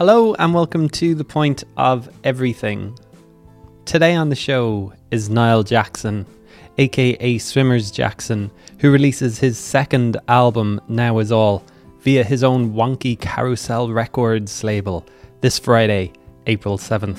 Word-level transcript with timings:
Hello 0.00 0.32
and 0.38 0.54
welcome 0.54 0.88
to 0.88 1.14
the 1.14 1.24
point 1.24 1.62
of 1.76 2.08
everything. 2.24 2.98
Today 3.84 4.14
on 4.14 4.30
the 4.30 4.34
show 4.34 4.94
is 5.10 5.28
Niall 5.28 5.62
Jackson, 5.62 6.24
aka 6.78 7.36
Swimmers 7.36 7.90
Jackson, 7.90 8.50
who 8.78 8.90
releases 8.90 9.38
his 9.38 9.58
second 9.58 10.16
album, 10.26 10.80
Now 10.88 11.18
Is 11.18 11.30
All, 11.30 11.62
via 12.00 12.24
his 12.24 12.42
own 12.42 12.72
wonky 12.72 13.18
Karousel 13.18 13.94
Records 13.94 14.64
label 14.64 15.04
this 15.42 15.58
Friday, 15.58 16.14
April 16.46 16.78
7th. 16.78 17.18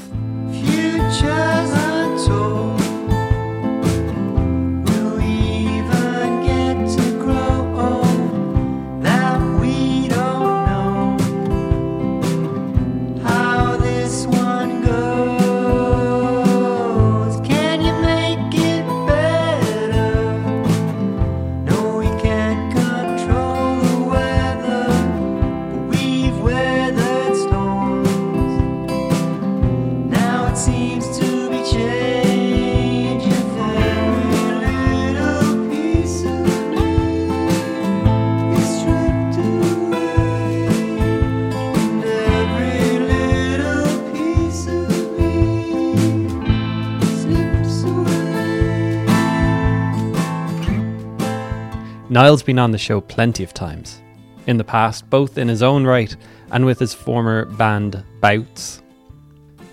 Niall's 52.12 52.44
been 52.44 52.59
on 52.59 52.72
the 52.72 52.78
show 52.78 53.00
plenty 53.00 53.42
of 53.42 53.54
times. 53.54 54.02
In 54.45 54.58
the 54.58 54.66
past, 54.66 55.09
both 55.09 55.38
in 55.38 55.48
his 55.48 55.64
own 55.64 55.86
right 55.86 56.14
and 56.52 56.66
with 56.66 56.78
his 56.78 56.94
former 56.94 57.45
band 57.45 58.04
Bouts. 58.20 58.81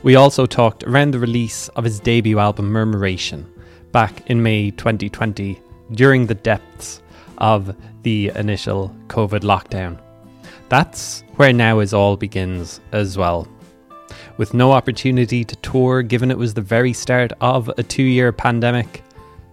We 0.04 0.14
also 0.14 0.46
talked 0.46 0.84
around 0.84 1.10
the 1.10 1.18
release 1.18 1.66
of 1.70 1.82
his 1.82 1.98
debut 1.98 2.38
album 2.38 2.70
Murmuration 2.70 3.44
back 3.90 4.30
in 4.30 4.40
May 4.40 4.70
2020 4.70 5.60
during 5.90 6.26
the 6.26 6.36
depths 6.36 7.02
of 7.38 7.74
the 8.04 8.30
initial 8.36 8.94
COVID 9.08 9.40
lockdown. 9.40 9.98
That's 10.68 11.24
where 11.34 11.52
Now 11.52 11.80
Is 11.80 11.92
All 11.92 12.16
begins 12.16 12.80
as 12.92 13.18
well. 13.18 13.48
With 14.36 14.54
no 14.54 14.70
opportunity 14.70 15.44
to 15.44 15.56
tour 15.56 16.02
given 16.02 16.30
it 16.30 16.38
was 16.38 16.54
the 16.54 16.60
very 16.60 16.92
start 16.92 17.32
of 17.40 17.68
a 17.78 17.82
two 17.82 18.04
year 18.04 18.30
pandemic, 18.30 19.02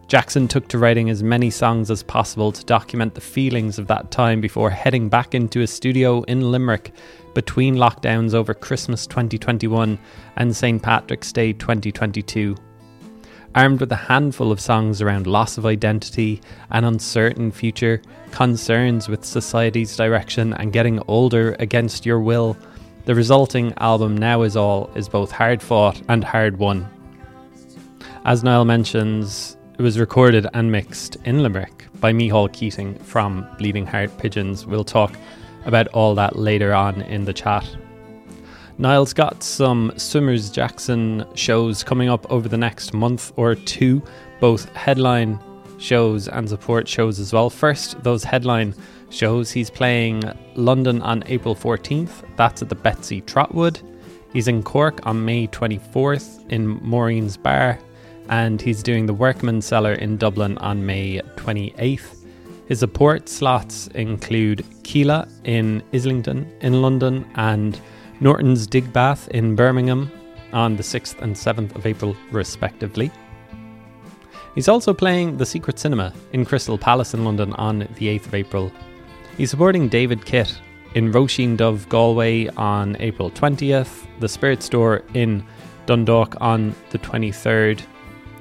Jackson 0.07 0.47
took 0.47 0.67
to 0.67 0.77
writing 0.77 1.09
as 1.09 1.23
many 1.23 1.49
songs 1.49 1.89
as 1.89 2.03
possible 2.03 2.51
to 2.51 2.63
document 2.65 3.15
the 3.15 3.21
feelings 3.21 3.79
of 3.79 3.87
that 3.87 4.11
time 4.11 4.39
before 4.39 4.69
heading 4.69 5.09
back 5.09 5.33
into 5.33 5.59
his 5.59 5.71
studio 5.71 6.21
in 6.23 6.51
Limerick 6.51 6.93
between 7.33 7.75
lockdowns 7.75 8.35
over 8.35 8.53
Christmas 8.53 9.07
2021 9.07 9.97
and 10.35 10.55
St. 10.55 10.81
Patrick's 10.81 11.33
Day 11.33 11.53
2022. 11.53 12.55
Armed 13.55 13.79
with 13.79 13.91
a 13.91 13.95
handful 13.95 14.51
of 14.51 14.59
songs 14.59 15.01
around 15.01 15.25
loss 15.25 15.57
of 15.57 15.65
identity, 15.65 16.39
an 16.69 16.83
uncertain 16.83 17.51
future, 17.51 17.99
concerns 18.31 19.09
with 19.09 19.25
society's 19.25 19.95
direction, 19.95 20.53
and 20.53 20.73
getting 20.73 21.01
older 21.07 21.55
against 21.57 22.05
your 22.05 22.19
will, 22.19 22.55
the 23.05 23.15
resulting 23.15 23.73
album 23.77 24.15
Now 24.15 24.44
Is 24.44 24.55
All 24.55 24.91
is 24.94 25.09
both 25.09 25.31
hard 25.31 25.63
fought 25.63 25.99
and 26.09 26.23
hard 26.23 26.57
won. 26.57 26.88
As 28.25 28.44
Niall 28.44 28.65
mentions, 28.65 29.57
it 29.78 29.81
was 29.81 30.00
recorded 30.00 30.47
and 30.53 30.72
mixed 30.72 31.18
in 31.25 31.44
Limerick 31.44 31.86
by 32.00 32.13
Micheál 32.13 32.52
Keating 32.53 32.97
from 33.00 33.46
Bleeding 33.58 33.86
Heart 33.86 34.18
Pigeons. 34.18 34.66
We'll 34.66 34.86
talk 34.86 35.18
about 35.66 35.88
all 35.90 36.16
that 36.16 36.38
later 36.38 36.74
on 36.74 37.02
in 37.02 37.25
the 37.25 37.34
chat. 37.34 37.68
Niall's 38.78 39.13
got 39.13 39.44
some 39.44 39.91
Swimmers 39.97 40.50
Jackson 40.50 41.25
shows 41.36 41.84
coming 41.84 42.09
up 42.09 42.30
over 42.31 42.47
the 42.47 42.58
next 42.58 42.94
month 42.94 43.34
or 43.36 43.56
two, 43.56 44.02
both 44.40 44.74
headline 44.75 45.40
shows 45.78 46.30
and 46.30 46.47
support 46.47 46.88
shows 46.88 47.19
as 47.19 47.34
well. 47.34 47.50
First, 47.50 48.02
those 48.02 48.24
headline 48.24 48.74
shows, 49.09 49.52
he's 49.52 49.69
playing 49.69 50.24
London 50.56 51.02
on 51.02 51.24
April 51.28 51.56
14th, 51.56 52.24
that's 52.38 52.62
at 52.62 52.69
the 52.69 52.75
Betsey 52.75 53.22
Trotwood. 53.22 53.81
He's 54.31 54.47
in 54.47 54.63
Cork 54.63 55.06
on 55.06 55.24
May 55.24 55.47
24th 55.47 56.50
in 56.50 56.68
Maureen's 56.81 57.38
Bar 57.38 57.80
and 58.30 58.62
he's 58.62 58.84
doing 58.84 59.06
the 59.06 59.13
Workman 59.13 59.62
Cellar 59.62 59.94
in 59.94 60.18
Dublin 60.18 60.58
on 60.59 60.86
May 60.86 61.22
28th. 61.36 62.25
His 62.68 62.80
support 62.80 63.30
slots 63.30 63.88
include 63.88 64.66
Kila 64.84 65.28
in 65.44 65.84
Islington 65.94 66.52
in 66.62 66.81
London 66.81 67.30
and 67.36 67.80
Norton's 68.19 68.68
Digbeth 68.68 69.28
in 69.30 69.56
Birmingham 69.56 70.12
on 70.53 70.75
the 70.75 70.84
6th 70.84 71.22
and 71.22 71.36
7th 71.36 71.75
of 71.75 71.86
April, 71.86 72.16
respectively. 72.31 73.12
He's 74.56 74.69
also 74.69 74.94
playing 74.94 75.38
The 75.38 75.46
Secret 75.46 75.78
Cinema 75.78 76.13
in 76.31 76.46
Crystal 76.46 76.78
Palace 76.78 77.13
in 77.13 77.25
London 77.25 77.53
on 77.53 77.80
the 77.80 78.07
8th 78.07 78.28
of 78.28 78.36
April. 78.36 78.72
He's 79.38 79.50
supporting 79.50 79.90
David 79.90 80.25
Kitt 80.25 80.57
in 80.94 81.12
Roisin 81.12 81.57
Dubh, 81.57 81.88
Galway 81.90 82.47
on 82.56 82.96
April 83.02 83.30
20th, 83.30 84.07
The 84.22 84.30
Spirit 84.30 84.63
Store 84.63 85.03
in 85.13 85.46
Dundalk 85.88 86.36
on 86.40 86.74
the 86.92 86.97
23rd, 87.00 87.81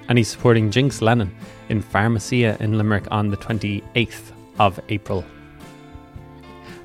and 0.08 0.18
he's 0.18 0.28
supporting 0.28 0.70
Jinx 0.70 1.00
Lennon 1.00 1.34
in 1.68 1.80
Pharmacia 1.80 2.56
in 2.60 2.76
Limerick 2.78 3.06
on 3.10 3.28
the 3.28 3.36
28th 3.36 4.32
of 4.58 4.80
April. 4.88 5.24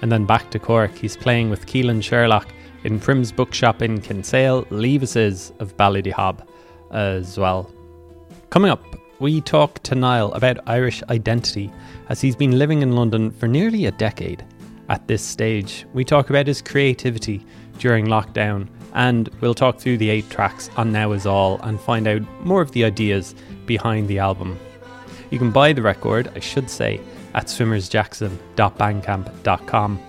And 0.02 0.12
then 0.12 0.26
back 0.26 0.50
to 0.52 0.60
Cork, 0.60 0.96
he's 0.96 1.18
playing 1.18 1.50
with 1.50 1.66
Keelan 1.66 2.04
Sherlock 2.04 2.48
in 2.84 3.00
Prim's 3.00 3.32
Bookshop 3.32 3.82
in 3.82 4.00
Kinsale, 4.00 4.64
Leavises 4.70 5.52
of 5.60 5.76
Ballydehob 5.76 6.46
as 6.92 7.38
well. 7.38 7.72
Coming 8.50 8.72
up, 8.72 8.84
we 9.20 9.42
talk 9.42 9.84
to 9.84 9.96
Niall 9.96 10.32
about 10.34 10.58
Irish 10.66 11.04
identity 11.10 11.72
as 12.08 12.22
he's 12.22 12.36
been 12.36 12.58
living 12.58 12.82
in 12.82 12.94
London 12.94 13.32
for 13.32 13.48
nearly 13.48 13.86
a 13.86 13.92
decade. 13.92 14.46
At 14.88 15.08
this 15.08 15.22
stage, 15.22 15.86
we 15.94 16.06
talk 16.06 16.30
about 16.30 16.48
his 16.48 16.62
creativity 16.62 17.46
during 17.78 18.08
lockdown 18.08 18.68
and 18.94 19.30
we'll 19.42 19.54
talk 19.54 19.80
through 19.80 19.98
the 19.98 20.10
eight 20.10 20.30
tracks 20.30 20.70
on 20.78 20.92
Now 20.92 21.12
Is 21.12 21.26
All 21.26 21.60
and 21.62 21.80
find 21.80 22.08
out 22.08 22.22
more 22.44 22.62
of 22.62 22.72
the 22.72 22.84
ideas 22.84 23.36
behind 23.66 24.08
the 24.08 24.20
album. 24.20 24.60
You 25.30 25.38
can 25.38 25.52
buy 25.52 25.74
the 25.74 25.82
record, 25.82 26.32
I 26.36 26.40
should 26.40 26.70
say, 26.70 27.00
at 27.34 27.48
swimmersjackson.bandcamp.com. 27.48 30.00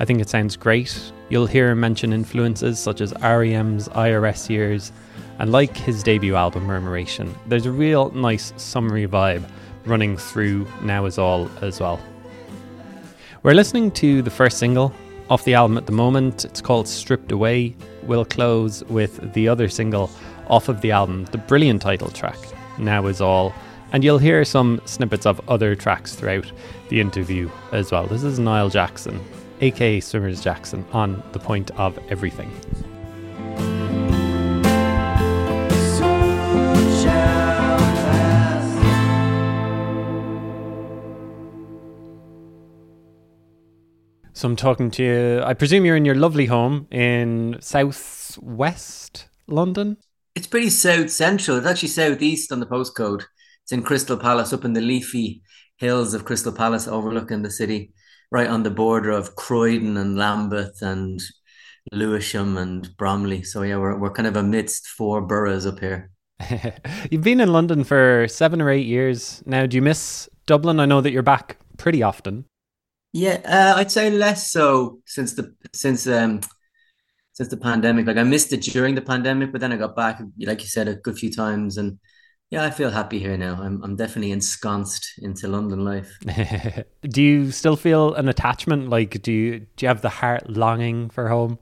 I 0.00 0.04
think 0.04 0.20
it 0.20 0.28
sounds 0.28 0.56
great. 0.56 1.12
You'll 1.28 1.46
hear 1.46 1.70
him 1.70 1.80
mention 1.80 2.12
influences 2.12 2.78
such 2.78 3.00
as 3.00 3.12
REM's 3.20 3.88
IRS 3.88 4.48
years, 4.48 4.92
and 5.38 5.52
like 5.52 5.76
his 5.76 6.02
debut 6.02 6.34
album 6.34 6.64
Murmuration, 6.64 7.34
there's 7.46 7.66
a 7.66 7.72
real 7.72 8.10
nice 8.10 8.52
summery 8.56 9.06
vibe 9.06 9.48
running 9.84 10.16
through 10.16 10.66
Now 10.82 11.06
Is 11.06 11.18
All 11.18 11.50
as 11.60 11.80
well. 11.80 12.00
We're 13.42 13.54
listening 13.54 13.90
to 13.92 14.22
the 14.22 14.30
first 14.30 14.58
single 14.58 14.92
off 15.30 15.44
the 15.44 15.54
album 15.54 15.76
at 15.76 15.86
the 15.86 15.92
moment. 15.92 16.44
It's 16.44 16.60
called 16.60 16.88
Stripped 16.88 17.32
Away. 17.32 17.74
We'll 18.02 18.24
close 18.24 18.82
with 18.84 19.32
the 19.34 19.48
other 19.48 19.68
single 19.68 20.10
off 20.48 20.68
of 20.68 20.80
the 20.80 20.90
album, 20.90 21.24
the 21.26 21.38
brilliant 21.38 21.82
title 21.82 22.08
track, 22.10 22.38
Now 22.78 23.06
Is 23.06 23.20
All. 23.20 23.52
And 23.92 24.04
you'll 24.04 24.18
hear 24.18 24.44
some 24.44 24.80
snippets 24.84 25.26
of 25.26 25.40
other 25.48 25.74
tracks 25.74 26.14
throughout 26.14 26.50
the 26.88 27.00
interview 27.00 27.50
as 27.72 27.90
well. 27.90 28.06
This 28.06 28.22
is 28.22 28.38
Niall 28.38 28.70
Jackson, 28.70 29.20
aka 29.60 30.00
Swimmers 30.00 30.42
Jackson, 30.42 30.84
on 30.92 31.22
the 31.32 31.38
point 31.38 31.70
of 31.72 31.98
everything. 32.10 32.50
So 44.38 44.46
I'm 44.46 44.54
talking 44.54 44.92
to 44.92 45.02
you. 45.02 45.42
I 45.42 45.52
presume 45.52 45.84
you're 45.84 45.96
in 45.96 46.04
your 46.04 46.14
lovely 46.14 46.46
home 46.46 46.86
in 46.92 47.56
southwest 47.58 49.26
London. 49.48 49.96
It's 50.36 50.46
pretty 50.46 50.70
south 50.70 51.10
central. 51.10 51.56
It's 51.56 51.66
actually 51.66 51.88
southeast 51.88 52.52
on 52.52 52.60
the 52.60 52.66
postcode. 52.66 53.24
It's 53.64 53.72
in 53.72 53.82
Crystal 53.82 54.16
Palace, 54.16 54.52
up 54.52 54.64
in 54.64 54.74
the 54.74 54.80
leafy 54.80 55.42
hills 55.78 56.14
of 56.14 56.24
Crystal 56.24 56.52
Palace, 56.52 56.86
overlooking 56.86 57.42
the 57.42 57.50
city, 57.50 57.92
right 58.30 58.46
on 58.46 58.62
the 58.62 58.70
border 58.70 59.10
of 59.10 59.34
Croydon 59.34 59.96
and 59.96 60.16
Lambeth 60.16 60.82
and 60.82 61.20
Lewisham 61.90 62.56
and 62.56 62.96
Bromley. 62.96 63.42
So 63.42 63.62
yeah, 63.62 63.78
we're 63.78 63.98
we're 63.98 64.12
kind 64.12 64.28
of 64.28 64.36
amidst 64.36 64.86
four 64.86 65.20
boroughs 65.20 65.66
up 65.66 65.80
here. 65.80 66.12
You've 67.10 67.24
been 67.24 67.40
in 67.40 67.52
London 67.52 67.82
for 67.82 68.28
seven 68.28 68.62
or 68.62 68.70
eight 68.70 68.86
years 68.86 69.42
now. 69.46 69.66
Do 69.66 69.76
you 69.76 69.82
miss 69.82 70.28
Dublin? 70.46 70.78
I 70.78 70.86
know 70.86 71.00
that 71.00 71.10
you're 71.10 71.24
back 71.24 71.56
pretty 71.76 72.04
often. 72.04 72.44
Yeah, 73.12 73.40
uh, 73.44 73.78
I'd 73.78 73.90
say 73.90 74.10
less 74.10 74.50
so 74.50 75.00
since 75.06 75.34
the 75.34 75.54
since 75.72 76.06
um 76.06 76.40
since 77.32 77.48
the 77.48 77.56
pandemic. 77.56 78.06
Like 78.06 78.16
I 78.16 78.24
missed 78.24 78.52
it 78.52 78.62
during 78.62 78.94
the 78.94 79.00
pandemic, 79.00 79.52
but 79.52 79.60
then 79.60 79.72
I 79.72 79.76
got 79.76 79.94
back, 79.94 80.20
like 80.40 80.60
you 80.60 80.68
said, 80.68 80.88
a 80.88 80.96
good 80.96 81.16
few 81.16 81.32
times, 81.32 81.78
and 81.78 81.98
yeah, 82.50 82.64
I 82.64 82.70
feel 82.70 82.90
happy 82.90 83.18
here 83.18 83.36
now. 83.36 83.62
I'm 83.62 83.82
I'm 83.84 83.96
definitely 83.96 84.32
ensconced 84.32 85.12
into 85.18 85.48
London 85.48 85.84
life. 85.84 86.18
do 87.02 87.22
you 87.22 87.50
still 87.52 87.76
feel 87.76 88.14
an 88.14 88.28
attachment? 88.28 88.90
Like, 88.90 89.22
do 89.22 89.32
you 89.32 89.60
do 89.76 89.84
you 89.84 89.88
have 89.88 90.02
the 90.02 90.08
heart 90.08 90.50
longing 90.50 91.10
for 91.10 91.28
home? 91.28 91.58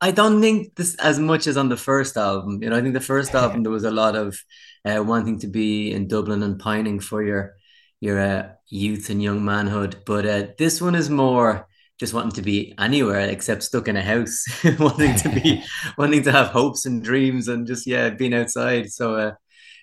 I 0.00 0.12
don't 0.12 0.40
think 0.40 0.76
this 0.76 0.94
as 0.96 1.18
much 1.18 1.46
as 1.46 1.56
on 1.56 1.68
the 1.68 1.76
first 1.76 2.16
album. 2.16 2.62
You 2.62 2.70
know, 2.70 2.76
I 2.76 2.80
think 2.80 2.94
the 2.94 3.00
first 3.00 3.34
album 3.42 3.64
there 3.64 3.72
was 3.72 3.84
a 3.84 3.90
lot 3.90 4.16
of 4.16 4.38
uh, 4.84 5.02
wanting 5.04 5.38
to 5.40 5.48
be 5.48 5.92
in 5.92 6.08
Dublin 6.08 6.42
and 6.42 6.58
pining 6.58 6.98
for 6.98 7.22
your 7.22 7.57
your 8.00 8.20
uh, 8.20 8.48
youth 8.68 9.10
and 9.10 9.22
young 9.22 9.44
manhood. 9.44 9.96
But 10.06 10.26
uh, 10.26 10.46
this 10.58 10.80
one 10.80 10.94
is 10.94 11.10
more 11.10 11.68
just 11.98 12.14
wanting 12.14 12.32
to 12.32 12.42
be 12.42 12.74
anywhere 12.78 13.28
except 13.28 13.64
stuck 13.64 13.88
in 13.88 13.96
a 13.96 14.02
house, 14.02 14.44
wanting 14.78 15.16
to 15.16 15.28
be 15.28 15.62
wanting 15.98 16.22
to 16.24 16.32
have 16.32 16.48
hopes 16.48 16.86
and 16.86 17.02
dreams 17.02 17.48
and 17.48 17.66
just 17.66 17.86
yeah, 17.86 18.10
being 18.10 18.34
outside. 18.34 18.90
So 18.90 19.16
uh, 19.16 19.32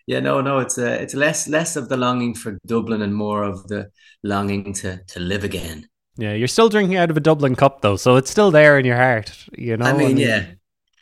yeah, 0.07 0.19
no, 0.19 0.41
no, 0.41 0.59
it's 0.59 0.77
uh, 0.77 0.97
it's 1.01 1.13
less 1.13 1.47
less 1.47 1.75
of 1.75 1.89
the 1.89 1.97
longing 1.97 2.35
for 2.35 2.57
Dublin 2.65 3.01
and 3.01 3.13
more 3.13 3.43
of 3.43 3.67
the 3.67 3.89
longing 4.23 4.73
to 4.73 5.01
to 5.07 5.19
live 5.19 5.43
again. 5.43 5.89
Yeah, 6.17 6.33
you're 6.33 6.47
still 6.47 6.69
drinking 6.69 6.95
out 6.95 7.09
of 7.09 7.17
a 7.17 7.21
Dublin 7.21 7.55
cup 7.55 7.81
though, 7.81 7.97
so 7.97 8.15
it's 8.15 8.31
still 8.31 8.51
there 8.51 8.79
in 8.79 8.85
your 8.85 8.95
heart. 8.95 9.47
You 9.57 9.75
know, 9.77 9.85
I 9.85 9.93
mean, 9.93 10.17
yeah, 10.17 10.45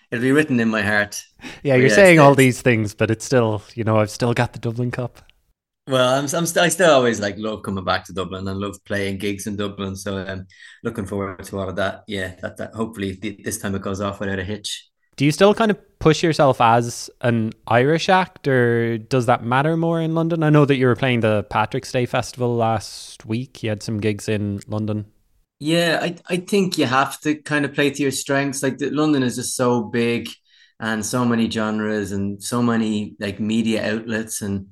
it'll 0.09 0.24
be 0.24 0.31
written 0.31 0.59
in 0.59 0.69
my 0.69 0.81
heart. 0.81 1.21
Yeah, 1.62 1.75
you're 1.75 1.88
yeah, 1.88 1.95
saying 1.95 2.19
all 2.19 2.36
these 2.36 2.62
things, 2.62 2.94
but 2.94 3.12
it's 3.12 3.25
still, 3.25 3.62
you 3.75 3.83
know, 3.83 3.98
I've 4.00 4.09
still 4.09 4.33
got 4.33 4.54
the 4.54 4.59
Dublin 4.59 4.92
cup. 4.92 5.21
Well, 5.88 6.18
I'm, 6.18 6.27
I'm 6.33 6.45
still, 6.45 6.63
I 6.63 6.69
still 6.69 6.94
always 6.94 7.19
like 7.19 7.35
love 7.38 7.63
coming 7.63 7.83
back 7.83 8.06
to 8.06 8.13
Dublin 8.13 8.47
and 8.47 8.59
love 8.59 8.77
playing 8.85 9.18
gigs 9.18 9.47
in 9.47 9.57
Dublin. 9.57 9.95
So 9.95 10.18
I'm 10.18 10.30
um, 10.30 10.47
looking 10.83 11.06
forward 11.06 11.44
to 11.44 11.59
all 11.59 11.69
of 11.69 11.75
that. 11.75 12.03
Yeah, 12.07 12.35
that, 12.41 12.57
that 12.57 12.74
hopefully 12.74 13.15
th- 13.15 13.44
this 13.44 13.57
time 13.57 13.75
it 13.75 13.81
goes 13.81 14.00
off 14.00 14.19
without 14.19 14.39
a 14.39 14.44
hitch. 14.44 14.89
Do 15.15 15.25
you 15.25 15.31
still 15.31 15.53
kind 15.53 15.71
of 15.71 16.00
push 16.00 16.24
yourself 16.24 16.59
as 16.59 17.09
an 17.21 17.51
Irish 17.68 18.09
act, 18.09 18.47
or 18.47 18.97
does 18.97 19.27
that 19.27 19.44
matter 19.44 19.77
more 19.77 20.01
in 20.01 20.15
London? 20.15 20.41
I 20.41 20.50
know 20.50 20.65
that 20.65 20.77
you 20.77 20.88
were 20.88 20.95
playing 20.95 21.19
the 21.19 21.44
Patrick's 21.50 21.91
Day 21.91 22.06
Festival 22.06 22.56
last 22.56 23.25
week. 23.25 23.62
You 23.62 23.69
had 23.69 23.83
some 23.83 24.00
gigs 24.00 24.27
in 24.27 24.62
London. 24.68 25.06
Yeah, 25.59 26.00
I 26.01 26.15
I 26.27 26.38
think 26.38 26.77
you 26.77 26.85
have 26.85 27.19
to 27.21 27.35
kind 27.35 27.63
of 27.63 27.74
play 27.74 27.91
to 27.91 28.01
your 28.01 28.12
strengths. 28.12 28.63
Like 28.63 28.80
the, 28.80 28.89
London 28.89 29.21
is 29.21 29.35
just 29.35 29.56
so 29.56 29.83
big, 29.83 30.30
and 30.80 31.06
so 31.06 31.25
many 31.25 31.50
genres, 31.50 32.12
and 32.12 32.41
so 32.41 32.63
many 32.63 33.15
like 33.19 33.39
media 33.39 33.94
outlets, 33.94 34.41
and 34.41 34.68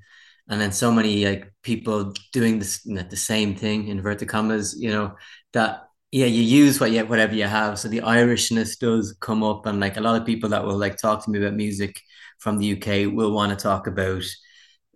and 0.50 0.60
then 0.60 0.72
so 0.72 0.92
many 0.92 1.26
like 1.26 1.54
people 1.64 2.14
doing 2.34 2.60
this 2.60 2.82
the 2.84 3.18
same 3.18 3.56
thing 3.56 3.88
inverted 3.88 4.28
commas. 4.30 4.76
You 4.80 4.92
know 4.92 5.16
that 5.54 5.88
yeah, 6.12 6.26
you 6.26 6.42
use 6.44 6.80
what 6.80 6.92
you 6.92 7.06
whatever 7.06 7.36
you 7.36 7.46
have. 7.46 7.80
So 7.80 7.88
the 7.88 8.02
Irishness 8.02 8.78
does 8.80 9.16
come 9.22 9.44
up, 9.44 9.66
and 9.66 9.80
like 9.80 9.98
a 9.98 10.02
lot 10.02 10.20
of 10.20 10.26
people 10.28 10.50
that 10.50 10.64
will 10.66 10.78
like 10.78 10.98
talk 10.98 11.24
to 11.26 11.32
me 11.32 11.40
about 11.40 11.54
music 11.56 12.02
from 12.40 12.58
the 12.58 12.66
UK 12.66 13.06
will 13.06 13.32
want 13.32 13.58
to 13.58 13.62
talk 13.62 13.88
about 13.88 14.24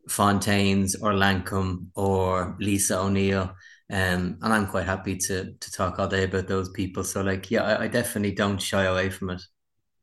Fontaines 0.09 0.95
or 0.95 1.13
Lankum 1.13 1.87
or 1.95 2.55
Lisa 2.59 2.99
O'Neill. 2.99 3.55
Um, 3.91 4.37
and 4.41 4.53
I'm 4.53 4.67
quite 4.67 4.85
happy 4.85 5.17
to 5.17 5.53
to 5.53 5.71
talk 5.71 5.99
all 5.99 6.07
day 6.07 6.23
about 6.23 6.47
those 6.47 6.69
people. 6.69 7.03
So 7.03 7.21
like, 7.21 7.51
yeah, 7.51 7.63
I, 7.63 7.83
I 7.83 7.87
definitely 7.87 8.33
don't 8.33 8.61
shy 8.61 8.83
away 8.83 9.09
from 9.09 9.29
it. 9.31 9.41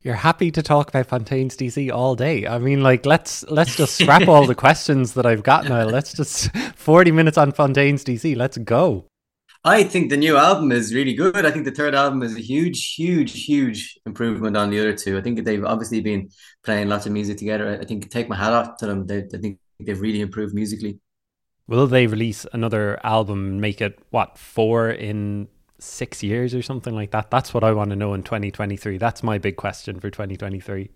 You're 0.03 0.17
happy 0.17 0.51
to 0.51 0.63
talk 0.63 0.89
about 0.89 1.07
Fontaines 1.07 1.57
DC 1.57 1.93
all 1.93 2.17
day. 2.17 2.45
I 2.45 2.59
mean, 2.59 2.83
like 2.83 3.07
let's 3.07 3.45
let's 3.49 3.77
just 3.77 3.97
scrap 3.97 4.27
all 4.27 4.47
the 4.47 4.55
questions 4.67 5.15
that 5.15 5.27
I've 5.27 5.45
got 5.45 5.69
now. 5.69 5.85
Let's 5.85 6.13
just 6.13 6.51
forty 6.77 7.13
minutes 7.13 7.39
on 7.39 7.53
Fontaines 7.53 8.05
DC. 8.05 8.37
Let's 8.37 8.59
go. 8.59 9.07
I 9.65 9.85
think 9.85 10.11
the 10.11 10.17
new 10.17 10.37
album 10.37 10.73
is 10.73 10.93
really 10.93 11.15
good. 11.15 11.47
I 11.47 11.53
think 11.53 11.65
the 11.65 11.71
third 11.71 11.95
album 11.95 12.25
is 12.25 12.35
a 12.35 12.41
huge, 12.41 12.95
huge, 12.95 13.45
huge 13.45 13.97
improvement 14.05 14.57
on 14.57 14.71
the 14.71 14.81
other 14.81 14.93
two. 14.93 15.17
I 15.17 15.21
think 15.21 15.45
they've 15.45 15.65
obviously 15.65 16.01
been 16.01 16.31
playing 16.65 16.89
lots 16.89 17.07
of 17.07 17.13
music 17.13 17.39
together. 17.39 17.79
I 17.81 17.85
think 17.85 18.11
take 18.11 18.29
my 18.29 18.35
hat 18.35 18.53
off 18.53 18.79
to 18.79 18.87
them. 18.87 19.07
They, 19.07 19.19
I 19.19 19.39
think 19.39 19.61
they've 19.79 20.01
really 20.01 20.21
improved 20.21 20.53
musically. 20.53 20.99
Will 21.69 21.87
they 21.87 22.09
release 22.09 22.45
another 22.53 22.99
album 23.05 23.61
make 23.61 23.81
it 23.81 24.01
what 24.11 24.37
four 24.37 24.91
in 24.91 25.47
six 25.83 26.23
years 26.23 26.55
or 26.55 26.63
something 26.63 26.95
like 26.95 27.11
that? 27.11 27.31
That's 27.31 27.53
what 27.53 27.65
I 27.65 27.73
want 27.73 27.91
to 27.91 27.97
know 27.97 28.15
in 28.15 28.23
2023. 28.23 28.99
That's 28.99 29.23
my 29.23 29.39
big 29.39 29.57
question 29.57 30.01
for 30.01 30.11
2023. 30.11 30.91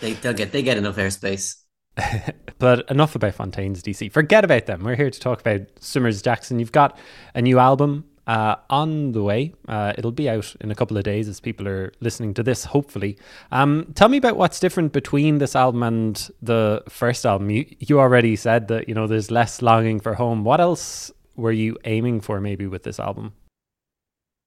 They 0.00 0.12
they'll 0.14 0.32
get 0.32 0.52
they 0.52 0.62
get 0.62 0.78
enough 0.78 0.96
airspace. 0.96 1.56
but 2.58 2.90
enough 2.90 3.14
about 3.14 3.34
Fontaines 3.34 3.82
DC. 3.82 4.10
Forget 4.10 4.44
about 4.44 4.66
them. 4.66 4.82
We're 4.82 4.96
here 4.96 5.10
to 5.10 5.20
talk 5.20 5.40
about 5.40 5.60
Swimmers 5.80 6.22
Jackson. 6.22 6.58
You've 6.58 6.72
got 6.72 6.98
a 7.34 7.42
new 7.42 7.58
album 7.58 8.04
uh, 8.26 8.56
on 8.70 9.12
the 9.12 9.22
way. 9.22 9.54
Uh, 9.68 9.92
it'll 9.98 10.12
be 10.12 10.28
out 10.28 10.54
in 10.60 10.70
a 10.70 10.74
couple 10.74 10.96
of 10.96 11.04
days 11.04 11.28
as 11.28 11.40
people 11.40 11.68
are 11.68 11.92
listening 12.00 12.34
to 12.34 12.42
this, 12.42 12.64
hopefully. 12.64 13.18
Um, 13.50 13.92
tell 13.94 14.08
me 14.08 14.16
about 14.16 14.36
what's 14.36 14.60
different 14.60 14.92
between 14.92 15.38
this 15.38 15.56
album 15.56 15.82
and 15.82 16.30
the 16.40 16.82
first 16.88 17.26
album. 17.26 17.50
You, 17.50 17.66
you 17.78 18.00
already 18.00 18.36
said 18.36 18.68
that 18.68 18.88
you 18.88 18.94
know 18.94 19.06
there's 19.06 19.30
less 19.30 19.60
longing 19.60 20.00
for 20.00 20.14
home. 20.14 20.44
What 20.44 20.60
else 20.60 21.10
were 21.36 21.52
you 21.52 21.76
aiming 21.84 22.20
for, 22.20 22.40
maybe, 22.40 22.66
with 22.66 22.84
this 22.84 23.00
album? 23.00 23.32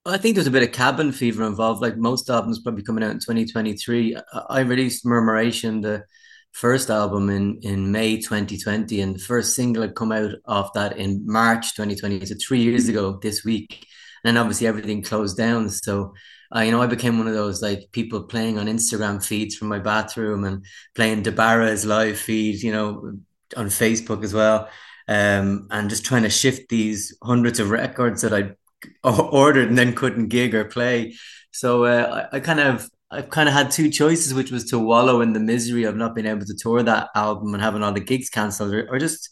I 0.07 0.18
think 0.18 0.36
there's 0.36 0.48
a 0.48 0.52
bit 0.52 0.63
of 0.63 0.72
cabin 0.72 1.12
fever 1.12 1.44
involved. 1.46 1.81
Like 1.81 1.98
most 1.98 2.30
albums, 2.30 2.60
probably 2.60 2.84
coming 2.84 3.04
out 3.04 3.12
in 3.12 3.19
2023. 3.19 4.16
I 4.50 4.60
released 4.60 5.06
Murmuration, 5.06 5.81
the 5.81 6.04
first 6.52 6.92
album 6.92 7.30
in 7.30 7.60
in 7.63 7.92
May 7.92 8.18
2020, 8.18 9.02
and 9.02 9.16
the 9.16 9.19
first 9.19 9.56
single 9.56 9.81
had 9.81 9.96
come 9.96 10.12
out 10.12 10.36
of 10.46 10.72
that 10.74 10.98
in 10.98 11.24
March 11.25 11.75
2020. 11.75 12.24
So 12.25 12.36
three 12.36 12.62
years 12.62 12.88
ago 12.88 13.18
this 13.22 13.44
week, 13.44 13.88
and 14.24 14.38
obviously 14.38 14.68
everything 14.68 15.02
closed 15.02 15.38
down. 15.38 15.69
So. 15.69 16.13
Uh, 16.56 16.60
you 16.62 16.72
know, 16.72 16.81
I 16.81 16.86
became 16.86 17.18
one 17.18 17.28
of 17.28 17.34
those 17.34 17.62
like 17.62 17.92
people 17.92 18.24
playing 18.24 18.60
on 18.60 18.68
Instagram 18.68 19.22
feeds 19.22 19.56
from 19.56 19.68
my 19.68 19.80
bathroom 19.80 20.44
and 20.46 20.63
playing 20.94 21.24
Dabara's 21.24 21.86
live 21.86 22.19
feed, 22.19 22.62
you 22.62 22.72
know, 22.72 23.18
on 23.57 23.66
Facebook 23.66 24.24
as 24.24 24.31
well, 24.31 24.69
um, 25.07 25.68
and 25.72 25.90
just 25.90 26.06
trying 26.06 26.22
to 26.22 26.30
shift 26.30 26.69
these 26.69 27.18
hundreds 27.22 27.60
of 27.60 27.72
records 27.72 28.22
that 28.22 28.31
I 28.31 28.52
ordered 29.04 29.70
and 29.70 29.78
then 29.78 29.94
couldn't 29.94 30.30
gig 30.30 30.56
or 30.56 30.66
play. 30.66 31.16
So 31.52 31.86
uh, 31.86 32.28
I, 32.31 32.38
I, 32.38 32.40
kind 32.40 32.59
of 32.59 32.90
I've 33.12 33.30
kind 33.30 33.48
of 33.48 33.54
had 33.54 33.71
two 33.71 33.90
choices, 33.90 34.33
which 34.33 34.52
was 34.52 34.66
to 34.66 34.80
wallow 34.80 35.21
in 35.21 35.33
the 35.33 35.40
misery 35.40 35.83
of 35.86 35.95
not 35.95 36.16
being 36.16 36.28
able 36.28 36.45
to 36.45 36.56
tour 36.56 36.83
that 36.83 37.09
album 37.16 37.54
and 37.54 37.64
having 37.64 37.83
all 37.83 37.94
the 37.94 38.00
gigs 38.00 38.30
cancelled, 38.30 38.74
or, 38.74 38.88
or 38.90 39.00
just 39.00 39.30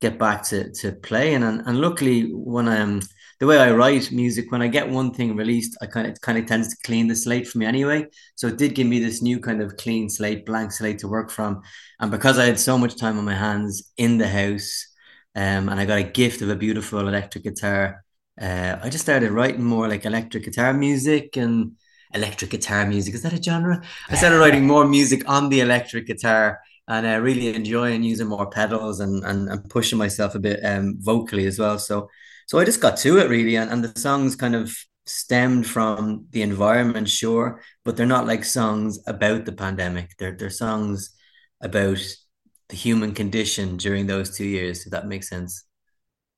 get 0.00 0.18
back 0.18 0.44
to 0.44 0.72
to 0.72 0.92
playing. 0.92 1.42
And 1.42 1.62
and 1.66 1.80
luckily, 1.80 2.30
when 2.32 2.68
I'm 2.68 3.00
the 3.40 3.46
way 3.46 3.58
I 3.58 3.72
write 3.72 4.12
music, 4.12 4.50
when 4.52 4.62
I 4.62 4.68
get 4.68 4.88
one 4.88 5.12
thing 5.12 5.36
released, 5.36 5.76
I 5.82 5.86
kind 5.86 6.06
of 6.06 6.20
kind 6.20 6.38
of 6.38 6.46
tends 6.46 6.68
to 6.68 6.76
clean 6.84 7.08
the 7.08 7.16
slate 7.16 7.48
for 7.48 7.58
me 7.58 7.66
anyway. 7.66 8.06
So 8.36 8.46
it 8.48 8.58
did 8.58 8.74
give 8.74 8.86
me 8.86 9.00
this 9.00 9.22
new 9.22 9.40
kind 9.40 9.60
of 9.60 9.76
clean 9.76 10.08
slate, 10.08 10.46
blank 10.46 10.72
slate 10.72 11.00
to 11.00 11.08
work 11.08 11.30
from. 11.30 11.62
And 12.00 12.10
because 12.10 12.38
I 12.38 12.46
had 12.46 12.60
so 12.60 12.78
much 12.78 12.96
time 12.96 13.18
on 13.18 13.24
my 13.24 13.34
hands 13.34 13.90
in 13.96 14.18
the 14.18 14.28
house, 14.28 14.86
um, 15.34 15.68
and 15.68 15.80
I 15.80 15.84
got 15.84 15.98
a 15.98 16.04
gift 16.04 16.42
of 16.42 16.48
a 16.48 16.56
beautiful 16.56 17.00
electric 17.00 17.44
guitar, 17.44 18.03
uh, 18.40 18.78
I 18.82 18.88
just 18.88 19.04
started 19.04 19.30
writing 19.30 19.64
more 19.64 19.88
like 19.88 20.04
electric 20.04 20.44
guitar 20.44 20.72
music 20.72 21.36
and 21.36 21.72
electric 22.12 22.50
guitar 22.50 22.86
music. 22.86 23.14
Is 23.14 23.22
that 23.22 23.32
a 23.32 23.42
genre? 23.42 23.82
I 24.08 24.16
started 24.16 24.38
writing 24.40 24.66
more 24.66 24.86
music 24.86 25.28
on 25.28 25.48
the 25.48 25.60
electric 25.60 26.06
guitar 26.06 26.60
and 26.88 27.06
uh, 27.06 27.20
really 27.20 27.54
enjoying 27.54 28.02
using 28.02 28.28
more 28.28 28.50
pedals 28.50 29.00
and, 29.00 29.24
and, 29.24 29.48
and 29.48 29.68
pushing 29.70 29.98
myself 29.98 30.34
a 30.34 30.38
bit 30.38 30.60
um, 30.64 30.96
vocally 30.98 31.46
as 31.46 31.58
well. 31.58 31.78
So 31.78 32.08
so 32.46 32.58
I 32.58 32.64
just 32.64 32.80
got 32.80 32.96
to 32.98 33.18
it 33.18 33.30
really, 33.30 33.56
and, 33.56 33.70
and 33.70 33.82
the 33.82 33.98
songs 33.98 34.36
kind 34.36 34.54
of 34.54 34.76
stemmed 35.06 35.66
from 35.66 36.26
the 36.30 36.42
environment, 36.42 37.08
sure, 37.08 37.62
but 37.84 37.96
they're 37.96 38.06
not 38.06 38.26
like 38.26 38.44
songs 38.44 38.98
about 39.06 39.44
the 39.44 39.52
pandemic. 39.52 40.16
They're 40.18 40.36
they're 40.36 40.50
songs 40.50 41.14
about 41.60 41.98
the 42.68 42.76
human 42.76 43.14
condition 43.14 43.76
during 43.76 44.06
those 44.06 44.36
two 44.36 44.44
years. 44.44 44.84
If 44.84 44.92
that 44.92 45.06
makes 45.06 45.28
sense. 45.28 45.64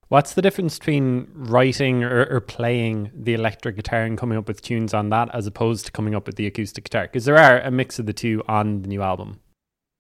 What's 0.09 0.35
the 0.35 0.43
difference 0.43 0.79
between 0.79 1.29
writing 1.35 2.05
or, 2.05 2.27
or, 2.27 2.41
playing 2.41 3.11
the 3.13 3.35
electric 3.35 3.75
guitar 3.75 4.03
and 4.03 4.17
coming 4.17 4.39
up 4.39 4.47
with 4.47 4.63
tunes 4.63 4.95
on 4.95 5.11
that 5.11 5.35
as 5.35 5.49
opposed 5.49 5.87
to 5.87 5.93
coming 5.93 6.15
up 6.15 6.27
with 6.27 6.37
the 6.37 6.47
acoustic 6.47 6.85
guitar? 6.85 7.03
Because 7.03 7.25
there 7.25 7.37
are 7.37 7.59
a 7.59 7.73
mix 7.73 7.99
of 7.99 8.07
the 8.07 8.13
two 8.13 8.41
on 8.47 8.83
the 8.83 8.89
new 8.89 9.03
album. 9.03 9.41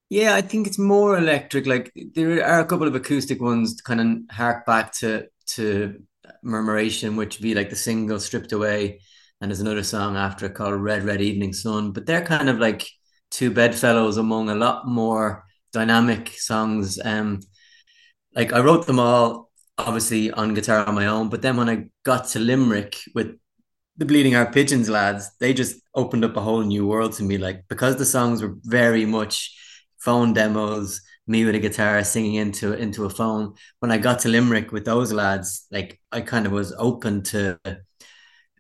Yeah, 0.09 0.37
I 0.37 0.43
think 0.43 0.69
it's 0.69 0.79
more 0.79 1.19
electric. 1.19 1.67
Like 1.67 1.93
there 2.15 2.45
are 2.45 2.61
a 2.61 2.65
couple 2.65 2.87
of 2.87 2.95
acoustic 2.95 3.41
ones 3.41 3.75
to 3.75 3.83
kind 3.83 4.01
of 4.01 4.37
hark 4.37 4.65
back 4.65 4.93
to 4.99 5.27
to 5.55 6.01
Murmuration, 6.43 7.17
which 7.17 7.39
would 7.39 7.43
be 7.43 7.55
like 7.55 7.71
the 7.71 7.77
single 7.77 8.21
stripped 8.21 8.53
away. 8.53 9.01
And 9.41 9.51
there's 9.51 9.61
another 9.61 9.83
song 9.83 10.17
after 10.17 10.47
it 10.47 10.55
called 10.55 10.75
Red 10.75 11.03
Red 11.03 11.21
Evening 11.21 11.53
Sun. 11.53 11.91
But 11.91 12.07
they're 12.07 12.25
kind 12.25 12.49
of 12.49 12.61
like 12.61 12.89
two 13.33 13.51
bedfellows 13.51 14.19
among 14.19 14.51
a 14.51 14.55
lot 14.55 14.87
more 14.87 15.45
dynamic 15.73 16.29
songs. 16.29 17.01
Um 17.05 17.41
like 18.37 18.53
I 18.53 18.61
wrote 18.61 18.87
them 18.87 19.01
all 19.01 19.46
obviously 19.79 20.31
on 20.31 20.55
guitar 20.55 20.87
on 20.87 20.95
my 20.95 21.07
own. 21.07 21.29
But 21.29 21.43
then 21.43 21.57
when 21.57 21.69
I 21.69 21.87
got 22.05 22.29
to 22.29 22.39
Limerick 22.39 23.01
with 23.15 23.37
the 23.97 24.05
Bleeding 24.05 24.33
Heart 24.33 24.53
Pigeons 24.53 24.89
lads, 24.89 25.31
they 25.41 25.55
just 25.55 25.81
opened 25.95 26.25
up 26.25 26.37
a 26.37 26.41
whole 26.41 26.63
new 26.63 26.87
world 26.87 27.13
to 27.15 27.23
me. 27.23 27.39
Like 27.39 27.65
because 27.69 27.97
the 27.97 28.05
songs 28.05 28.43
were 28.43 28.57
very 28.63 29.07
much 29.07 29.55
phone 29.99 30.33
demos, 30.33 31.01
me 31.27 31.45
with 31.45 31.55
a 31.55 31.59
guitar 31.59 32.03
singing 32.05 32.35
into 32.35 32.73
into 32.75 33.05
a 33.05 33.11
phone. 33.11 33.55
When 33.81 33.91
I 33.91 33.99
got 33.99 34.21
to 34.21 34.29
Limerick 34.29 34.73
with 34.73 34.85
those 34.85 35.13
lads, 35.13 35.67
like 35.71 36.01
I 36.13 36.21
kind 36.21 36.47
of 36.47 36.53
was 36.53 36.75
open 36.79 37.23
to 37.25 37.59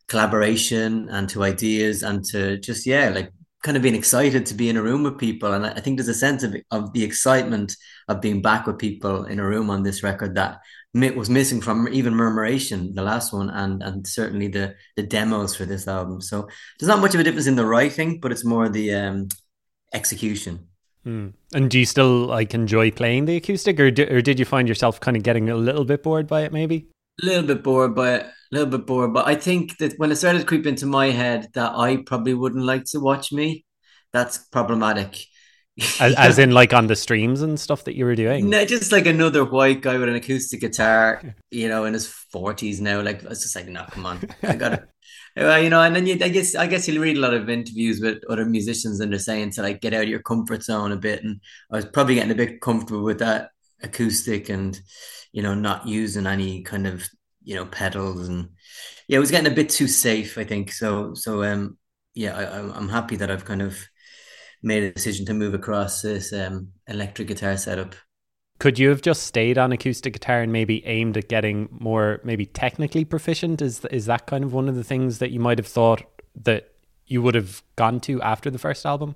collaboration 0.09 1.09
and 1.11 1.29
to 1.29 1.43
ideas 1.43 2.03
and 2.03 2.25
to 2.25 2.59
just 2.59 2.87
yeah 2.87 3.09
like 3.09 3.33
kind 3.63 3.77
of 3.77 3.83
being 3.83 3.97
excited 3.97 4.47
to 4.47 4.55
be 4.55 4.69
in 4.69 4.77
a 4.77 4.83
room 4.83 5.03
with 5.03 5.19
people 5.19 5.53
and 5.53 5.67
I 5.67 5.81
think 5.81 5.97
there's 5.97 6.07
a 6.07 6.15
sense 6.15 6.45
of, 6.45 6.55
of 6.71 6.93
the 6.93 7.03
excitement 7.03 7.75
of 8.07 8.21
being 8.21 8.41
back 8.41 8.67
with 8.67 8.79
people 8.79 9.25
in 9.25 9.41
a 9.41 9.47
room 9.47 9.71
on 9.71 9.83
this 9.83 10.05
record 10.05 10.37
that 10.37 10.61
was 10.95 11.29
missing 11.29 11.61
from 11.61 11.89
even 11.89 12.15
murmuration 12.15 12.95
the 12.95 13.03
last 13.03 13.33
one 13.33 13.51
and 13.51 13.83
and 13.83 14.07
certainly 14.07 14.49
the 14.49 14.75
the 14.97 15.03
demos 15.03 15.55
for 15.55 15.65
this 15.65 15.87
album. 15.87 16.21
So 16.21 16.49
there's 16.79 16.89
not 16.89 17.01
much 17.01 17.15
of 17.15 17.21
a 17.21 17.25
difference 17.25 17.47
in 17.47 17.57
the 17.57 17.67
writing 17.67 18.21
but 18.21 18.33
it's 18.33 18.45
more 18.45 18.69
the 18.69 18.95
um 18.95 19.29
execution. 19.93 20.69
Mm. 21.07 21.35
and 21.55 21.71
do 21.71 21.79
you 21.79 21.87
still 21.87 22.27
like 22.27 22.53
enjoy 22.53 22.91
playing 22.91 23.27
the 23.27 23.37
acoustic 23.37 23.79
or, 23.79 23.93
do, 23.93 24.09
or 24.11 24.21
did 24.21 24.41
you 24.41 24.45
find 24.45 24.67
yourself 24.67 24.99
kind 24.99 25.17
of 25.17 25.23
getting 25.23 25.49
a 25.49 25.55
little 25.55 25.85
bit 25.85 26.03
bored 26.03 26.27
by 26.27 26.43
it 26.43 26.53
maybe? 26.53 26.89
A 27.23 27.27
little 27.27 27.45
bit 27.45 27.63
bored 27.63 27.95
by 27.95 28.15
it 28.15 28.23
a 28.23 28.55
little 28.55 28.79
bit 28.79 28.87
bored 28.87 29.13
but 29.13 29.27
i 29.27 29.35
think 29.35 29.77
that 29.79 29.95
when 29.99 30.11
it 30.11 30.17
started 30.17 30.41
to 30.41 30.45
creep 30.45 30.67
into 30.67 30.87
my 30.87 31.11
head 31.11 31.49
that 31.55 31.73
i 31.77 31.97
probably 31.97 32.35
wouldn't 32.35 32.65
like 32.65 32.85
to 32.85 32.99
watch 33.01 33.33
me 33.33 33.65
that's 34.13 34.39
problematic 34.39 35.27
as, 36.01 36.15
as, 36.19 36.39
in 36.39 36.53
like 36.53 36.73
on 36.73 36.87
the 36.87 36.97
streams 36.97 37.43
and 37.43 37.59
stuff 37.59 37.85
that 37.85 37.97
you 37.97 38.05
were 38.05 38.15
doing? 38.15 38.49
No 38.49 38.65
just 38.65 38.93
like 38.93 39.07
another 39.07 39.45
white 39.45 39.83
guy 39.83 39.99
with 39.99 40.09
an 40.09 40.15
acoustic 40.15 40.61
guitar 40.61 41.23
you 41.51 41.69
know 41.69 41.85
in 41.85 41.95
his 41.95 42.07
40s 42.35 42.81
now. 42.81 43.03
Like 43.03 43.23
it's 43.23 43.43
just 43.43 43.57
like 43.57 43.69
no 43.69 43.85
come 43.85 44.07
on. 44.07 44.21
I 44.43 44.57
gotta 44.57 44.89
well, 45.37 45.63
you 45.63 45.71
know 45.71 45.83
and 45.83 45.95
then 45.95 46.07
you 46.07 46.15
i 46.23 46.29
guess 46.29 46.55
i 46.55 46.67
guess 46.67 46.89
you'll 46.89 47.03
read 47.03 47.19
a 47.19 47.21
lot 47.21 47.35
of 47.35 47.51
interviews 47.51 48.01
with 48.01 48.23
other 48.31 48.47
musicians 48.47 49.01
and 49.01 49.13
they're 49.13 49.19
saying 49.19 49.51
to 49.51 49.63
like 49.63 49.81
get 49.81 49.93
out 49.93 50.05
of 50.05 50.09
your 50.09 50.23
comfort 50.23 50.63
zone 50.63 50.93
a 50.93 50.97
bit. 50.97 51.23
And 51.23 51.41
i 51.71 51.77
was 51.77 51.85
probably 51.85 52.15
getting 52.15 52.33
a 52.33 52.35
bit 52.35 52.61
comfortable 52.61 53.05
with 53.05 53.19
that 53.19 53.51
acoustic 53.83 54.49
and 54.49 54.81
you 55.33 55.43
know 55.43 55.55
not 55.55 55.87
using 55.87 56.27
any 56.27 56.63
kind 56.63 56.87
of 56.87 57.07
you 57.43 57.55
know 57.55 57.67
pedals. 57.67 58.29
And 58.29 58.51
yeah 59.09 59.17
it 59.17 59.21
was 59.21 59.31
getting 59.31 59.51
a 59.51 59.55
bit 59.55 59.69
too 59.69 59.89
safe 59.89 60.39
i 60.39 60.45
think. 60.45 60.73
So 60.73 61.15
so 61.15 61.45
um 61.45 61.77
yeah 62.15 62.35
I, 62.35 62.79
i'm 62.79 62.89
happy 62.89 63.17
that 63.17 63.31
i've 63.31 63.45
kind 63.45 63.61
of 63.61 63.79
made 64.63 64.83
a 64.83 64.93
decision 64.93 65.27
to 65.27 65.35
move 65.35 65.55
across 65.55 66.03
this 66.03 66.33
um, 66.33 66.69
electric 66.87 67.29
guitar 67.29 67.57
setup. 67.57 67.95
Could 68.59 68.79
you 68.79 68.89
have 68.89 69.03
just 69.03 69.25
stayed 69.25 69.59
on 69.59 69.73
acoustic 69.73 70.15
guitar 70.15 70.41
and 70.41 70.51
maybe 70.51 70.85
aimed 70.87 71.17
at 71.17 71.29
getting 71.29 71.69
more 71.71 72.21
maybe 72.25 72.47
technically 72.47 73.05
proficient? 73.05 73.61
Is 73.61 73.85
is 73.87 74.07
that 74.07 74.27
kind 74.27 74.45
of 74.45 74.53
one 74.53 74.69
of 74.69 74.75
the 74.75 74.85
things 74.85 75.19
that 75.19 75.31
you 75.31 75.41
might 75.41 75.59
have 75.59 75.67
thought 75.67 76.03
that 76.45 76.73
you 77.07 77.23
would 77.23 77.35
have 77.35 77.63
gone 77.77 78.01
to 78.01 78.21
after 78.23 78.51
the 78.51 78.59
first 78.59 78.87
album? 78.87 79.15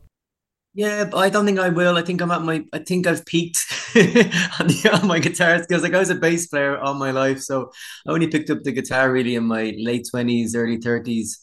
Yeah, 0.73 1.05
but 1.05 1.19
I 1.19 1.31
don't 1.31 1.47
think 1.47 1.59
I 1.59 1.69
will. 1.69 1.97
I 1.97 2.03
think 2.03 2.21
I'm 2.21 2.31
at 2.31 2.43
my. 2.43 2.65
I 2.73 2.79
think 2.79 3.07
I've 3.07 3.27
peaked 3.27 3.59
on, 3.97 4.69
the, 4.69 4.91
on 4.93 5.09
my 5.09 5.19
guitar 5.19 5.61
skills. 5.63 5.83
Like 5.83 5.95
I 5.95 5.99
was 5.99 6.11
a 6.11 6.15
bass 6.15 6.47
player 6.47 6.79
all 6.79 6.95
my 6.95 7.11
life, 7.11 7.41
so 7.41 7.73
I 8.07 8.13
only 8.13 8.29
picked 8.29 8.51
up 8.51 8.63
the 8.63 8.71
guitar 8.73 9.11
really 9.11 9.35
in 9.35 9.45
my 9.45 9.75
late 9.79 10.07
twenties, 10.09 10.55
early 10.55 10.77
thirties. 10.77 11.41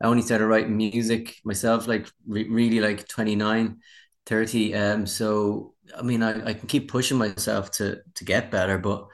I 0.00 0.06
only 0.06 0.22
started 0.22 0.46
writing 0.46 0.76
music 0.76 1.36
myself, 1.44 1.88
like 1.88 2.08
re- 2.26 2.48
really 2.48 2.80
like 2.80 3.08
29, 3.08 3.78
30. 4.26 4.74
Um, 4.74 5.06
so 5.06 5.74
I 5.96 6.02
mean, 6.02 6.22
I, 6.22 6.50
I 6.50 6.54
can 6.54 6.68
keep 6.68 6.90
pushing 6.90 7.18
myself 7.18 7.70
to 7.72 8.00
to 8.14 8.24
get 8.24 8.50
better, 8.50 8.78
but 8.78 9.06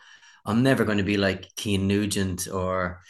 I'm 0.47 0.63
never 0.63 0.85
going 0.85 0.99
to 0.99 1.05
be 1.05 1.17
like 1.17 1.49
Cian 1.59 1.87
Nugent 1.89 2.49
or 2.53 3.03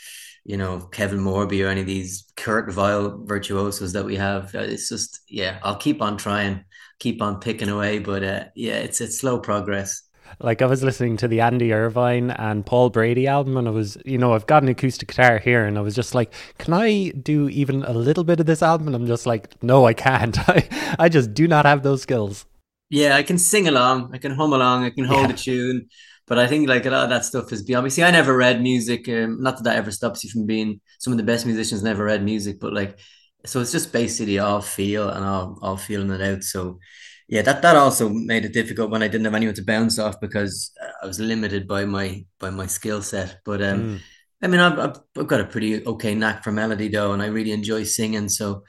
you 0.44 0.56
know 0.56 0.80
Kevin 0.80 1.20
Morby 1.20 1.64
or 1.64 1.68
any 1.68 1.80
of 1.80 1.86
these 1.86 2.32
Kurt 2.36 2.72
Vile 2.72 3.24
virtuosos 3.24 3.92
that 3.94 4.04
we 4.04 4.16
have. 4.16 4.54
Uh, 4.54 4.60
it's 4.60 4.88
just 4.88 5.20
yeah, 5.28 5.58
I'll 5.62 5.76
keep 5.76 6.02
on 6.02 6.16
trying, 6.16 6.64
keep 7.00 7.22
on 7.22 7.40
picking 7.40 7.68
away, 7.68 7.98
but 7.98 8.22
uh, 8.24 8.44
yeah, 8.54 8.76
it's 8.76 9.00
it's 9.00 9.18
slow 9.20 9.40
progress. 9.40 10.03
Like 10.40 10.62
I 10.62 10.66
was 10.66 10.82
listening 10.82 11.16
to 11.18 11.28
the 11.28 11.40
Andy 11.40 11.72
Irvine 11.72 12.30
and 12.30 12.64
Paul 12.66 12.90
Brady 12.90 13.26
album, 13.26 13.56
and 13.56 13.68
I 13.68 13.70
was, 13.70 13.96
you 14.04 14.18
know, 14.18 14.34
I've 14.34 14.46
got 14.46 14.62
an 14.62 14.68
acoustic 14.68 15.08
guitar 15.08 15.38
here, 15.38 15.64
and 15.64 15.78
I 15.78 15.80
was 15.80 15.94
just 15.94 16.14
like, 16.14 16.32
can 16.58 16.72
I 16.72 17.10
do 17.10 17.48
even 17.48 17.82
a 17.84 17.92
little 17.92 18.24
bit 18.24 18.40
of 18.40 18.46
this 18.46 18.62
album? 18.62 18.88
And 18.88 18.96
I'm 18.96 19.06
just 19.06 19.26
like, 19.26 19.62
no, 19.62 19.86
I 19.86 19.94
can't. 19.94 20.36
I, 20.48 20.96
I 20.98 21.08
just 21.08 21.34
do 21.34 21.48
not 21.48 21.66
have 21.66 21.82
those 21.82 22.02
skills. 22.02 22.46
Yeah, 22.90 23.16
I 23.16 23.22
can 23.22 23.38
sing 23.38 23.66
along, 23.66 24.10
I 24.14 24.18
can 24.18 24.32
hum 24.32 24.52
along, 24.52 24.84
I 24.84 24.90
can 24.90 25.04
hold 25.04 25.28
yeah. 25.28 25.34
a 25.34 25.36
tune, 25.36 25.88
but 26.26 26.38
I 26.38 26.46
think 26.46 26.68
like 26.68 26.86
a 26.86 26.90
lot 26.90 27.04
of 27.04 27.10
that 27.10 27.24
stuff 27.24 27.52
is 27.52 27.62
beyond. 27.62 27.92
See, 27.92 28.02
I 28.02 28.10
never 28.10 28.36
read 28.36 28.62
music. 28.62 29.08
Um, 29.08 29.42
not 29.42 29.56
that 29.56 29.64
that 29.64 29.76
ever 29.76 29.90
stops 29.90 30.24
you 30.24 30.30
from 30.30 30.46
being 30.46 30.80
some 30.98 31.12
of 31.12 31.16
the 31.16 31.24
best 31.24 31.46
musicians. 31.46 31.82
Never 31.82 32.04
read 32.04 32.22
music, 32.22 32.60
but 32.60 32.72
like, 32.72 32.98
so 33.46 33.60
it's 33.60 33.72
just 33.72 33.92
basically 33.92 34.38
all 34.38 34.60
feel 34.60 35.08
and 35.08 35.24
all 35.24 35.58
all 35.62 35.76
feeling 35.76 36.10
it 36.10 36.20
out. 36.20 36.44
So 36.44 36.78
yeah, 37.26 37.42
that 37.42 37.62
that 37.62 37.76
also 37.76 38.08
made 38.08 38.44
it 38.44 38.52
difficult 38.52 38.90
when 38.90 39.02
I 39.02 39.08
didn't 39.08 39.24
have 39.24 39.34
anyone 39.34 39.54
to 39.54 39.64
bounce 39.64 39.98
off 39.98 40.20
because 40.20 40.72
I 41.02 41.06
was 41.06 41.18
limited 41.18 41.66
by 41.66 41.84
my 41.84 42.24
by 42.38 42.50
my 42.50 42.66
skill 42.66 43.00
set. 43.02 43.40
But 43.44 43.62
um, 43.62 43.80
mm. 43.80 44.00
I 44.42 44.46
mean, 44.46 44.60
I've, 44.60 45.00
I've 45.18 45.26
got 45.26 45.40
a 45.40 45.46
pretty 45.46 45.86
okay 45.86 46.14
knack 46.14 46.44
for 46.44 46.52
melody 46.52 46.88
though, 46.88 47.12
and 47.12 47.22
I 47.22 47.26
really 47.26 47.52
enjoy 47.52 47.84
singing. 47.84 48.28
So 48.28 48.64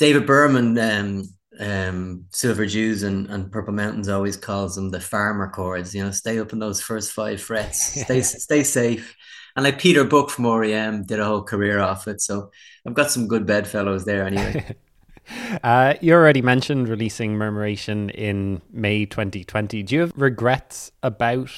David 0.00 0.26
Berman, 0.26 0.76
um, 0.78 1.28
um, 1.60 2.24
Silver 2.30 2.66
Jews 2.66 3.04
and, 3.04 3.28
and 3.30 3.52
Purple 3.52 3.72
Mountains 3.74 4.08
always 4.08 4.36
calls 4.36 4.74
them 4.74 4.90
the 4.90 5.00
farmer 5.00 5.48
chords. 5.48 5.94
You 5.94 6.04
know, 6.04 6.10
stay 6.10 6.40
up 6.40 6.52
in 6.52 6.58
those 6.58 6.80
first 6.80 7.12
five 7.12 7.40
frets, 7.40 8.00
stay 8.02 8.20
stay 8.22 8.64
safe. 8.64 9.14
And 9.54 9.62
like 9.62 9.78
Peter 9.78 10.02
Buck 10.02 10.30
from 10.30 10.48
REM 10.48 11.04
did 11.04 11.20
a 11.20 11.24
whole 11.24 11.44
career 11.44 11.78
off 11.78 12.08
it. 12.08 12.20
So 12.20 12.50
I've 12.84 12.94
got 12.94 13.12
some 13.12 13.28
good 13.28 13.46
bedfellows 13.46 14.04
there 14.04 14.26
anyway. 14.26 14.74
Uh, 15.62 15.94
you 16.00 16.12
already 16.12 16.42
mentioned 16.42 16.88
releasing 16.88 17.36
Murmuration 17.36 18.10
in 18.10 18.60
May 18.70 19.06
2020. 19.06 19.82
Do 19.82 19.94
you 19.94 20.00
have 20.02 20.12
regrets 20.16 20.92
about 21.02 21.50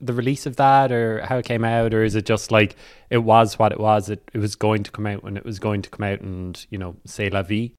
the 0.00 0.12
release 0.12 0.46
of 0.46 0.56
that 0.56 0.92
or 0.92 1.22
how 1.22 1.38
it 1.38 1.44
came 1.44 1.64
out? 1.64 1.94
Or 1.94 2.04
is 2.04 2.14
it 2.14 2.26
just 2.26 2.52
like 2.52 2.76
it 3.10 3.18
was 3.18 3.58
what 3.58 3.72
it 3.72 3.80
was? 3.80 4.10
It, 4.10 4.22
it 4.32 4.38
was 4.38 4.54
going 4.54 4.82
to 4.84 4.90
come 4.90 5.06
out 5.06 5.24
when 5.24 5.36
it 5.36 5.44
was 5.44 5.58
going 5.58 5.82
to 5.82 5.90
come 5.90 6.04
out 6.04 6.20
and, 6.20 6.64
you 6.70 6.78
know, 6.78 6.96
say 7.04 7.30
la 7.30 7.42
vie? 7.42 7.74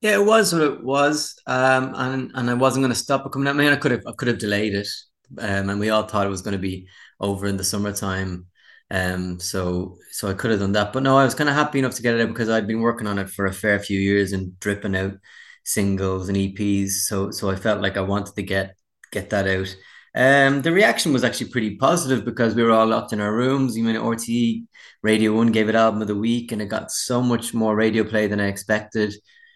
Yeah, 0.00 0.16
it 0.16 0.26
was 0.26 0.52
what 0.52 0.62
it 0.62 0.84
was. 0.84 1.40
Um, 1.46 1.94
and, 1.94 2.32
and 2.34 2.50
I 2.50 2.54
wasn't 2.54 2.82
going 2.82 2.92
to 2.92 2.98
stop 2.98 3.24
it 3.24 3.32
coming 3.32 3.48
out. 3.48 3.54
I 3.54 3.58
mean, 3.58 3.72
I 3.72 3.76
could 3.76 3.92
have, 3.92 4.02
I 4.06 4.12
could 4.12 4.28
have 4.28 4.38
delayed 4.38 4.74
it. 4.74 4.88
Um, 5.38 5.70
and 5.70 5.80
we 5.80 5.90
all 5.90 6.04
thought 6.04 6.26
it 6.26 6.30
was 6.30 6.42
going 6.42 6.52
to 6.52 6.58
be 6.58 6.86
over 7.20 7.46
in 7.46 7.56
the 7.56 7.64
summertime. 7.64 8.46
Um, 8.90 9.40
so 9.40 9.98
so 10.12 10.28
I 10.28 10.34
could 10.34 10.52
have 10.52 10.60
done 10.60 10.72
that, 10.72 10.92
but 10.92 11.02
no, 11.02 11.18
I 11.18 11.24
was 11.24 11.34
kind 11.34 11.50
of 11.50 11.56
happy 11.56 11.80
enough 11.80 11.96
to 11.96 12.02
get 12.02 12.14
it 12.14 12.20
out 12.20 12.28
because 12.28 12.48
I'd 12.48 12.68
been 12.68 12.80
working 12.80 13.06
on 13.08 13.18
it 13.18 13.28
for 13.30 13.46
a 13.46 13.52
fair 13.52 13.80
few 13.80 13.98
years 13.98 14.32
and 14.32 14.58
dripping 14.60 14.94
out 14.96 15.14
singles 15.64 16.28
and 16.28 16.36
EPs. 16.36 16.90
So 17.06 17.30
so 17.32 17.50
I 17.50 17.56
felt 17.56 17.82
like 17.82 17.96
I 17.96 18.02
wanted 18.02 18.34
to 18.36 18.42
get 18.42 18.76
get 19.12 19.30
that 19.30 19.48
out. 19.48 19.76
Um, 20.14 20.62
the 20.62 20.72
reaction 20.72 21.12
was 21.12 21.24
actually 21.24 21.50
pretty 21.50 21.76
positive 21.76 22.24
because 22.24 22.54
we 22.54 22.62
were 22.62 22.70
all 22.72 22.86
locked 22.86 23.12
in 23.12 23.20
our 23.20 23.34
rooms. 23.34 23.76
Even 23.76 23.96
RTE 23.96 24.66
Radio 25.02 25.34
One 25.34 25.52
gave 25.52 25.68
it 25.68 25.74
album 25.74 26.00
of 26.02 26.08
the 26.08 26.14
week, 26.14 26.52
and 26.52 26.62
it 26.62 26.66
got 26.66 26.90
so 26.90 27.20
much 27.22 27.52
more 27.54 27.76
radio 27.76 28.04
play 28.04 28.26
than 28.28 28.40
I 28.40 28.46
expected. 28.46 29.14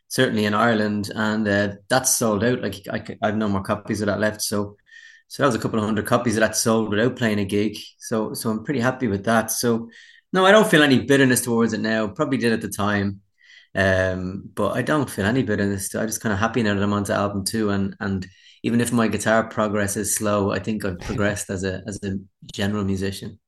Certainly 0.08 0.44
in 0.44 0.54
Ireland, 0.54 1.10
and 1.14 1.46
uh, 1.46 1.68
that's 1.88 2.16
sold 2.16 2.42
out. 2.44 2.60
Like 2.60 2.82
I, 2.92 3.02
I 3.22 3.26
have 3.28 3.36
no 3.36 3.48
more 3.48 3.62
copies 3.62 4.00
of 4.02 4.06
that 4.06 4.20
left. 4.20 4.42
So 4.42 4.76
so 5.30 5.44
that 5.44 5.46
was 5.46 5.54
a 5.54 5.60
couple 5.60 5.78
of 5.78 5.84
hundred 5.84 6.06
copies 6.06 6.36
of 6.36 6.40
that 6.40 6.56
sold 6.56 6.90
without 6.90 7.14
playing 7.14 7.38
a 7.38 7.44
gig. 7.44 7.78
So 7.98 8.34
so 8.34 8.50
I'm 8.50 8.64
pretty 8.64 8.80
happy 8.80 9.06
with 9.06 9.24
that. 9.26 9.52
So 9.52 9.88
no, 10.32 10.44
I 10.44 10.50
don't 10.50 10.68
feel 10.68 10.82
any 10.82 10.98
bitterness 10.98 11.42
towards 11.42 11.72
it 11.72 11.78
now. 11.78 12.08
Probably 12.08 12.36
did 12.36 12.52
at 12.52 12.60
the 12.60 12.68
time. 12.68 13.20
Um, 13.72 14.50
but 14.56 14.72
I 14.72 14.82
don't 14.82 15.08
feel 15.08 15.26
any 15.26 15.44
bitterness. 15.44 15.94
I'm 15.94 16.08
just 16.08 16.20
kind 16.20 16.32
of 16.32 16.40
happy 16.40 16.64
now 16.64 16.74
that 16.74 16.82
I'm 16.82 16.92
onto 16.92 17.12
album 17.12 17.44
two 17.44 17.70
and 17.70 17.94
and 18.00 18.26
even 18.64 18.80
if 18.80 18.92
my 18.92 19.06
guitar 19.06 19.44
progress 19.44 19.96
is 19.96 20.16
slow, 20.16 20.50
I 20.50 20.58
think 20.58 20.84
I've 20.84 20.98
progressed 20.98 21.48
as 21.48 21.62
a 21.62 21.84
as 21.86 22.00
a 22.02 22.16
general 22.52 22.82
musician. 22.84 23.38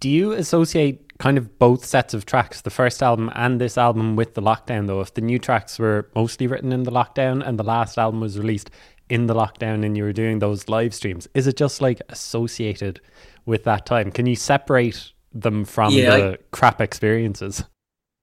Do 0.00 0.10
you 0.10 0.32
associate 0.32 1.16
kind 1.18 1.38
of 1.38 1.58
both 1.58 1.82
sets 1.86 2.12
of 2.12 2.26
tracks, 2.26 2.60
the 2.60 2.70
first 2.70 3.02
album 3.02 3.30
and 3.34 3.58
this 3.58 3.78
album, 3.78 4.16
with 4.16 4.34
the 4.34 4.42
lockdown 4.42 4.86
though? 4.86 5.00
If 5.00 5.14
the 5.14 5.22
new 5.22 5.38
tracks 5.38 5.78
were 5.78 6.10
mostly 6.14 6.46
written 6.46 6.72
in 6.72 6.82
the 6.82 6.92
lockdown 6.92 7.42
and 7.42 7.58
the 7.58 7.64
last 7.64 7.96
album 7.96 8.20
was 8.20 8.38
released 8.38 8.70
in 9.08 9.26
the 9.26 9.34
lockdown 9.34 9.84
and 9.84 9.96
you 9.96 10.04
were 10.04 10.12
doing 10.12 10.38
those 10.38 10.68
live 10.68 10.94
streams, 10.94 11.28
is 11.34 11.46
it 11.46 11.56
just 11.56 11.80
like 11.80 12.00
associated 12.08 13.00
with 13.44 13.64
that 13.64 13.86
time? 13.86 14.10
Can 14.10 14.26
you 14.26 14.36
separate 14.36 15.12
them 15.32 15.64
from 15.64 15.92
yeah, 15.92 16.16
the 16.16 16.32
I, 16.32 16.36
crap 16.52 16.80
experiences? 16.80 17.64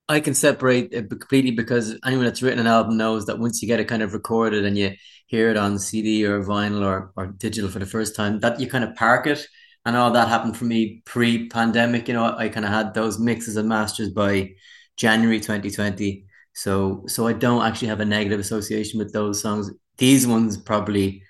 I 0.10 0.20
can 0.20 0.34
separate 0.34 0.90
it 0.92 1.10
completely 1.10 1.52
because 1.52 1.98
anyone 2.06 2.26
that's 2.26 2.42
written 2.42 2.60
an 2.60 2.68
album 2.68 2.98
knows 2.98 3.26
that 3.26 3.40
once 3.40 3.62
you 3.62 3.68
get 3.68 3.80
it 3.80 3.88
kind 3.88 4.04
of 4.04 4.14
recorded 4.14 4.66
and 4.66 4.78
you 4.78 4.94
hear 5.28 5.50
it 5.50 5.58
on 5.58 5.80
CD 5.80 6.26
or 6.26 6.44
vinyl 6.44 6.86
or, 6.86 7.12
or 7.16 7.28
digital 7.28 7.70
for 7.70 7.80
the 7.80 7.86
first 7.86 8.16
time, 8.16 8.40
that 8.42 8.60
you 8.60 8.68
kind 8.68 8.84
of 8.84 8.96
park 8.96 9.28
it. 9.28 9.48
And 9.86 9.98
all 9.98 10.12
that 10.12 10.28
happened 10.30 10.56
for 10.56 10.66
me 10.66 11.02
pre 11.06 11.50
pandemic. 11.50 12.08
You 12.08 12.14
know, 12.14 12.36
I 12.38 12.50
kind 12.50 12.66
of 12.66 12.72
had 12.72 12.94
those 12.94 13.20
mixes 13.20 13.58
and 13.58 13.68
masters 13.68 14.10
by 14.10 14.52
January 14.98 15.40
2020. 15.40 16.26
So 16.54 17.04
so 17.08 17.28
I 17.28 17.34
don't 17.34 17.64
actually 17.64 17.90
have 17.90 18.00
a 18.00 18.06
negative 18.06 18.40
association 18.40 19.00
with 19.00 19.14
those 19.14 19.42
songs 19.42 19.72
these 19.98 20.26
ones 20.26 20.58
probably 20.58 21.24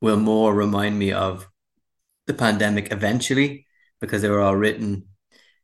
will 0.00 0.16
more 0.16 0.54
remind 0.54 0.98
me 0.98 1.12
of 1.12 1.48
the 2.26 2.34
pandemic 2.34 2.92
eventually 2.92 3.66
because 4.00 4.22
they 4.22 4.28
were 4.28 4.40
all 4.40 4.56
written 4.56 5.04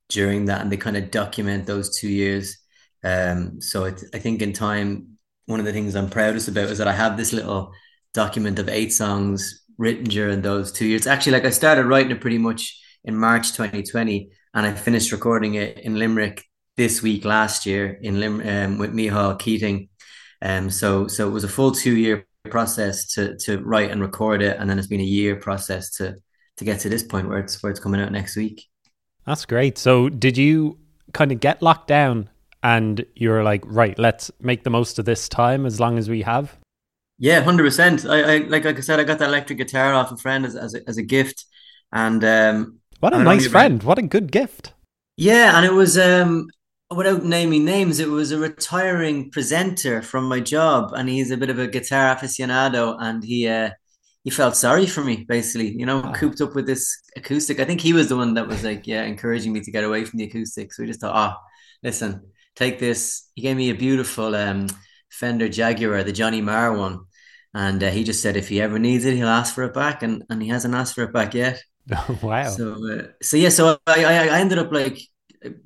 during 0.08 0.46
that 0.46 0.62
and 0.62 0.72
they 0.72 0.76
kind 0.76 0.96
of 0.96 1.10
document 1.10 1.66
those 1.66 1.98
two 1.98 2.08
years. 2.08 2.56
Um, 3.04 3.60
so 3.60 3.84
it, 3.84 4.02
I 4.14 4.18
think 4.18 4.42
in 4.42 4.52
time, 4.52 5.18
one 5.46 5.60
of 5.60 5.66
the 5.66 5.72
things 5.72 5.94
I'm 5.94 6.10
proudest 6.10 6.48
about 6.48 6.68
is 6.68 6.78
that 6.78 6.88
I 6.88 6.92
have 6.92 7.16
this 7.16 7.32
little 7.32 7.72
document 8.14 8.58
of 8.58 8.68
eight 8.68 8.92
songs 8.92 9.64
written 9.76 10.04
during 10.04 10.42
those 10.42 10.72
two 10.72 10.86
years. 10.86 11.06
Actually, 11.06 11.32
like 11.32 11.44
I 11.44 11.50
started 11.50 11.86
writing 11.86 12.12
it 12.12 12.20
pretty 12.20 12.38
much 12.38 12.80
in 13.04 13.16
March 13.16 13.52
2020 13.52 14.30
and 14.54 14.66
I 14.66 14.72
finished 14.72 15.12
recording 15.12 15.54
it 15.54 15.78
in 15.78 15.98
Limerick 15.98 16.44
this 16.78 17.02
week 17.02 17.26
last 17.26 17.66
year 17.66 17.98
in 18.00 18.20
Lim 18.20 18.40
um, 18.40 18.78
with 18.78 18.94
Micheál 18.94 19.38
Keating. 19.38 19.88
Um, 20.40 20.70
so 20.70 21.08
so 21.08 21.28
it 21.28 21.32
was 21.32 21.44
a 21.44 21.48
full 21.48 21.72
two 21.72 21.96
year 21.96 22.26
process 22.48 23.12
to 23.14 23.36
to 23.38 23.58
write 23.58 23.90
and 23.90 24.00
record 24.00 24.40
it, 24.40 24.56
and 24.58 24.70
then 24.70 24.78
it's 24.78 24.88
been 24.88 25.00
a 25.00 25.14
year 25.18 25.36
process 25.36 25.90
to 25.96 26.16
to 26.56 26.64
get 26.64 26.80
to 26.80 26.88
this 26.88 27.02
point 27.02 27.28
where 27.28 27.40
it's 27.40 27.62
where 27.62 27.70
it's 27.70 27.80
coming 27.80 28.00
out 28.00 28.12
next 28.12 28.36
week. 28.36 28.64
That's 29.26 29.44
great. 29.44 29.76
So 29.76 30.08
did 30.08 30.38
you 30.38 30.78
kind 31.12 31.32
of 31.32 31.40
get 31.40 31.60
locked 31.60 31.88
down 31.88 32.30
and 32.62 33.04
you're 33.14 33.42
like, 33.42 33.62
right, 33.66 33.98
let's 33.98 34.30
make 34.40 34.64
the 34.64 34.70
most 34.70 34.98
of 34.98 35.04
this 35.04 35.28
time 35.28 35.66
as 35.66 35.78
long 35.78 35.98
as 35.98 36.08
we 36.08 36.22
have? 36.22 36.56
Yeah, 37.18 37.40
hundred 37.42 37.64
percent. 37.64 38.06
I, 38.06 38.34
I 38.34 38.36
like 38.38 38.64
like 38.64 38.78
I 38.78 38.80
said, 38.80 39.00
I 39.00 39.04
got 39.04 39.18
that 39.18 39.28
electric 39.28 39.58
guitar 39.58 39.92
off 39.92 40.12
a 40.12 40.16
friend 40.16 40.46
as 40.46 40.54
as 40.54 40.74
a, 40.74 40.88
as 40.88 40.96
a 40.96 41.02
gift, 41.02 41.44
and 41.92 42.22
um, 42.22 42.78
what 43.00 43.12
a 43.12 43.18
nice 43.18 43.48
friend! 43.48 43.82
What 43.82 43.98
a 43.98 44.02
good 44.02 44.30
gift. 44.30 44.74
Yeah, 45.16 45.56
and 45.56 45.66
it 45.66 45.72
was 45.72 45.98
um, 45.98 46.48
without 46.90 47.24
naming 47.24 47.64
names, 47.64 48.00
it 48.00 48.08
was 48.08 48.32
a 48.32 48.38
retiring 48.38 49.30
presenter 49.30 50.02
from 50.02 50.24
my 50.24 50.40
job, 50.40 50.92
and 50.94 51.08
he's 51.08 51.30
a 51.30 51.36
bit 51.36 51.50
of 51.50 51.58
a 51.58 51.66
guitar 51.66 52.14
aficionado, 52.14 52.96
and 53.00 53.22
he 53.22 53.48
uh, 53.48 53.70
he 54.24 54.30
felt 54.30 54.56
sorry 54.56 54.86
for 54.86 55.04
me, 55.04 55.24
basically, 55.28 55.70
you 55.70 55.86
know, 55.86 56.02
oh. 56.04 56.12
cooped 56.12 56.40
up 56.40 56.54
with 56.54 56.66
this 56.66 57.00
acoustic. 57.16 57.60
I 57.60 57.64
think 57.64 57.80
he 57.80 57.92
was 57.92 58.08
the 58.08 58.16
one 58.16 58.34
that 58.34 58.48
was 58.48 58.64
like, 58.64 58.86
yeah, 58.86 59.04
encouraging 59.04 59.52
me 59.52 59.60
to 59.60 59.70
get 59.70 59.84
away 59.84 60.04
from 60.04 60.18
the 60.18 60.24
acoustic. 60.24 60.72
So 60.72 60.82
we 60.82 60.86
just 60.86 61.00
thought, 61.00 61.14
ah, 61.14 61.36
oh, 61.38 61.44
listen, 61.82 62.22
take 62.56 62.78
this. 62.78 63.28
He 63.34 63.42
gave 63.42 63.56
me 63.56 63.70
a 63.70 63.74
beautiful 63.74 64.34
um, 64.34 64.68
Fender 65.10 65.48
Jaguar, 65.48 66.04
the 66.04 66.12
Johnny 66.12 66.40
Marr 66.40 66.76
one, 66.76 67.00
and 67.54 67.82
uh, 67.82 67.90
he 67.90 68.04
just 68.04 68.22
said 68.22 68.36
if 68.36 68.48
he 68.48 68.60
ever 68.60 68.78
needs 68.78 69.04
it, 69.04 69.14
he'll 69.14 69.28
ask 69.28 69.54
for 69.54 69.64
it 69.64 69.74
back, 69.74 70.02
and 70.02 70.24
and 70.30 70.42
he 70.42 70.48
hasn't 70.48 70.74
asked 70.74 70.94
for 70.94 71.04
it 71.04 71.12
back 71.12 71.34
yet. 71.34 71.62
wow. 72.22 72.48
So 72.48 72.72
uh, 72.90 73.02
so 73.22 73.36
yeah, 73.36 73.50
so 73.50 73.78
I, 73.86 74.04
I 74.04 74.12
I 74.28 74.40
ended 74.40 74.58
up 74.58 74.72
like 74.72 74.98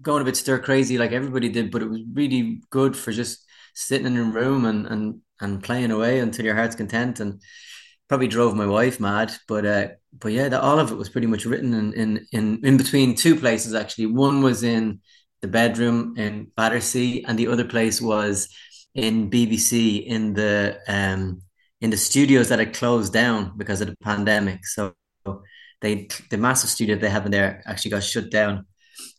going 0.00 0.23
a 0.23 0.25
bit 0.25 0.37
stir 0.37 0.59
crazy 0.59 0.99
like 0.99 1.12
everybody 1.12 1.49
did, 1.49 1.71
but 1.71 1.83
it 1.83 1.91
was 1.91 2.02
really 2.12 2.61
good 2.71 2.97
for 2.97 3.12
just 3.12 3.45
sitting 3.75 4.07
in 4.07 4.17
a 4.17 4.25
room 4.25 4.64
and 4.64 4.87
and 4.87 5.21
and 5.41 5.62
playing 5.62 5.91
away 5.91 6.21
until 6.21 6.45
your 6.45 6.55
heart's 6.55 6.76
content 6.76 7.21
and 7.21 7.43
probably 8.09 8.29
drove 8.29 8.55
my 8.55 8.67
wife 8.67 9.00
mad. 9.00 9.33
But 9.49 9.67
uh 9.67 9.88
but 10.19 10.33
yeah 10.33 10.49
that 10.49 10.61
all 10.61 10.79
of 10.79 10.93
it 10.93 10.97
was 10.97 11.09
pretty 11.09 11.26
much 11.26 11.45
written 11.45 11.75
in 11.75 11.93
in 11.95 12.26
in, 12.33 12.61
in 12.64 12.76
between 12.76 13.14
two 13.14 13.37
places 13.37 13.75
actually. 13.75 14.07
One 14.07 14.43
was 14.43 14.62
in 14.62 15.00
the 15.41 15.49
bedroom 15.49 16.14
in 16.17 16.49
Battersea 16.57 17.25
and 17.26 17.38
the 17.38 17.49
other 17.49 17.64
place 17.64 18.00
was 18.00 18.49
in 18.95 19.31
BBC 19.31 20.05
in 20.07 20.35
the 20.35 20.79
um 20.88 21.43
in 21.81 21.91
the 21.91 21.97
studios 21.97 22.49
that 22.49 22.61
had 22.61 22.75
closed 22.75 23.12
down 23.12 23.57
because 23.57 23.81
of 23.81 23.88
the 23.88 23.97
pandemic. 23.97 24.67
So 24.67 24.95
they 25.81 26.09
the 26.31 26.38
massive 26.38 26.71
studio 26.71 26.97
they 26.97 27.11
have 27.11 27.26
in 27.26 27.33
there 27.33 27.62
actually 27.67 27.91
got 27.91 28.05
shut 28.05 28.31
down 28.31 28.67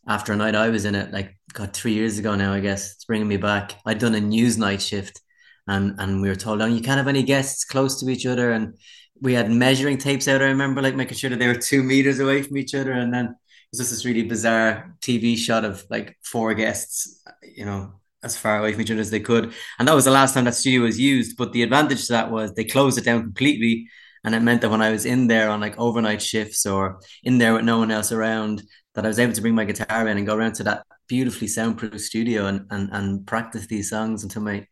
after 0.08 0.34
a 0.34 0.36
night 0.36 0.56
I 0.56 0.70
was 0.70 0.86
in 0.86 0.96
it, 0.96 1.12
like 1.12 1.38
got 1.54 1.74
three 1.74 1.94
years 1.94 2.20
ago 2.20 2.36
now, 2.36 2.54
I 2.54 2.60
guess 2.60 2.94
it's 2.94 3.06
bringing 3.06 3.28
me 3.28 3.38
back. 3.38 3.76
I'd 3.86 4.00
done 4.00 4.16
a 4.16 4.22
news 4.22 4.58
night 4.58 4.82
shift, 4.82 5.22
and 5.68 5.96
and 6.00 6.22
we 6.22 6.30
were 6.30 6.36
told, 6.36 6.62
"Oh, 6.62 6.66
you 6.66 6.82
can't 6.82 6.98
have 6.98 7.08
any 7.08 7.24
guests 7.24 7.66
close 7.66 8.00
to 8.00 8.10
each 8.10 8.26
other." 8.26 8.52
And 8.52 8.76
we 9.22 9.34
had 9.34 9.50
measuring 9.50 9.98
tapes 9.98 10.28
out. 10.28 10.42
I 10.42 10.46
remember 10.46 10.82
like 10.82 10.96
making 10.96 11.18
sure 11.18 11.30
that 11.30 11.40
they 11.40 11.48
were 11.48 11.56
two 11.56 11.84
meters 11.84 12.20
away 12.20 12.42
from 12.44 12.58
each 12.58 12.76
other, 12.76 12.92
and 12.92 13.14
then 13.14 13.26
it 13.26 13.36
was 13.72 13.80
just 13.80 13.92
this 13.92 14.06
really 14.06 14.24
bizarre 14.24 14.96
TV 15.02 15.38
shot 15.38 15.66
of 15.66 15.86
like 15.90 16.18
four 16.24 16.54
guests, 16.54 17.22
you 17.56 17.66
know, 17.66 17.94
as 18.24 18.38
far 18.38 18.60
away 18.60 18.72
from 18.74 18.82
each 18.82 18.92
other 18.92 19.02
as 19.02 19.12
they 19.12 19.20
could. 19.20 19.54
And 19.80 19.88
that 19.88 19.96
was 19.96 20.06
the 20.06 20.12
last 20.12 20.34
time 20.34 20.46
that 20.46 20.56
studio 20.56 20.82
was 20.82 21.00
used. 21.00 21.38
But 21.38 21.54
the 21.54 21.64
advantage 21.64 22.08
to 22.08 22.14
that 22.14 22.32
was 22.32 22.54
they 22.54 22.64
closed 22.64 22.98
it 22.98 23.06
down 23.06 23.22
completely. 23.22 23.88
And 24.24 24.34
it 24.34 24.40
meant 24.40 24.62
that 24.62 24.70
when 24.70 24.82
I 24.82 24.92
was 24.92 25.06
in 25.06 25.28
there 25.28 25.50
on 25.50 25.60
like 25.60 25.78
overnight 25.78 26.22
shifts 26.22 26.66
or 26.66 27.02
in 27.24 27.38
there 27.38 27.54
with 27.54 27.66
no 27.66 27.80
one 27.80 27.92
else 27.92 28.12
around, 28.12 28.64
that 28.94 29.06
I 29.06 29.08
was 29.08 29.20
able 29.20 29.34
to 29.34 29.42
bring 29.42 29.56
my 29.56 29.66
guitar 29.66 30.08
in 30.08 30.18
and 30.18 30.28
go 30.28 30.36
around 30.36 30.54
to 30.56 30.64
that 30.64 30.86
beautifully 31.08 31.48
soundproof 31.48 32.00
studio 32.00 32.46
and 32.46 32.66
and, 32.70 32.90
and 32.92 33.26
practice 33.28 33.68
these 33.68 33.90
songs 33.90 34.24
until 34.24 34.42
my 34.42 34.68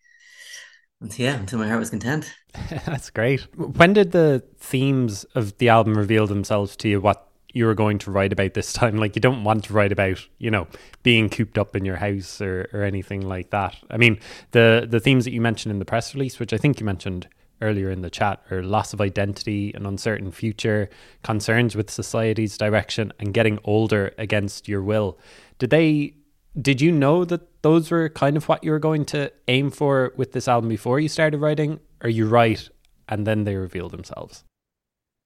yeah 1.18 1.36
until 1.36 1.60
my 1.60 1.68
heart 1.68 1.80
was 1.80 1.90
content. 1.90 2.34
That's 2.86 3.10
great. 3.10 3.42
When 3.56 3.94
did 3.94 4.12
the 4.12 4.44
themes 4.58 5.24
of 5.36 5.58
the 5.58 5.70
album 5.70 5.98
reveal 5.98 6.28
themselves 6.28 6.76
to 6.78 6.90
you? 6.90 7.02
What 7.02 7.28
you 7.54 7.66
were 7.66 7.76
going 7.76 7.98
to 8.00 8.12
write 8.12 8.32
about 8.32 8.54
this 8.54 8.72
time? 8.74 8.98
Like 8.98 9.16
you 9.16 9.22
don't 9.22 9.44
want 9.44 9.66
to 9.66 9.74
write 9.74 9.92
about 9.92 10.26
you 10.38 10.52
know 10.52 10.68
being 11.04 11.30
cooped 11.30 11.58
up 11.58 11.76
in 11.76 11.86
your 11.86 11.98
house 11.98 12.42
or 12.42 12.70
or 12.74 12.84
anything 12.84 13.22
like 13.22 13.50
that. 13.50 13.76
I 13.90 13.98
mean 13.98 14.20
the 14.52 14.88
the 14.90 15.00
themes 15.00 15.26
that 15.26 15.34
you 15.34 15.42
mentioned 15.42 15.72
in 15.72 15.80
the 15.80 15.86
press 15.86 16.14
release, 16.14 16.40
which 16.40 16.54
I 16.54 16.58
think 16.58 16.80
you 16.80 16.86
mentioned 16.86 17.28
earlier 17.62 17.90
in 17.90 18.02
the 18.02 18.10
chat 18.10 18.44
are 18.52 18.64
loss 18.64 18.94
of 18.94 19.02
identity, 19.02 19.72
an 19.74 19.86
uncertain 19.86 20.32
future, 20.32 20.90
concerns 21.24 21.76
with 21.76 21.90
society's 21.90 22.58
direction, 22.58 23.14
and 23.20 23.34
getting 23.34 23.60
older 23.64 24.14
against 24.18 24.68
your 24.68 24.82
will. 24.82 25.18
Did 25.60 25.70
they? 25.70 26.16
Did 26.60 26.82
you 26.82 26.92
know 26.92 27.24
that 27.26 27.62
those 27.62 27.92
were 27.92 28.10
kind 28.10 28.36
of 28.36 28.50
what 28.50 28.64
you 28.64 28.72
were 28.72 28.80
going 28.80 29.06
to 29.06 29.32
aim 29.48 29.72
for 29.72 30.14
with 30.18 30.34
this 30.34 30.48
album 30.48 30.70
before 30.70 31.00
you 31.00 31.08
started 31.08 31.38
writing? 31.38 31.80
Are 32.02 32.10
you 32.10 32.28
right? 32.28 32.68
And 33.08 33.26
then 33.26 33.46
they 33.46 33.56
reveal 33.56 33.88
themselves. 33.88 34.44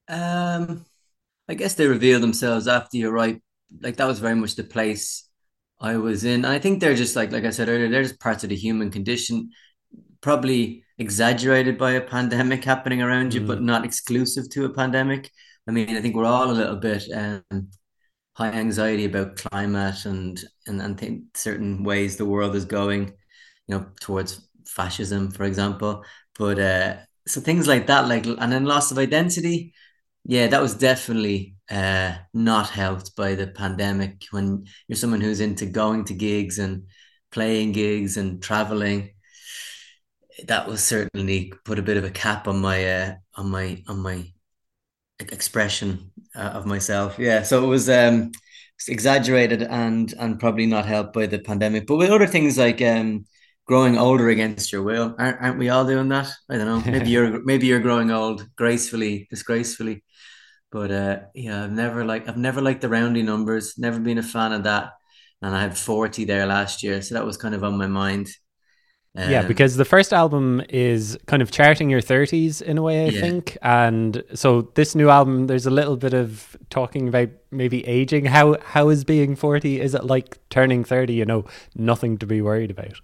Um, 0.08 0.84
I 1.48 1.54
guess 1.54 1.74
they 1.74 1.86
reveal 1.86 2.20
themselves 2.20 2.68
after 2.68 2.96
you 2.96 3.10
write. 3.10 3.42
Like 3.80 3.96
that 3.96 4.06
was 4.06 4.20
very 4.20 4.36
much 4.36 4.54
the 4.54 4.64
place 4.64 5.28
I 5.80 5.96
was 5.96 6.24
in. 6.24 6.44
I 6.44 6.58
think 6.58 6.80
they're 6.80 6.94
just 6.94 7.16
like, 7.16 7.32
like 7.32 7.44
I 7.44 7.50
said 7.50 7.68
earlier, 7.68 7.88
they're 7.88 8.02
just 8.02 8.20
parts 8.20 8.44
of 8.44 8.50
the 8.50 8.56
human 8.56 8.90
condition. 8.90 9.50
Probably 10.26 10.82
exaggerated 10.98 11.78
by 11.78 11.92
a 11.92 12.00
pandemic 12.00 12.64
happening 12.64 13.00
around 13.00 13.32
you, 13.32 13.42
mm. 13.42 13.46
but 13.46 13.62
not 13.62 13.84
exclusive 13.84 14.50
to 14.50 14.64
a 14.64 14.74
pandemic. 14.74 15.30
I 15.68 15.70
mean, 15.70 15.96
I 15.96 16.00
think 16.00 16.16
we're 16.16 16.24
all 16.24 16.50
a 16.50 16.60
little 16.60 16.74
bit 16.74 17.04
um, 17.14 17.70
high 18.32 18.50
anxiety 18.50 19.04
about 19.04 19.36
climate 19.36 20.04
and 20.04 20.42
and 20.66 20.82
and 20.82 20.98
think 20.98 21.36
certain 21.36 21.84
ways 21.84 22.16
the 22.16 22.24
world 22.24 22.56
is 22.56 22.64
going, 22.64 23.12
you 23.68 23.76
know, 23.76 23.86
towards 24.00 24.48
fascism, 24.66 25.30
for 25.30 25.44
example. 25.44 26.02
But 26.36 26.58
uh, 26.58 26.96
so 27.28 27.40
things 27.40 27.68
like 27.68 27.86
that, 27.86 28.08
like 28.08 28.26
and 28.26 28.50
then 28.50 28.64
loss 28.64 28.90
of 28.90 28.98
identity, 28.98 29.74
yeah, 30.24 30.48
that 30.48 30.60
was 30.60 30.74
definitely 30.74 31.54
uh, 31.70 32.16
not 32.34 32.68
helped 32.70 33.14
by 33.14 33.36
the 33.36 33.46
pandemic. 33.46 34.24
When 34.32 34.64
you're 34.88 34.96
someone 34.96 35.20
who's 35.20 35.38
into 35.38 35.66
going 35.66 36.06
to 36.06 36.14
gigs 36.14 36.58
and 36.58 36.88
playing 37.30 37.70
gigs 37.70 38.16
and 38.16 38.42
traveling, 38.42 39.10
that 40.44 40.68
was 40.68 40.82
certainly 40.84 41.52
put 41.64 41.78
a 41.78 41.82
bit 41.82 41.96
of 41.96 42.04
a 42.04 42.10
cap 42.10 42.48
on 42.48 42.60
my 42.60 42.84
uh, 42.84 43.14
on 43.34 43.50
my 43.50 43.82
on 43.88 43.98
my 44.00 44.24
expression 45.18 46.12
uh, 46.34 46.40
of 46.40 46.66
myself. 46.66 47.18
Yeah, 47.18 47.42
so 47.42 47.64
it 47.64 47.68
was 47.68 47.88
um 47.88 48.32
exaggerated 48.88 49.62
and 49.62 50.12
and 50.18 50.38
probably 50.38 50.66
not 50.66 50.86
helped 50.86 51.14
by 51.14 51.26
the 51.26 51.38
pandemic. 51.38 51.86
But 51.86 51.96
with 51.96 52.10
other 52.10 52.26
things 52.26 52.58
like 52.58 52.82
um 52.82 53.26
growing 53.66 53.98
older 53.98 54.28
against 54.28 54.72
your 54.72 54.82
will, 54.82 55.14
aren't, 55.18 55.40
aren't 55.40 55.58
we 55.58 55.70
all 55.70 55.84
doing 55.84 56.08
that? 56.08 56.30
I 56.48 56.56
don't 56.58 56.66
know. 56.66 56.92
Maybe 56.92 57.10
you're 57.10 57.42
maybe 57.44 57.66
you're 57.66 57.80
growing 57.80 58.10
old 58.10 58.46
gracefully, 58.56 59.26
disgracefully. 59.30 60.04
But 60.70 60.90
uh, 60.90 61.18
yeah, 61.34 61.64
I've 61.64 61.72
never 61.72 62.04
like 62.04 62.28
I've 62.28 62.36
never 62.36 62.60
liked 62.60 62.82
the 62.82 62.88
roundy 62.88 63.22
numbers. 63.22 63.78
Never 63.78 64.00
been 64.00 64.18
a 64.18 64.22
fan 64.22 64.52
of 64.52 64.64
that. 64.64 64.92
And 65.42 65.54
I 65.54 65.62
had 65.62 65.78
forty 65.78 66.24
there 66.24 66.46
last 66.46 66.82
year, 66.82 67.02
so 67.02 67.14
that 67.14 67.26
was 67.26 67.36
kind 67.36 67.54
of 67.54 67.64
on 67.64 67.78
my 67.78 67.86
mind. 67.86 68.28
Um, 69.16 69.30
yeah, 69.30 69.42
because 69.42 69.76
the 69.76 69.84
first 69.84 70.12
album 70.12 70.62
is 70.68 71.16
kind 71.26 71.42
of 71.42 71.50
charting 71.50 71.88
your 71.88 72.02
30s 72.02 72.60
in 72.60 72.76
a 72.76 72.82
way, 72.82 73.06
I 73.06 73.08
yeah. 73.08 73.20
think. 73.20 73.56
And 73.62 74.22
so 74.34 74.72
this 74.74 74.94
new 74.94 75.08
album, 75.08 75.46
there's 75.46 75.66
a 75.66 75.70
little 75.70 75.96
bit 75.96 76.12
of 76.12 76.56
talking 76.68 77.08
about 77.08 77.30
maybe 77.50 77.86
aging. 77.86 78.26
How 78.26 78.58
How 78.60 78.88
is 78.90 79.04
being 79.04 79.34
40? 79.34 79.80
Is 79.80 79.94
it 79.94 80.04
like 80.04 80.38
turning 80.50 80.84
30? 80.84 81.14
You 81.14 81.24
know, 81.24 81.44
nothing 81.74 82.18
to 82.18 82.26
be 82.26 82.42
worried 82.42 82.70
about. 82.70 83.00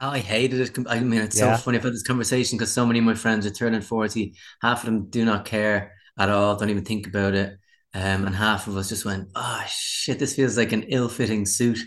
I 0.00 0.18
hated 0.18 0.60
it. 0.60 0.86
I 0.88 1.00
mean, 1.00 1.20
it's 1.20 1.38
yeah. 1.38 1.56
so 1.56 1.62
funny. 1.62 1.78
I've 1.78 1.84
this 1.84 2.02
conversation 2.02 2.58
because 2.58 2.72
so 2.72 2.86
many 2.86 2.98
of 2.98 3.04
my 3.04 3.14
friends 3.14 3.46
are 3.46 3.50
turning 3.50 3.80
40. 3.80 4.34
Half 4.60 4.80
of 4.80 4.86
them 4.86 5.06
do 5.10 5.24
not 5.24 5.44
care 5.44 5.92
at 6.18 6.30
all, 6.30 6.56
don't 6.56 6.70
even 6.70 6.84
think 6.84 7.06
about 7.06 7.34
it. 7.34 7.58
Um, 7.92 8.26
and 8.26 8.34
half 8.34 8.66
of 8.66 8.76
us 8.76 8.88
just 8.88 9.04
went, 9.04 9.28
oh, 9.34 9.64
shit, 9.68 10.18
this 10.18 10.34
feels 10.34 10.58
like 10.58 10.72
an 10.72 10.84
ill 10.84 11.08
fitting 11.08 11.46
suit. 11.46 11.78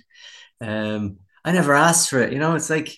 Um, 0.61 1.17
I 1.43 1.51
never 1.51 1.73
asked 1.73 2.09
for 2.09 2.19
it. 2.19 2.31
You 2.31 2.39
know, 2.39 2.55
it's 2.55 2.69
like, 2.69 2.97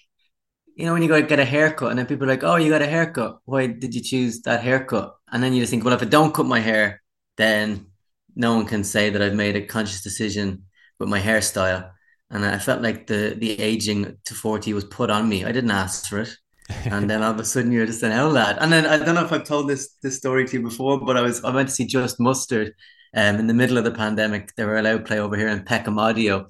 you 0.80 0.86
know, 0.86 0.94
when 0.94 1.02
you 1.02 1.10
go 1.10 1.22
get 1.22 1.40
a 1.40 1.46
haircut 1.46 1.90
and 1.90 2.00
then 2.00 2.06
people 2.06 2.24
are 2.24 2.30
like, 2.30 2.46
oh, 2.46 2.56
you 2.56 2.70
got 2.70 2.82
a 2.82 2.88
haircut. 2.88 3.40
Why 3.44 3.68
did 3.68 3.94
you 3.94 4.02
choose 4.02 4.42
that 4.44 4.64
haircut? 4.64 5.14
And 5.30 5.44
then 5.44 5.52
you 5.52 5.60
just 5.62 5.72
think, 5.72 5.84
well, 5.84 5.94
if 5.94 6.02
I 6.02 6.06
don't 6.06 6.34
cut 6.34 6.46
my 6.46 6.62
hair, 6.62 7.02
then 7.36 7.88
no 8.34 8.56
one 8.56 8.66
can 8.66 8.86
say 8.86 9.10
that 9.10 9.22
I've 9.22 9.34
made 9.34 9.58
a 9.58 9.66
conscious 9.66 10.02
decision 10.02 10.64
with 10.98 11.10
my 11.10 11.20
hairstyle. 11.20 11.92
And 12.30 12.46
I 12.46 12.60
felt 12.60 12.82
like 12.82 13.08
the 13.08 13.36
the 13.38 13.60
aging 13.60 14.16
to 14.24 14.34
40 14.34 14.74
was 14.74 14.86
put 14.86 15.10
on 15.10 15.28
me. 15.28 15.44
I 15.44 15.52
didn't 15.52 15.72
ask 15.72 16.08
for 16.08 16.20
it. 16.20 16.34
and 16.86 17.10
then 17.10 17.24
all 17.24 17.32
of 17.32 17.40
a 17.40 17.44
sudden 17.44 17.74
you're 17.74 17.86
just 17.86 18.04
an 18.04 18.18
old 18.18 18.34
lad. 18.34 18.58
And 18.62 18.72
then 18.72 18.86
I 18.86 19.04
don't 19.04 19.16
know 19.16 19.26
if 19.26 19.34
I've 19.34 19.44
told 19.44 19.68
this 19.68 19.96
this 20.02 20.16
story 20.16 20.48
to 20.48 20.58
you 20.58 20.64
before, 20.64 21.02
but 21.02 21.18
I 21.18 21.22
was 21.22 21.44
I 21.44 21.54
went 21.54 21.68
to 21.68 21.76
see 21.76 21.88
Just 21.88 22.22
Mustard 22.22 22.74
um 23.14 23.36
in 23.36 23.48
the 23.48 23.54
middle 23.54 23.78
of 23.78 23.84
the 23.84 23.92
pandemic. 23.92 24.56
They 24.56 24.64
were 24.64 24.78
allowed 24.78 25.00
to 25.00 25.04
play 25.04 25.20
over 25.20 25.36
here 25.36 25.50
in 25.50 25.66
Peckham 25.66 26.00
Audio. 26.00 26.48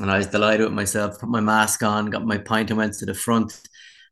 And 0.00 0.10
I 0.10 0.18
was 0.18 0.26
delighted 0.26 0.64
with 0.64 0.74
myself, 0.74 1.18
put 1.18 1.28
my 1.28 1.40
mask 1.40 1.82
on, 1.82 2.10
got 2.10 2.26
my 2.26 2.38
pint 2.38 2.70
and 2.70 2.78
went 2.78 2.94
to 2.94 3.06
the 3.06 3.14
front 3.14 3.60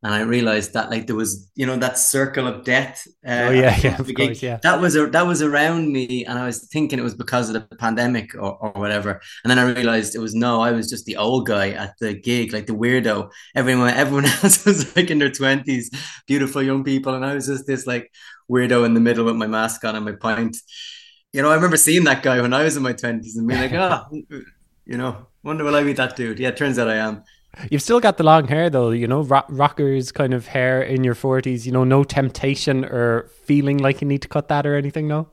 and 0.02 0.14
I 0.14 0.20
realized 0.20 0.74
that 0.74 0.90
like 0.90 1.08
there 1.08 1.16
was 1.16 1.50
you 1.56 1.66
know 1.66 1.76
that 1.76 1.98
circle 1.98 2.46
of 2.46 2.64
death. 2.64 3.04
Uh, 3.26 3.48
oh 3.48 3.50
yeah, 3.50 3.76
yeah, 3.82 3.98
of 3.98 4.14
course, 4.14 4.40
yeah. 4.42 4.58
That 4.62 4.80
was 4.80 4.94
a, 4.94 5.08
that 5.08 5.26
was 5.26 5.42
around 5.42 5.92
me, 5.92 6.24
and 6.24 6.38
I 6.38 6.46
was 6.46 6.68
thinking 6.68 7.00
it 7.00 7.02
was 7.02 7.16
because 7.16 7.48
of 7.48 7.54
the 7.54 7.76
pandemic 7.76 8.34
or, 8.37 8.56
or 8.58 8.70
whatever. 8.80 9.20
And 9.42 9.50
then 9.50 9.58
I 9.58 9.62
realized 9.62 10.14
it 10.14 10.20
was 10.20 10.34
no, 10.34 10.61
I 10.61 10.70
was 10.70 10.88
just 10.88 11.04
the 11.06 11.16
old 11.16 11.46
guy 11.46 11.70
at 11.70 11.94
the 11.98 12.14
gig, 12.14 12.52
like 12.52 12.66
the 12.66 12.74
weirdo. 12.74 13.30
Everyone 13.56 13.92
everyone 13.92 14.24
else 14.42 14.64
was 14.64 14.94
like 14.94 15.11
in 15.11 15.18
their 15.18 15.32
twenties, 15.32 15.90
beautiful 16.28 16.62
young 16.62 16.84
people, 16.84 17.14
and 17.14 17.24
I 17.24 17.34
was 17.34 17.46
just 17.46 17.66
this 17.66 17.87
like 17.87 18.12
weirdo 18.48 18.87
in 18.87 18.94
the 18.94 19.00
middle 19.00 19.24
with 19.24 19.37
my 19.37 19.48
mask 19.48 19.84
on 19.84 19.96
and 19.96 20.04
my 20.04 20.12
pint. 20.12 20.56
You 21.32 21.42
know, 21.42 21.50
I 21.50 21.56
remember 21.56 21.76
seeing 21.76 22.04
that 22.04 22.22
guy 22.22 22.40
when 22.40 22.54
I 22.54 22.62
was 22.62 22.76
in 22.76 22.84
my 22.84 22.92
twenties 22.92 23.37
and 23.37 23.48
being 23.48 23.61
like, 23.61 23.72
oh, 23.72 24.06
you 24.87 24.96
know, 24.96 25.26
wonder 25.42 25.64
will 25.64 25.74
I 25.74 25.82
be 25.82 25.92
that 25.94 26.14
dude? 26.14 26.38
Yeah, 26.38 26.52
turns 26.52 26.78
out 26.78 26.88
I 26.88 26.96
am. 26.96 27.24
You've 27.71 27.83
still 27.83 28.01
got 28.01 28.16
the 28.16 28.25
long 28.25 28.47
hair 28.47 28.71
though, 28.71 28.90
you 28.90 29.07
know, 29.07 29.23
rockers 29.23 30.12
kind 30.12 30.35
of 30.35 30.47
hair 30.47 30.83
in 30.83 31.05
your 31.05 31.14
40s, 31.14 31.66
you 31.66 31.73
know, 31.73 31.85
no 31.85 32.05
temptation 32.05 32.85
or 32.85 33.31
feeling 33.44 33.79
like 33.79 34.01
you 34.01 34.09
need 34.09 34.23
to 34.23 34.29
cut 34.29 34.49
that 34.49 34.66
or 34.66 34.77
anything, 34.77 35.09
no? 35.09 35.29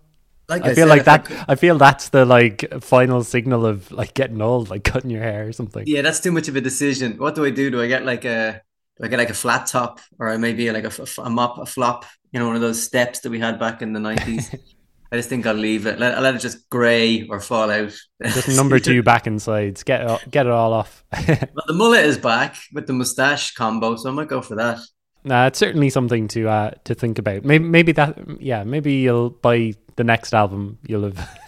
Like 0.47 0.63
I, 0.63 0.71
I 0.71 0.75
feel 0.75 0.87
said, 0.87 0.89
like 0.89 1.03
that 1.05 1.31
I, 1.31 1.53
I, 1.53 1.55
feel 1.55 1.77
that's 1.77 2.09
the 2.09 2.23
like 2.23 2.71
final 2.81 3.23
signal 3.23 3.65
of 3.65 3.91
like 3.91 4.13
getting 4.13 4.41
old, 4.41 4.69
like 4.69 4.83
cutting 4.83 5.09
your 5.09 5.23
hair 5.23 5.47
or 5.47 5.51
something. 5.51 5.83
Yeah, 5.87 6.01
that's 6.03 6.19
too 6.19 6.31
much 6.31 6.47
of 6.47 6.55
a 6.55 6.61
decision. 6.61 7.17
What 7.17 7.33
do 7.33 7.45
I 7.45 7.49
do? 7.49 7.71
Do 7.71 7.81
I 7.81 7.87
get 7.87 8.05
like 8.05 8.25
a 8.25 8.61
do 8.97 9.05
I 9.05 9.07
get 9.07 9.17
like 9.17 9.31
a 9.31 9.35
flat 9.35 9.65
top 9.67 9.99
or 10.19 10.29
I 10.29 10.37
maybe 10.37 10.71
like 10.71 10.85
a, 10.85 11.07
a 11.21 11.29
mop, 11.29 11.57
a 11.57 11.65
flop, 11.65 12.05
you 12.31 12.39
know, 12.39 12.45
one 12.47 12.55
of 12.55 12.61
those 12.61 12.81
steps 12.81 13.21
that 13.21 13.29
we 13.29 13.39
had 13.39 13.59
back 13.59 13.81
in 13.81 13.93
the 13.93 13.99
90s? 13.99 14.57
I 15.11 15.17
just 15.17 15.29
think 15.29 15.45
I'll 15.45 15.53
leave 15.53 15.85
it. 15.85 15.99
Let, 15.99 16.15
I'll 16.15 16.23
let 16.23 16.35
it 16.35 16.39
just 16.39 16.69
grey 16.69 17.27
or 17.27 17.39
fall 17.39 17.69
out. 17.69 17.93
Just 18.23 18.49
number 18.57 18.79
two 18.79 19.03
back 19.03 19.27
and 19.27 19.41
sides. 19.41 19.83
Get 19.83 20.01
it, 20.01 20.31
get 20.31 20.45
it 20.45 20.51
all 20.51 20.73
off. 20.73 21.03
well, 21.27 21.65
the 21.67 21.73
mullet 21.73 22.05
is 22.05 22.17
back 22.17 22.55
with 22.73 22.87
the 22.87 22.93
mustache 22.93 23.53
combo, 23.53 23.95
so 23.95 24.09
I 24.09 24.13
might 24.13 24.27
go 24.27 24.41
for 24.41 24.55
that. 24.55 24.79
Nah, 25.23 25.47
it's 25.47 25.59
certainly 25.59 25.89
something 25.89 26.27
to 26.29 26.47
uh, 26.47 26.71
to 26.83 26.93
think 26.93 27.17
about. 27.17 27.43
Maybe 27.43 27.63
maybe 27.63 27.91
that 27.93 28.17
yeah, 28.39 28.63
maybe 28.63 28.93
you'll 28.93 29.31
buy 29.31 29.73
the 29.95 30.03
next 30.03 30.33
album. 30.33 30.77
You'll 30.85 31.11
have 31.11 31.17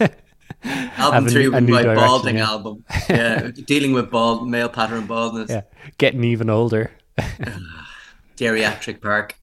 album 0.64 1.24
have 1.24 1.30
three 1.30 1.46
a, 1.46 1.52
a 1.52 1.60
my 1.60 1.94
balding 1.94 2.38
yeah. 2.38 2.48
album. 2.48 2.84
Yeah, 3.08 3.50
dealing 3.66 3.92
with 3.92 4.10
bald 4.10 4.48
male 4.48 4.68
pattern 4.68 5.06
baldness. 5.06 5.50
Yeah, 5.50 5.62
getting 5.98 6.24
even 6.24 6.50
older. 6.50 6.90
Geriatric 8.36 9.00
Park. 9.00 9.36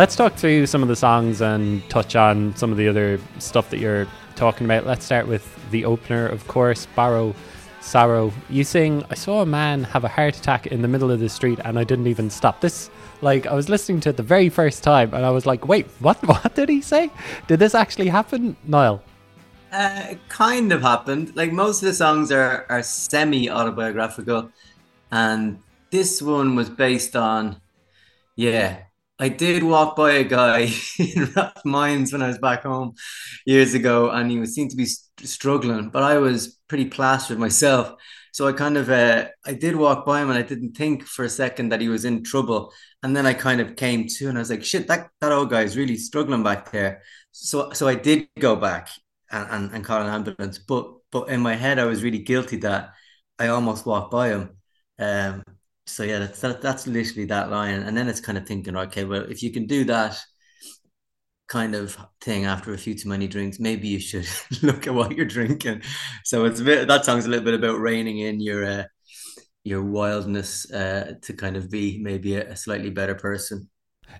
Let's 0.00 0.16
talk 0.16 0.34
through 0.34 0.64
some 0.64 0.80
of 0.80 0.88
the 0.88 0.96
songs 0.96 1.42
and 1.42 1.86
touch 1.90 2.16
on 2.16 2.56
some 2.56 2.72
of 2.72 2.78
the 2.78 2.88
other 2.88 3.20
stuff 3.38 3.68
that 3.68 3.80
you're 3.80 4.06
talking 4.34 4.64
about. 4.64 4.86
Let's 4.86 5.04
start 5.04 5.28
with 5.28 5.44
the 5.72 5.84
opener, 5.84 6.26
of 6.26 6.48
course, 6.48 6.86
Barrow 6.96 7.34
Sorrow. 7.82 8.32
You 8.48 8.64
sing, 8.64 9.04
I 9.10 9.14
saw 9.14 9.42
a 9.42 9.46
man 9.46 9.84
have 9.84 10.04
a 10.04 10.08
heart 10.08 10.38
attack 10.38 10.66
in 10.68 10.80
the 10.80 10.88
middle 10.88 11.10
of 11.10 11.20
the 11.20 11.28
street 11.28 11.58
and 11.66 11.78
I 11.78 11.84
didn't 11.84 12.06
even 12.06 12.30
stop. 12.30 12.62
This, 12.62 12.88
like, 13.20 13.46
I 13.46 13.52
was 13.52 13.68
listening 13.68 14.00
to 14.00 14.08
it 14.08 14.16
the 14.16 14.22
very 14.22 14.48
first 14.48 14.82
time 14.82 15.12
and 15.12 15.26
I 15.26 15.28
was 15.28 15.44
like, 15.44 15.68
wait, 15.68 15.86
what, 15.98 16.16
what 16.26 16.54
did 16.54 16.70
he 16.70 16.80
say? 16.80 17.10
Did 17.46 17.58
this 17.58 17.74
actually 17.74 18.08
happen, 18.08 18.56
Niall? 18.64 19.02
Uh, 19.70 20.06
it 20.12 20.28
kind 20.30 20.72
of 20.72 20.80
happened. 20.80 21.36
Like, 21.36 21.52
most 21.52 21.82
of 21.82 21.88
the 21.88 21.92
songs 21.92 22.32
are, 22.32 22.64
are 22.70 22.82
semi 22.82 23.50
autobiographical. 23.50 24.50
And 25.12 25.58
this 25.90 26.22
one 26.22 26.56
was 26.56 26.70
based 26.70 27.16
on, 27.16 27.60
yeah, 28.34 28.78
I 29.20 29.28
did 29.28 29.62
walk 29.62 29.96
by 29.96 30.12
a 30.12 30.24
guy 30.24 30.60
in 30.98 31.26
Rathmines 31.36 32.10
when 32.10 32.22
I 32.22 32.28
was 32.28 32.38
back 32.38 32.62
home 32.62 32.94
years 33.44 33.74
ago, 33.74 34.10
and 34.10 34.30
he 34.30 34.44
seemed 34.46 34.70
to 34.70 34.76
be 34.76 34.86
struggling, 35.22 35.90
but 35.90 36.02
I 36.02 36.16
was 36.16 36.58
pretty 36.68 36.86
plastered 36.86 37.38
myself. 37.38 37.92
So 38.32 38.48
I 38.48 38.52
kind 38.52 38.78
of, 38.78 38.88
uh, 38.88 39.26
I 39.44 39.52
did 39.52 39.76
walk 39.76 40.06
by 40.06 40.22
him, 40.22 40.30
and 40.30 40.38
I 40.38 40.42
didn't 40.42 40.74
think 40.74 41.04
for 41.04 41.24
a 41.24 41.28
second 41.28 41.68
that 41.68 41.82
he 41.82 41.88
was 41.88 42.06
in 42.06 42.24
trouble. 42.24 42.72
And 43.02 43.14
then 43.14 43.26
I 43.26 43.34
kind 43.34 43.60
of 43.60 43.76
came 43.76 44.06
to, 44.06 44.28
and 44.28 44.38
I 44.38 44.40
was 44.40 44.50
like, 44.50 44.64
"Shit, 44.64 44.88
that 44.88 45.10
that 45.20 45.32
old 45.32 45.50
guy 45.50 45.62
is 45.62 45.76
really 45.76 45.96
struggling 45.96 46.42
back 46.42 46.70
there." 46.72 47.02
So 47.32 47.72
so 47.72 47.88
I 47.88 47.96
did 47.96 48.28
go 48.38 48.56
back 48.56 48.88
and, 49.30 49.48
and, 49.50 49.74
and 49.74 49.84
call 49.84 50.00
an 50.00 50.08
ambulance, 50.08 50.58
but 50.58 50.94
but 51.10 51.28
in 51.28 51.40
my 51.40 51.56
head 51.56 51.78
I 51.78 51.84
was 51.84 52.02
really 52.02 52.20
guilty 52.20 52.56
that 52.58 52.94
I 53.38 53.48
almost 53.48 53.84
walked 53.86 54.10
by 54.12 54.28
him. 54.28 54.50
Um, 54.98 55.42
so 55.90 56.02
yeah, 56.04 56.20
that's 56.20 56.40
that, 56.40 56.62
that's 56.62 56.86
literally 56.86 57.26
that 57.26 57.50
line, 57.50 57.82
and 57.82 57.96
then 57.96 58.08
it's 58.08 58.20
kind 58.20 58.38
of 58.38 58.46
thinking, 58.46 58.76
okay, 58.76 59.04
well, 59.04 59.22
if 59.22 59.42
you 59.42 59.52
can 59.52 59.66
do 59.66 59.84
that 59.84 60.18
kind 61.48 61.74
of 61.74 61.98
thing 62.20 62.44
after 62.44 62.72
a 62.72 62.78
few 62.78 62.94
too 62.94 63.08
many 63.08 63.26
drinks, 63.26 63.58
maybe 63.58 63.88
you 63.88 63.98
should 63.98 64.26
look 64.62 64.86
at 64.86 64.94
what 64.94 65.16
you're 65.16 65.26
drinking. 65.26 65.82
So 66.24 66.44
it's 66.44 66.60
a 66.60 66.64
bit 66.64 66.88
that 66.88 67.04
song's 67.04 67.26
a 67.26 67.28
little 67.28 67.44
bit 67.44 67.54
about 67.54 67.80
reining 67.80 68.20
in 68.20 68.40
your 68.40 68.64
uh, 68.64 68.84
your 69.64 69.82
wildness 69.82 70.70
uh, 70.72 71.14
to 71.22 71.32
kind 71.32 71.56
of 71.56 71.70
be 71.70 71.98
maybe 72.00 72.36
a, 72.36 72.50
a 72.50 72.56
slightly 72.56 72.90
better 72.90 73.14
person. 73.14 73.68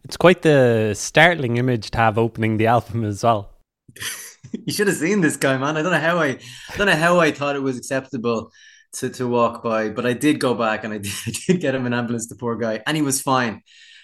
It's 0.04 0.16
quite 0.16 0.42
the 0.42 0.92
startling 0.94 1.56
image 1.56 1.90
to 1.92 1.98
have 1.98 2.18
opening 2.18 2.56
the 2.56 2.66
album 2.66 3.04
as 3.04 3.24
well. 3.24 3.50
you 4.52 4.72
should 4.72 4.87
have 4.87 4.96
seen 4.96 5.20
this 5.20 5.37
guy, 5.37 5.56
man. 5.56 5.76
I 5.76 5.83
don't 5.83 5.92
know 5.92 5.98
how 5.98 6.18
I, 6.18 6.38
I 6.72 6.76
don't 6.76 6.87
know 6.87 6.96
how 6.96 7.20
I 7.20 7.33
thought 7.33 7.56
it 7.56 7.62
was 7.62 7.76
acceptable 7.76 8.50
to, 8.94 9.11
to 9.11 9.29
walk 9.29 9.62
by. 9.62 9.88
But 9.88 10.07
I 10.07 10.12
did 10.12 10.40
go 10.40 10.55
back 10.55 10.85
and 10.85 10.92
I 10.92 10.98
did, 10.98 11.12
I 11.26 11.33
did 11.46 11.61
get 11.61 11.74
him 11.74 11.87
an 11.87 11.94
ambulance, 11.94 12.29
the 12.29 12.37
poor 12.37 12.57
guy, 12.57 12.83
and 12.87 12.96
he 12.96 13.03
was 13.03 13.20
fine 13.20 13.62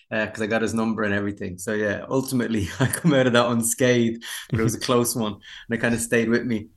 because 0.08 0.40
uh, 0.40 0.44
I 0.44 0.46
got 0.46 0.62
his 0.62 0.74
number 0.74 1.02
and 1.02 1.14
everything. 1.14 1.58
So 1.58 1.74
yeah, 1.74 2.04
ultimately 2.08 2.68
I 2.80 2.86
come 2.86 3.14
out 3.14 3.26
of 3.26 3.32
that 3.32 3.46
unscathed, 3.46 4.24
but 4.50 4.60
it 4.60 4.62
was 4.62 4.74
a 4.74 4.80
close 4.88 5.16
one, 5.16 5.34
and 5.34 5.78
it 5.78 5.78
kind 5.78 5.94
of 5.94 6.00
stayed 6.00 6.28
with 6.28 6.44
me. 6.44 6.68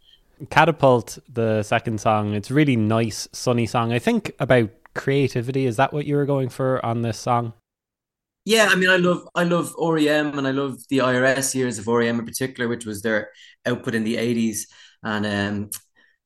Catapult, 0.50 1.20
the 1.28 1.64
second 1.64 2.00
song, 2.00 2.34
it's 2.34 2.50
a 2.50 2.54
really 2.54 2.78
nice, 2.78 3.28
sunny 3.34 3.66
song. 3.66 3.92
I 3.92 4.00
think 4.00 4.32
about 4.40 4.70
creativity. 4.96 5.66
Is 5.66 5.76
that 5.76 5.92
what 5.92 6.06
you 6.06 6.16
were 6.16 6.26
going 6.26 6.50
for 6.50 6.84
on 6.86 7.02
this 7.02 7.20
song? 7.20 7.54
Yeah, 8.46 8.70
I 8.72 8.76
mean, 8.76 8.90
I 8.90 8.96
love 8.96 9.28
I 9.36 9.44
love 9.44 9.74
REM 9.78 10.38
and 10.38 10.48
I 10.48 10.52
love 10.52 10.78
the 10.90 11.00
IRS 11.00 11.54
years 11.54 11.78
of 11.78 11.88
REM 11.88 12.20
in 12.20 12.26
particular, 12.26 12.68
which 12.68 12.86
was 12.86 13.02
their 13.02 13.30
output 13.66 13.96
in 13.96 14.04
the 14.04 14.18
eighties. 14.18 14.68
And 15.04 15.26
um, 15.26 15.70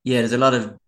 yeah, 0.04 0.20
there's 0.20 0.32
a 0.32 0.38
lot 0.38 0.54
of 0.54 0.78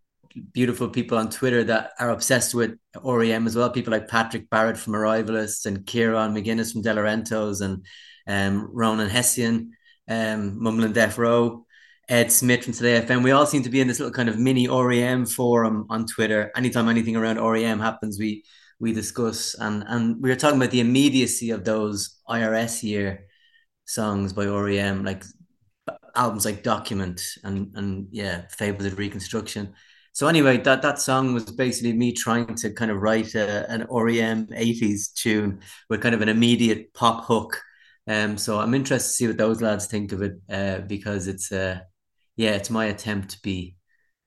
beautiful 0.53 0.89
people 0.89 1.19
on 1.19 1.31
Twitter 1.31 1.65
that 1.65 1.93
are 1.99 2.11
obsessed 2.11 2.55
with 2.55 2.79
REM 3.03 3.47
as 3.47 3.57
well. 3.57 3.71
People 3.71 3.93
like 3.93 4.09
Patrick 4.09 4.51
Barrett 4.51 4.77
from 4.77 4.95
Arrivalists 4.95 5.67
and 5.67 5.87
Kieran 5.87 6.35
McGuinness 6.35 6.73
from 6.73 6.83
Delorentos 6.83 7.61
and 7.61 7.85
um, 8.27 8.69
Ronan 8.73 9.09
Hession, 9.09 9.73
um, 10.09 10.63
Mumblin' 10.63 10.93
Deaf 10.93 11.19
Ro, 11.19 11.67
Ed 12.09 12.31
Smith 12.31 12.65
from 12.65 12.73
Today 12.73 13.01
FM. 13.01 13.23
We 13.23 13.33
all 13.33 13.47
seem 13.47 13.63
to 13.63 13.71
be 13.71 13.81
in 13.81 13.89
this 13.89 13.99
little 13.99 14.13
kind 14.13 14.29
of 14.29 14.39
mini 14.39 14.69
REM 14.69 15.27
forum 15.27 15.87
on 15.91 16.07
Twitter. 16.07 16.53
Anytime 16.57 16.89
anything 16.89 17.17
around 17.17 17.39
REM 17.39 17.81
happens, 17.81 18.19
we 18.19 18.45
we 18.79 18.93
discuss 18.93 19.55
and 19.55 19.85
and 19.87 20.23
we 20.23 20.29
were 20.29 20.37
talking 20.37 20.59
about 20.59 20.71
the 20.71 20.81
immediacy 20.81 21.51
of 21.51 21.65
those 21.65 22.21
IRS 22.29 22.83
year 22.83 23.27
songs 23.87 24.33
by 24.33 24.47
REM, 24.47 25.05
like 25.05 25.25
albums 26.15 26.45
like 26.45 26.63
Document 26.63 27.21
and 27.43 27.73
and 27.75 28.09
yeah, 28.11 28.47
Fables 28.49 28.85
of 28.85 28.99
Reconstruction. 28.99 29.75
So 30.17 30.29
anyway, 30.29 30.57
that 30.63 30.81
that 30.81 30.99
song 30.99 31.35
was 31.35 31.45
basically 31.45 31.93
me 31.93 32.11
trying 32.11 32.55
to 32.55 32.71
kind 32.73 32.91
of 32.91 33.03
write 33.03 33.35
a, 33.35 33.71
an 33.71 33.87
REM 33.91 34.47
'80s 34.47 35.13
tune 35.13 35.61
with 35.91 36.01
kind 36.01 36.15
of 36.15 36.23
an 36.23 36.31
immediate 36.31 36.95
pop 36.95 37.27
hook. 37.27 37.61
Um, 38.09 38.39
so 38.39 38.59
I'm 38.59 38.73
interested 38.73 39.09
to 39.11 39.15
see 39.15 39.27
what 39.27 39.37
those 39.37 39.61
lads 39.61 39.89
think 39.89 40.13
of 40.13 40.23
it 40.23 40.41
uh, 40.51 40.79
because 40.87 41.29
it's 41.29 41.53
uh, 41.53 41.81
yeah, 42.35 42.53
it's 42.53 42.71
my 42.71 42.87
attempt 42.87 43.33
to 43.33 43.43
be 43.43 43.77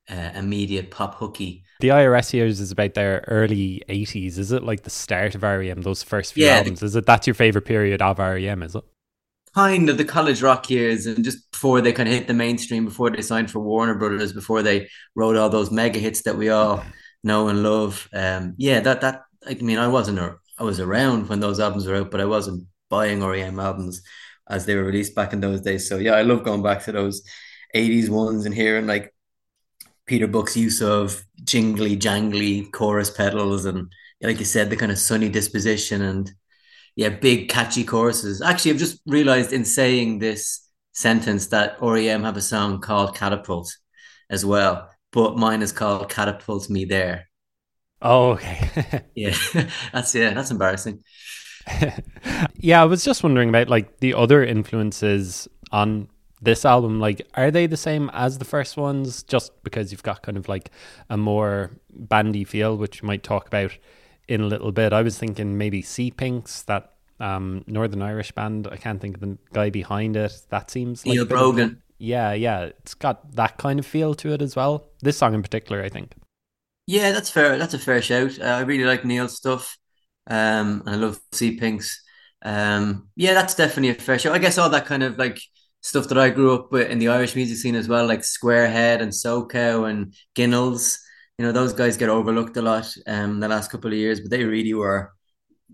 uh, 0.07 0.29
immediate 0.35 0.91
pop 0.91 1.15
hooky. 1.15 1.63
The 1.79 1.87
IRS 1.87 2.33
years 2.33 2.59
is 2.59 2.69
about 2.69 2.93
their 2.93 3.25
early 3.27 3.81
80s. 3.89 4.37
Is 4.37 4.51
it 4.51 4.61
like 4.61 4.83
the 4.83 4.91
start 4.91 5.33
of 5.33 5.41
REM, 5.41 5.81
those 5.81 6.03
first 6.03 6.33
few 6.33 6.45
Yeah, 6.45 6.59
albums? 6.59 6.83
Is 6.83 6.95
it 6.95 7.07
that's 7.07 7.25
your 7.25 7.33
favorite 7.33 7.65
period 7.65 8.03
of 8.03 8.19
REM, 8.19 8.61
is 8.61 8.75
it? 8.75 8.83
Kind 9.55 9.89
of 9.89 9.97
the 9.97 10.05
college 10.05 10.41
rock 10.41 10.69
years 10.69 11.05
and 11.05 11.23
just 11.23 11.51
before 11.51 11.81
they 11.81 11.91
kind 11.91 12.07
of 12.07 12.15
hit 12.15 12.27
the 12.27 12.33
mainstream 12.33 12.85
before 12.85 13.09
they 13.09 13.21
signed 13.21 13.49
for 13.49 13.59
Warner 13.59 13.95
Brothers 13.95 14.33
before 14.33 14.61
they 14.61 14.87
wrote 15.15 15.35
all 15.35 15.49
those 15.49 15.71
mega 15.71 15.99
hits 15.99 16.21
that 16.23 16.37
we 16.37 16.49
all 16.49 16.83
know 17.23 17.49
and 17.49 17.63
love 17.63 18.07
um 18.13 18.53
yeah 18.57 18.79
that 18.79 19.01
that 19.01 19.23
I 19.47 19.55
mean 19.55 19.77
I 19.77 19.87
wasn't 19.87 20.19
I 20.57 20.63
was 20.63 20.79
around 20.79 21.29
when 21.29 21.39
those 21.39 21.59
albums 21.59 21.87
were 21.87 21.95
out 21.95 22.11
but 22.11 22.21
I 22.21 22.25
wasn't 22.25 22.67
buying 22.89 23.23
REM 23.23 23.59
albums 23.59 24.01
as 24.49 24.65
they 24.65 24.75
were 24.75 24.83
released 24.83 25.15
back 25.15 25.33
in 25.33 25.41
those 25.41 25.61
days. 25.61 25.87
So 25.87 25.97
yeah 25.97 26.13
I 26.13 26.21
love 26.21 26.43
going 26.43 26.63
back 26.63 26.83
to 26.83 26.91
those 26.91 27.21
80s 27.75 28.09
ones 28.09 28.45
and 28.45 28.53
hearing 28.53 28.87
like 28.87 29.13
Peter 30.05 30.27
Buck's 30.27 30.57
use 30.57 30.81
of 30.81 31.23
jingly 31.43 31.95
jangly 31.97 32.71
chorus 32.71 33.11
pedals 33.11 33.65
and 33.65 33.91
like 34.21 34.39
you 34.39 34.45
said 34.45 34.69
the 34.69 34.75
kind 34.75 34.91
of 34.91 34.97
sunny 34.97 35.29
disposition 35.29 36.01
and 36.01 36.33
yeah, 36.99 37.07
big 37.07 37.47
catchy 37.47 37.85
choruses. 37.85 38.41
Actually, 38.41 38.71
I've 38.71 38.77
just 38.77 38.99
realized 39.05 39.53
in 39.53 39.63
saying 39.63 40.19
this 40.19 40.67
sentence 40.91 41.47
that 41.47 41.77
REM 41.81 42.23
have 42.23 42.35
a 42.35 42.41
song 42.41 42.81
called 42.81 43.15
Catapult 43.15 43.73
as 44.29 44.45
well, 44.45 44.89
but 45.13 45.37
mine 45.37 45.61
is 45.61 45.71
called 45.71 46.09
Catapult 46.09 46.69
Me 46.69 46.83
There. 46.83 47.29
Oh, 48.01 48.31
okay. 48.31 49.03
Yeah, 49.15 49.33
that's 49.93 50.13
yeah, 50.13 50.33
that's 50.33 50.51
embarrassing. 50.51 51.05
yeah, 52.55 52.81
I 52.81 52.85
was 52.85 53.05
just 53.05 53.23
wondering 53.23 53.47
about 53.47 53.69
like 53.69 54.01
the 54.01 54.13
other 54.13 54.43
influences 54.43 55.47
on 55.71 56.09
this 56.41 56.65
album. 56.65 56.99
Like, 56.99 57.25
are 57.35 57.49
they 57.49 57.65
the 57.65 57.77
same 57.77 58.09
as 58.11 58.39
the 58.39 58.45
first 58.45 58.75
ones? 58.75 59.23
Just 59.23 59.53
because 59.63 59.93
you've 59.93 60.03
got 60.03 60.21
kind 60.21 60.35
of 60.37 60.49
like 60.49 60.69
a 61.09 61.15
more 61.15 61.71
bandy 61.91 62.43
feel, 62.43 62.75
which 62.75 63.01
you 63.01 63.07
might 63.07 63.23
talk 63.23 63.47
about 63.47 63.71
in 64.29 64.41
a 64.41 64.45
little 64.45 64.71
bit. 64.71 64.93
I 64.93 65.01
was 65.01 65.17
thinking 65.17 65.57
maybe 65.57 65.81
Sea 65.81 66.11
Pinks, 66.11 66.61
that 66.63 66.93
um, 67.19 67.63
Northern 67.67 68.01
Irish 68.01 68.31
band. 68.31 68.67
I 68.71 68.77
can't 68.77 69.01
think 69.01 69.15
of 69.15 69.21
the 69.21 69.37
guy 69.51 69.69
behind 69.69 70.15
it. 70.15 70.41
That 70.49 70.71
seems 70.71 71.05
like 71.05 71.13
Neil 71.13 71.21
a 71.21 71.23
of- 71.23 71.29
Brogan. 71.29 71.81
yeah, 71.97 72.31
yeah, 72.33 72.61
it's 72.63 72.93
got 72.93 73.35
that 73.35 73.57
kind 73.57 73.79
of 73.79 73.85
feel 73.85 74.13
to 74.15 74.31
it 74.33 74.41
as 74.41 74.55
well. 74.55 74.85
This 75.01 75.17
song 75.17 75.33
in 75.33 75.41
particular, 75.41 75.83
I 75.83 75.89
think. 75.89 76.13
Yeah, 76.87 77.11
that's 77.11 77.29
fair. 77.29 77.57
That's 77.57 77.73
a 77.73 77.79
fair 77.79 78.01
shout. 78.01 78.39
Uh, 78.39 78.45
I 78.45 78.61
really 78.61 78.85
like 78.85 79.03
Neil's 79.05 79.35
stuff. 79.35 79.77
Um, 80.27 80.83
and 80.85 80.89
I 80.89 80.95
love 80.95 81.19
Sea 81.33 81.57
Pinks. 81.57 82.01
Um, 82.43 83.09
yeah, 83.15 83.33
that's 83.33 83.55
definitely 83.55 83.89
a 83.89 83.95
fair 83.95 84.17
shout. 84.17 84.33
I 84.33 84.39
guess 84.39 84.57
all 84.57 84.69
that 84.69 84.85
kind 84.85 85.03
of 85.03 85.17
like 85.17 85.39
stuff 85.81 86.07
that 86.07 86.17
I 86.17 86.29
grew 86.29 86.53
up 86.53 86.71
with 86.71 86.89
in 86.89 86.99
the 86.99 87.09
Irish 87.09 87.35
music 87.35 87.57
scene 87.57 87.75
as 87.75 87.87
well, 87.87 88.05
like 88.07 88.21
Squarehead 88.21 89.01
and 89.01 89.11
SoCo 89.11 89.89
and 89.89 90.13
Ginnels. 90.35 90.97
You 91.39 91.45
know, 91.45 91.51
those 91.53 91.71
guys 91.71 91.95
get 91.95 92.09
overlooked 92.09 92.57
a 92.57 92.61
lot 92.61 92.93
um 93.07 93.39
the 93.39 93.47
last 93.47 93.71
couple 93.71 93.91
of 93.91 93.97
years, 93.97 94.19
but 94.19 94.29
they 94.29 94.43
really 94.43 94.73
were 94.73 95.13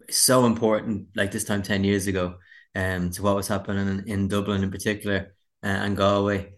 so 0.09 0.45
important 0.45 1.07
like 1.15 1.31
this 1.31 1.43
time 1.43 1.63
10 1.63 1.83
years 1.83 2.05
ago 2.05 2.35
um 2.75 3.09
to 3.09 3.23
what 3.23 3.35
was 3.35 3.47
happening 3.47 3.87
in, 3.87 4.07
in 4.07 4.27
Dublin 4.27 4.63
in 4.63 4.69
particular 4.69 5.35
uh, 5.63 5.67
and 5.67 5.97
Galway. 5.97 6.53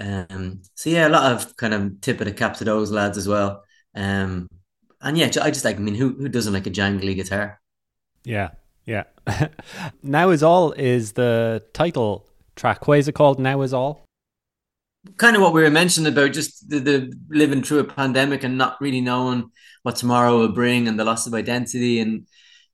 Um, 0.00 0.62
so 0.74 0.90
yeah, 0.90 1.08
a 1.08 1.10
lot 1.10 1.32
of 1.32 1.56
kind 1.56 1.74
of 1.74 2.00
tip 2.00 2.20
of 2.20 2.26
the 2.26 2.32
cap 2.32 2.56
to 2.58 2.64
those 2.64 2.90
lads 2.90 3.18
as 3.18 3.28
well. 3.28 3.64
Um, 3.94 4.48
and 5.00 5.18
yeah, 5.18 5.26
I 5.42 5.50
just 5.50 5.64
like, 5.64 5.76
I 5.76 5.80
mean, 5.80 5.96
who 5.96 6.14
who 6.14 6.28
doesn't 6.28 6.52
like 6.52 6.66
a 6.66 6.70
jangly 6.70 7.16
guitar? 7.16 7.60
Yeah, 8.24 8.50
yeah. 8.86 9.04
now 10.02 10.30
is 10.30 10.42
all 10.42 10.72
is 10.72 11.12
the 11.12 11.64
title 11.72 12.26
track. 12.54 12.86
Why 12.86 12.96
is 12.96 13.08
it 13.08 13.14
called 13.14 13.40
Now 13.40 13.62
is 13.62 13.74
all? 13.74 14.04
Kind 15.16 15.34
of 15.34 15.42
what 15.42 15.52
we 15.52 15.62
were 15.62 15.70
mentioning 15.70 16.12
about 16.12 16.32
just 16.32 16.68
the, 16.68 16.78
the 16.78 17.12
living 17.28 17.62
through 17.62 17.80
a 17.80 17.84
pandemic 17.84 18.44
and 18.44 18.56
not 18.56 18.80
really 18.80 19.00
knowing 19.00 19.50
what 19.82 19.96
tomorrow 19.96 20.38
will 20.38 20.52
bring 20.52 20.86
and 20.86 20.98
the 20.98 21.04
loss 21.04 21.26
of 21.26 21.34
identity. 21.34 21.98
And 22.00 22.26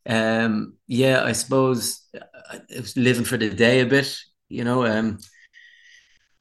um, 0.07 0.75
yeah, 0.87 1.25
I 1.25 1.33
suppose 1.33 2.07
uh, 2.15 2.59
it 2.69 2.81
was 2.81 2.97
living 2.97 3.25
for 3.25 3.39
the 3.39 3.51
day 3.51 3.81
a 3.81 3.87
bit, 3.87 4.15
you 4.49 4.65
know. 4.65 4.85
Um, 4.85 5.19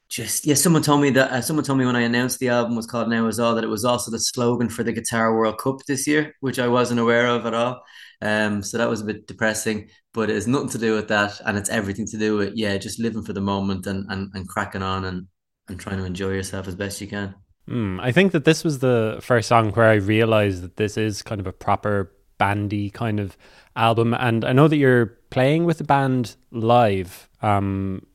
just 0.08 0.46
yeah, 0.46 0.54
someone 0.54 0.82
told 0.82 1.02
me 1.02 1.10
that 1.10 1.30
uh, 1.30 1.40
someone 1.42 1.64
told 1.64 1.78
me 1.78 1.84
when 1.84 1.96
I 1.96 2.00
announced 2.00 2.38
the 2.38 2.48
album 2.48 2.76
was 2.76 2.86
called 2.86 3.10
Now 3.10 3.26
Is 3.26 3.38
All 3.38 3.54
that 3.54 3.64
it 3.64 3.68
was 3.68 3.84
also 3.84 4.10
the 4.10 4.18
slogan 4.18 4.70
for 4.70 4.82
the 4.82 4.92
Qatar 4.92 5.34
World 5.34 5.58
Cup 5.58 5.80
this 5.86 6.06
year, 6.06 6.34
which 6.40 6.58
I 6.58 6.66
wasn't 6.68 7.00
aware 7.00 7.26
of 7.26 7.44
at 7.44 7.52
all. 7.52 7.82
Um, 8.22 8.62
so 8.62 8.78
that 8.78 8.88
was 8.88 9.02
a 9.02 9.04
bit 9.04 9.26
depressing, 9.26 9.90
but 10.14 10.30
it 10.30 10.34
has 10.34 10.46
nothing 10.46 10.70
to 10.70 10.78
do 10.78 10.94
with 10.94 11.08
that, 11.08 11.40
and 11.44 11.58
it's 11.58 11.68
everything 11.68 12.06
to 12.06 12.18
do 12.18 12.38
with 12.38 12.54
yeah, 12.56 12.78
just 12.78 12.98
living 12.98 13.22
for 13.22 13.34
the 13.34 13.40
moment 13.40 13.86
and 13.86 14.10
and, 14.10 14.30
and 14.34 14.48
cracking 14.48 14.82
on 14.82 15.04
and 15.04 15.26
and 15.68 15.78
trying 15.78 15.98
to 15.98 16.04
enjoy 16.04 16.30
yourself 16.30 16.68
as 16.68 16.74
best 16.74 17.00
you 17.00 17.06
can. 17.06 17.34
Hmm, 17.66 18.00
I 18.00 18.12
think 18.12 18.32
that 18.32 18.44
this 18.44 18.64
was 18.64 18.78
the 18.78 19.18
first 19.20 19.48
song 19.48 19.72
where 19.72 19.88
I 19.88 19.94
realized 19.94 20.62
that 20.62 20.76
this 20.76 20.96
is 20.96 21.22
kind 21.22 21.40
of 21.40 21.46
a 21.46 21.52
proper 21.52 22.10
bandy 22.38 22.88
kind 22.88 23.20
of 23.20 23.36
album. 23.76 24.14
And 24.14 24.44
I 24.44 24.52
know 24.52 24.68
that 24.68 24.76
you're 24.76 25.18
playing 25.30 25.64
with 25.64 25.78
the 25.78 25.84
band 25.84 26.36
live. 26.50 27.28
Um, 27.42 28.06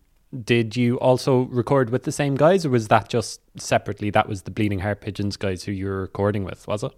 did 0.43 0.75
you 0.75 0.99
also 0.99 1.43
record 1.43 1.91
with 1.91 2.03
the 2.03 2.11
same 2.11 2.35
guys, 2.35 2.65
or 2.65 2.71
was 2.71 2.87
that 2.87 3.09
just 3.09 3.41
separately? 3.59 4.09
That 4.09 4.27
was 4.27 4.41
the 4.43 4.51
Bleeding 4.51 4.79
Heart 4.79 5.01
Pigeons 5.01 5.37
guys 5.37 5.63
who 5.63 5.71
you 5.71 5.85
were 5.85 6.01
recording 6.01 6.43
with, 6.43 6.67
was 6.67 6.83
it? 6.83 6.91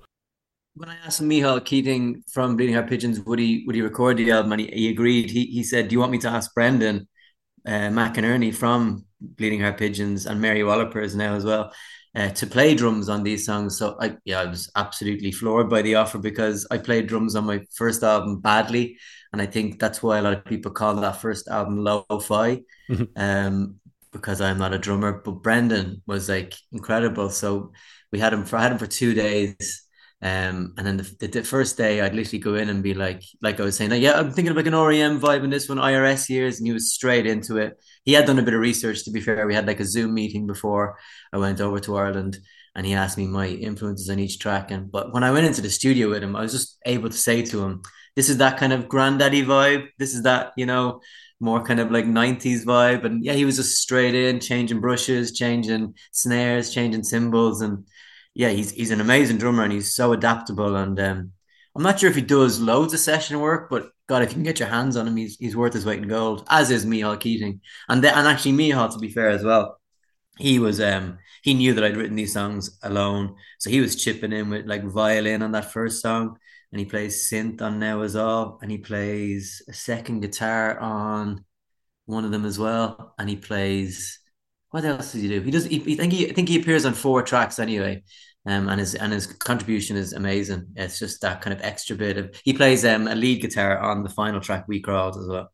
When 0.75 0.89
I 0.89 0.95
asked 1.05 1.21
Micheál 1.21 1.63
Keating 1.63 2.23
from 2.31 2.55
Bleeding 2.55 2.75
Heart 2.75 2.87
Pigeons, 2.87 3.19
would 3.21 3.39
he 3.39 3.63
would 3.65 3.75
he 3.75 3.81
record 3.81 4.17
the 4.17 4.31
album, 4.31 4.53
and 4.53 4.61
he, 4.61 4.67
he 4.67 4.89
agreed. 4.89 5.29
He 5.29 5.45
he 5.45 5.63
said, 5.63 5.87
"Do 5.87 5.93
you 5.93 5.99
want 5.99 6.11
me 6.11 6.17
to 6.19 6.29
ask 6.29 6.53
Brendan 6.53 7.07
uh, 7.65 7.89
McInerney 7.89 8.53
from 8.53 9.05
Bleeding 9.25 9.61
Heart 9.61 9.77
Pigeons 9.77 10.25
and 10.25 10.41
Mary 10.41 10.61
Walliper 10.61 11.03
is 11.03 11.15
now 11.15 11.35
as 11.35 11.45
well 11.45 11.71
uh, 12.15 12.29
to 12.29 12.47
play 12.47 12.75
drums 12.75 13.09
on 13.09 13.23
these 13.23 13.45
songs?" 13.45 13.77
So 13.77 13.97
I 13.99 14.17
yeah, 14.25 14.41
I 14.41 14.45
was 14.45 14.71
absolutely 14.75 15.31
floored 15.31 15.69
by 15.69 15.81
the 15.81 15.95
offer 15.95 16.17
because 16.17 16.67
I 16.71 16.77
played 16.77 17.07
drums 17.07 17.35
on 17.35 17.45
my 17.45 17.61
first 17.75 18.03
album 18.03 18.41
badly, 18.41 18.97
and 19.33 19.41
I 19.41 19.45
think 19.45 19.79
that's 19.79 20.01
why 20.03 20.17
a 20.17 20.21
lot 20.21 20.33
of 20.33 20.45
people 20.45 20.71
call 20.71 20.95
that 20.95 21.21
first 21.21 21.47
album 21.47 21.77
lo-fi. 21.83 22.61
um, 23.15 23.79
because 24.11 24.39
I'm 24.39 24.57
not 24.57 24.73
a 24.73 24.79
drummer, 24.79 25.21
but 25.25 25.43
Brendan 25.43 26.01
was 26.07 26.29
like 26.29 26.55
incredible. 26.71 27.29
So 27.29 27.73
we 28.11 28.19
had 28.19 28.33
him 28.33 28.45
for 28.45 28.55
I 28.55 28.63
had 28.63 28.71
him 28.71 28.77
for 28.77 28.87
two 28.87 29.13
days. 29.13 29.84
Um, 30.25 30.73
and 30.75 30.87
then 30.87 30.97
the, 30.97 31.27
the, 31.27 31.43
first 31.43 31.77
day 31.77 32.01
I'd 32.01 32.15
literally 32.15 32.39
go 32.39 32.55
in 32.55 32.69
and 32.69 32.81
be 32.81 32.95
like, 32.95 33.21
like 33.43 33.59
I 33.59 33.63
was 33.63 33.77
saying, 33.77 33.91
like, 33.91 34.01
yeah, 34.01 34.17
I'm 34.17 34.31
thinking 34.31 34.49
of 34.49 34.57
like 34.57 34.65
an 34.65 34.73
REM 34.73 35.21
vibe 35.21 35.43
in 35.43 35.51
this 35.51 35.69
one, 35.69 35.77
IRS 35.77 36.29
years, 36.29 36.57
and 36.57 36.65
he 36.65 36.73
was 36.73 36.91
straight 36.91 37.27
into 37.27 37.57
it. 37.57 37.79
He 38.05 38.13
had 38.13 38.25
done 38.25 38.39
a 38.39 38.41
bit 38.41 38.55
of 38.55 38.59
research, 38.59 39.03
to 39.03 39.11
be 39.11 39.21
fair. 39.21 39.45
We 39.45 39.53
had 39.53 39.67
like 39.67 39.79
a 39.79 39.85
Zoom 39.85 40.15
meeting 40.15 40.47
before 40.47 40.97
I 41.31 41.37
went 41.37 41.61
over 41.61 41.79
to 41.81 41.95
Ireland, 41.95 42.39
and 42.73 42.87
he 42.87 42.95
asked 42.95 43.19
me 43.19 43.27
my 43.27 43.49
influences 43.49 44.09
on 44.09 44.17
each 44.17 44.39
track. 44.39 44.71
And 44.71 44.91
but 44.91 45.13
when 45.13 45.23
I 45.23 45.29
went 45.29 45.45
into 45.45 45.61
the 45.61 45.69
studio 45.69 46.09
with 46.09 46.23
him, 46.23 46.35
I 46.35 46.41
was 46.41 46.53
just 46.53 46.79
able 46.87 47.09
to 47.09 47.17
say 47.17 47.43
to 47.43 47.63
him, 47.63 47.83
"This 48.15 48.27
is 48.27 48.37
that 48.37 48.57
kind 48.57 48.73
of 48.73 48.87
Grandaddy 48.87 49.45
vibe. 49.45 49.89
This 49.99 50.15
is 50.15 50.23
that, 50.23 50.53
you 50.57 50.65
know." 50.65 51.01
more 51.41 51.61
kind 51.61 51.81
of 51.81 51.91
like 51.91 52.05
90s 52.05 52.63
vibe 52.63 53.03
and 53.03 53.21
yeah 53.21 53.33
he 53.33 53.43
was 53.43 53.57
just 53.57 53.81
straight 53.81 54.15
in 54.15 54.39
changing 54.39 54.79
brushes 54.79 55.33
changing 55.33 55.93
snares 56.13 56.73
changing 56.73 57.03
cymbals 57.03 57.61
and 57.61 57.85
yeah 58.35 58.49
he's 58.49 58.71
he's 58.71 58.91
an 58.91 59.01
amazing 59.01 59.37
drummer 59.37 59.63
and 59.63 59.73
he's 59.73 59.95
so 59.95 60.13
adaptable 60.13 60.75
and 60.75 60.99
um, 60.99 61.31
I'm 61.75 61.83
not 61.83 61.99
sure 61.99 62.09
if 62.09 62.15
he 62.15 62.21
does 62.21 62.59
loads 62.59 62.93
of 62.93 62.99
session 62.99 63.39
work 63.39 63.69
but 63.69 63.89
god 64.07 64.21
if 64.21 64.29
you 64.29 64.35
can 64.35 64.43
get 64.43 64.59
your 64.59 64.69
hands 64.69 64.95
on 64.95 65.07
him 65.07 65.15
he's 65.15 65.37
he's 65.37 65.55
worth 65.55 65.73
his 65.73 65.85
weight 65.85 66.01
in 66.01 66.07
gold 66.07 66.45
as 66.49 66.69
is 66.69 66.85
Micheál 66.85 67.19
Keating 67.19 67.61
and 67.89 68.03
then 68.03 68.13
and 68.13 68.27
actually 68.27 68.53
Micheál 68.53 68.93
to 68.93 68.99
be 68.99 69.09
fair 69.09 69.29
as 69.29 69.43
well 69.43 69.79
he 70.37 70.59
was 70.59 70.79
um 70.79 71.17
he 71.41 71.53
knew 71.55 71.73
that 71.73 71.83
I'd 71.83 71.97
written 71.97 72.15
these 72.15 72.33
songs 72.33 72.77
alone 72.83 73.35
so 73.57 73.69
he 73.69 73.81
was 73.81 73.95
chipping 73.95 74.33
in 74.33 74.49
with 74.49 74.67
like 74.67 74.83
violin 74.83 75.41
on 75.41 75.53
that 75.53 75.71
first 75.71 76.01
song 76.01 76.37
and 76.75 76.81
he 76.81 76.85
plays 76.85 77.29
synth 77.31 77.61
on 77.61 77.79
Now 77.79 78.01
Is 78.01 78.17
All, 78.17 78.59
and 78.61 78.69
he 78.69 78.77
plays 78.77 79.61
a 79.69 79.73
second 79.73 80.19
guitar 80.19 80.77
on 80.77 81.45
one 82.05 82.25
of 82.25 82.31
them 82.31 82.43
as 82.43 82.59
well, 82.59 83.13
and 83.17 83.29
he 83.29 83.37
plays. 83.37 84.19
What 84.71 84.85
else 84.85 85.13
does 85.13 85.21
he 85.21 85.27
do? 85.27 85.41
He 85.41 85.51
does. 85.51 85.65
He, 85.65 85.79
he 85.79 85.95
think 85.95 86.13
he 86.13 86.29
I 86.29 86.33
think 86.33 86.49
he 86.49 86.59
appears 86.59 86.85
on 86.85 86.93
four 86.93 87.21
tracks 87.23 87.59
anyway, 87.59 88.03
um, 88.45 88.67
and 88.69 88.79
his 88.79 88.95
and 88.95 89.13
his 89.13 89.27
contribution 89.27 89.95
is 89.95 90.13
amazing. 90.13 90.67
It's 90.75 90.99
just 90.99 91.21
that 91.21 91.41
kind 91.41 91.53
of 91.53 91.61
extra 91.63 91.95
bit 91.95 92.17
of. 92.17 92.35
He 92.43 92.53
plays 92.53 92.83
um 92.85 93.07
a 93.07 93.15
lead 93.15 93.41
guitar 93.41 93.77
on 93.79 94.03
the 94.03 94.09
final 94.09 94.41
track, 94.41 94.67
We 94.67 94.81
Crawled, 94.81 95.17
as 95.17 95.27
well. 95.27 95.51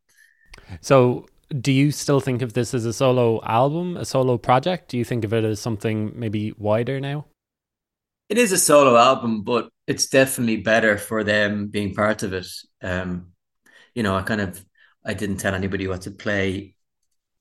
So, 0.82 1.28
do 1.60 1.72
you 1.72 1.92
still 1.92 2.20
think 2.20 2.42
of 2.42 2.54
this 2.54 2.74
as 2.74 2.86
a 2.86 2.94
solo 2.94 3.42
album, 3.44 3.98
a 3.98 4.06
solo 4.06 4.38
project? 4.38 4.90
Do 4.90 4.98
you 4.98 5.06
think 5.06 5.24
of 5.24 5.34
it 5.34 5.44
as 5.44 5.60
something 5.60 6.12
maybe 6.16 6.54
wider 6.58 7.00
now? 7.00 7.26
It 8.30 8.38
is 8.38 8.52
a 8.52 8.58
solo 8.58 8.96
album, 8.98 9.44
but 9.44 9.70
it's 9.88 10.08
definitely 10.08 10.58
better 10.58 10.98
for 10.98 11.24
them 11.24 11.68
being 11.68 11.94
part 11.94 12.24
of 12.24 12.34
it. 12.34 12.48
Um, 12.82 13.34
you 13.96 14.04
know, 14.04 14.16
I 14.16 14.24
kind 14.24 14.42
of 14.42 14.64
I 15.06 15.14
didn't 15.14 15.38
tell 15.38 15.56
anybody 15.56 15.88
what 15.88 16.04
to 16.04 16.12
play 16.12 16.76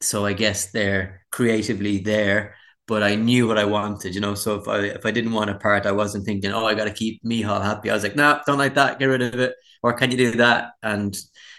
so 0.00 0.24
I 0.26 0.32
guess 0.32 0.70
they're 0.70 1.22
creatively 1.30 1.98
there. 1.98 2.54
But 2.86 3.04
I 3.04 3.14
knew 3.14 3.46
what 3.46 3.58
I 3.58 3.64
wanted, 3.66 4.14
you 4.16 4.20
know. 4.20 4.34
So 4.34 4.56
if 4.56 4.66
I 4.66 4.78
if 4.80 5.06
I 5.06 5.12
didn't 5.12 5.32
want 5.32 5.50
a 5.50 5.54
part, 5.54 5.86
I 5.86 5.92
wasn't 5.92 6.24
thinking, 6.24 6.52
oh, 6.52 6.66
I 6.66 6.74
got 6.74 6.86
to 6.86 6.92
keep 6.92 7.22
Micheál 7.22 7.62
happy. 7.62 7.90
I 7.90 7.94
was 7.94 8.02
like, 8.02 8.16
no, 8.16 8.32
nah, 8.32 8.40
don't 8.46 8.58
like 8.58 8.74
that, 8.74 8.98
get 8.98 9.06
rid 9.06 9.22
of 9.22 9.38
it, 9.38 9.54
or 9.82 9.92
can 9.92 10.10
you 10.10 10.16
do 10.16 10.32
that? 10.38 10.72
And 10.82 11.16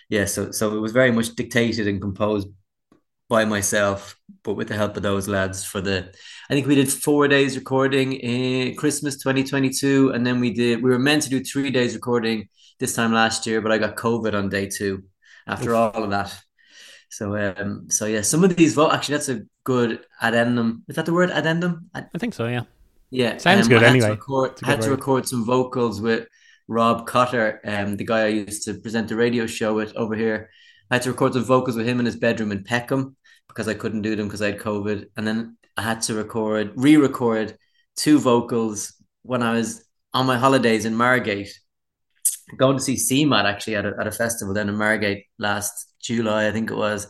yeah, 0.09 0.25
so 0.25 0.51
so 0.51 0.75
it 0.75 0.81
was 0.81 0.91
very 0.91 1.11
much 1.11 1.29
dictated 1.35 1.87
and 1.87 2.01
composed 2.01 2.49
by 3.29 3.45
myself, 3.45 4.19
but 4.43 4.55
with 4.55 4.67
the 4.67 4.75
help 4.75 4.97
of 4.97 5.03
those 5.03 5.29
lads 5.29 5.63
for 5.63 5.79
the. 5.79 6.13
I 6.49 6.53
think 6.53 6.67
we 6.67 6.75
did 6.75 6.91
four 6.91 7.29
days 7.29 7.55
recording 7.55 8.11
in 8.11 8.75
Christmas 8.75 9.15
2022, 9.23 10.11
and 10.11 10.27
then 10.27 10.41
we 10.41 10.53
did. 10.53 10.83
We 10.83 10.89
were 10.89 10.99
meant 10.99 11.23
to 11.23 11.29
do 11.29 11.41
three 11.41 11.71
days 11.71 11.95
recording 11.95 12.49
this 12.77 12.93
time 12.93 13.13
last 13.13 13.47
year, 13.47 13.61
but 13.61 13.71
I 13.71 13.77
got 13.77 13.95
COVID 13.95 14.33
on 14.33 14.49
day 14.49 14.67
two. 14.67 15.03
After 15.47 15.73
all 15.73 16.03
of 16.03 16.09
that, 16.09 16.37
so 17.11 17.35
um, 17.37 17.89
so 17.89 18.05
yeah, 18.05 18.21
some 18.21 18.43
of 18.43 18.55
these 18.55 18.73
vote 18.73 18.93
actually 18.93 19.15
that's 19.15 19.29
a 19.29 19.41
good 19.63 20.05
addendum. 20.21 20.83
Is 20.87 20.95
that 20.95 21.05
the 21.05 21.13
word 21.13 21.29
addendum? 21.29 21.89
I, 21.93 22.05
I 22.13 22.17
think 22.17 22.33
so. 22.33 22.47
Yeah. 22.47 22.63
Yeah, 23.13 23.37
sounds 23.37 23.65
um, 23.65 23.69
good. 23.69 23.83
I 23.83 23.89
anyway, 23.89 24.07
to 24.07 24.13
record, 24.13 24.51
I 24.63 24.67
had 24.67 24.81
to 24.83 24.89
record 24.89 25.27
some 25.27 25.43
vocals 25.45 25.99
with 25.99 26.27
Rob 26.69 27.05
Cotter, 27.05 27.59
um, 27.65 27.97
the 27.97 28.05
guy 28.05 28.21
I 28.21 28.27
used 28.27 28.63
to 28.63 28.75
present 28.75 29.09
the 29.09 29.17
radio 29.17 29.45
show 29.45 29.73
with 29.73 29.93
over 29.97 30.15
here. 30.15 30.49
I 30.89 30.95
had 30.95 31.01
to 31.03 31.11
record 31.11 31.33
some 31.33 31.43
vocals 31.43 31.75
with 31.75 31.85
him 31.85 31.99
in 31.99 32.05
his 32.05 32.15
bedroom 32.15 32.53
in 32.53 32.63
Peckham 32.63 33.17
because 33.49 33.67
I 33.67 33.73
couldn't 33.73 34.03
do 34.03 34.15
them 34.15 34.27
because 34.27 34.41
I 34.41 34.51
had 34.51 34.59
COVID. 34.59 35.07
And 35.17 35.27
then 35.27 35.57
I 35.75 35.81
had 35.81 36.01
to 36.03 36.13
record, 36.13 36.71
re 36.75 36.95
record 36.95 37.57
two 37.97 38.19
vocals 38.19 38.93
when 39.23 39.43
I 39.43 39.51
was 39.51 39.83
on 40.13 40.25
my 40.25 40.37
holidays 40.37 40.85
in 40.85 40.95
Margate, 40.95 41.53
going 42.55 42.77
to 42.77 42.83
see 42.83 42.95
CMAT 42.95 43.43
actually 43.43 43.75
at 43.75 43.85
a, 43.85 43.93
at 43.99 44.07
a 44.07 44.11
festival 44.11 44.53
down 44.53 44.69
in 44.69 44.75
Margate 44.75 45.25
last 45.37 45.90
July, 46.01 46.47
I 46.47 46.51
think 46.51 46.71
it 46.71 46.75
was. 46.75 47.07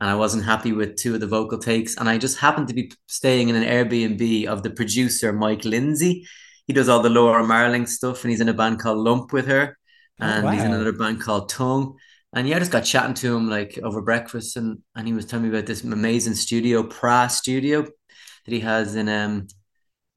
And 0.00 0.10
I 0.10 0.16
wasn't 0.16 0.44
happy 0.44 0.72
with 0.72 0.96
two 0.96 1.14
of 1.14 1.20
the 1.20 1.26
vocal 1.26 1.58
takes. 1.58 1.96
And 1.96 2.08
I 2.08 2.18
just 2.18 2.38
happened 2.38 2.68
to 2.68 2.74
be 2.74 2.92
staying 3.06 3.48
in 3.48 3.56
an 3.56 3.62
Airbnb 3.64 4.46
of 4.46 4.62
the 4.62 4.70
producer, 4.70 5.32
Mike 5.32 5.64
Lindsay. 5.64 6.26
He 6.66 6.72
does 6.72 6.88
all 6.88 7.02
the 7.02 7.10
Laura 7.10 7.44
Marling 7.46 7.86
stuff 7.86 8.24
and 8.24 8.30
he's 8.30 8.40
in 8.40 8.48
a 8.48 8.54
band 8.54 8.80
called 8.80 8.98
Lump 8.98 9.32
with 9.32 9.46
her. 9.46 9.78
Oh, 10.20 10.24
and 10.24 10.44
oh, 10.44 10.46
wow. 10.46 10.52
he's 10.52 10.64
in 10.64 10.72
another 10.72 10.92
band 10.92 11.20
called 11.20 11.50
Tunng. 11.50 11.94
And 12.34 12.48
yeah, 12.48 12.56
I 12.56 12.58
just 12.58 12.72
got 12.72 12.84
chatting 12.84 13.14
to 13.14 13.36
him 13.36 13.48
like 13.48 13.78
over 13.82 14.02
breakfast, 14.02 14.56
and 14.56 14.78
and 14.96 15.06
he 15.06 15.12
was 15.12 15.24
telling 15.24 15.44
me 15.44 15.56
about 15.56 15.66
this 15.66 15.84
amazing 15.84 16.34
studio, 16.34 16.82
Pra 16.82 17.28
Studio, 17.30 17.82
that 17.82 18.52
he 18.52 18.58
has 18.60 18.96
in 18.96 19.08
um 19.08 19.46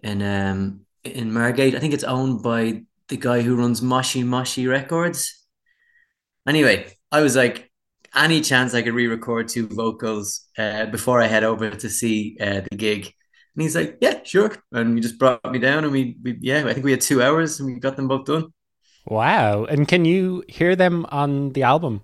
in 0.01 0.23
um 0.23 0.81
in 1.03 1.31
Margate. 1.31 1.75
I 1.75 1.79
think 1.79 1.93
it's 1.93 2.03
owned 2.03 2.41
by 2.41 2.81
the 3.07 3.17
guy 3.17 3.41
who 3.41 3.55
runs 3.55 3.83
Moshi 3.83 4.23
Moshi 4.23 4.65
Records. 4.65 5.45
Anyway, 6.47 6.91
I 7.11 7.21
was 7.21 7.35
like, 7.35 7.66
any 8.17 8.41
chance 8.41 8.73
I 8.73 8.81
could 8.81 8.93
re-record 8.93 9.47
two 9.47 9.67
vocals 9.67 10.47
uh, 10.57 10.87
before 10.87 11.21
I 11.21 11.27
head 11.27 11.43
over 11.43 11.69
to 11.69 11.89
see 11.89 12.37
uh, 12.39 12.61
the 12.69 12.77
gig. 12.77 13.13
And 13.55 13.63
he's 13.63 13.75
like, 13.75 13.97
yeah, 14.01 14.21
sure. 14.23 14.55
And 14.71 14.95
he 14.95 15.01
just 15.01 15.17
brought 15.17 15.51
me 15.51 15.59
down 15.59 15.83
and 15.83 15.91
we, 15.91 16.17
we, 16.23 16.37
yeah, 16.41 16.65
I 16.65 16.73
think 16.73 16.85
we 16.85 16.91
had 16.91 17.01
two 17.01 17.23
hours 17.23 17.59
and 17.59 17.73
we 17.73 17.79
got 17.79 17.95
them 17.95 18.07
both 18.07 18.25
done. 18.25 18.53
Wow. 19.05 19.65
And 19.65 19.87
can 19.87 20.05
you 20.05 20.43
hear 20.47 20.75
them 20.75 21.05
on 21.09 21.53
the 21.53 21.63
album? 21.63 22.01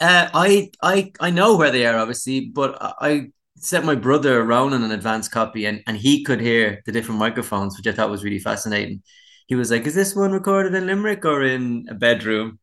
Uh, 0.00 0.28
I 0.34 0.70
I 0.82 1.12
I 1.20 1.30
know 1.30 1.56
where 1.56 1.70
they 1.70 1.86
are, 1.86 1.96
obviously, 1.96 2.40
but 2.46 2.76
I 2.80 3.30
sent 3.56 3.84
my 3.84 3.94
brother 3.94 4.40
around 4.40 4.72
in 4.72 4.82
an 4.82 4.90
advanced 4.90 5.30
copy, 5.30 5.66
and 5.66 5.82
and 5.86 5.96
he 5.96 6.24
could 6.24 6.40
hear 6.40 6.82
the 6.84 6.92
different 6.92 7.20
microphones, 7.20 7.76
which 7.76 7.86
I 7.86 7.92
thought 7.92 8.10
was 8.10 8.24
really 8.24 8.38
fascinating. 8.40 9.02
He 9.46 9.54
was 9.54 9.70
like, 9.70 9.86
"Is 9.86 9.94
this 9.94 10.14
one 10.16 10.32
recorded 10.32 10.74
in 10.74 10.86
Limerick 10.86 11.24
or 11.24 11.42
in 11.42 11.86
a 11.88 11.94
bedroom?" 11.94 12.58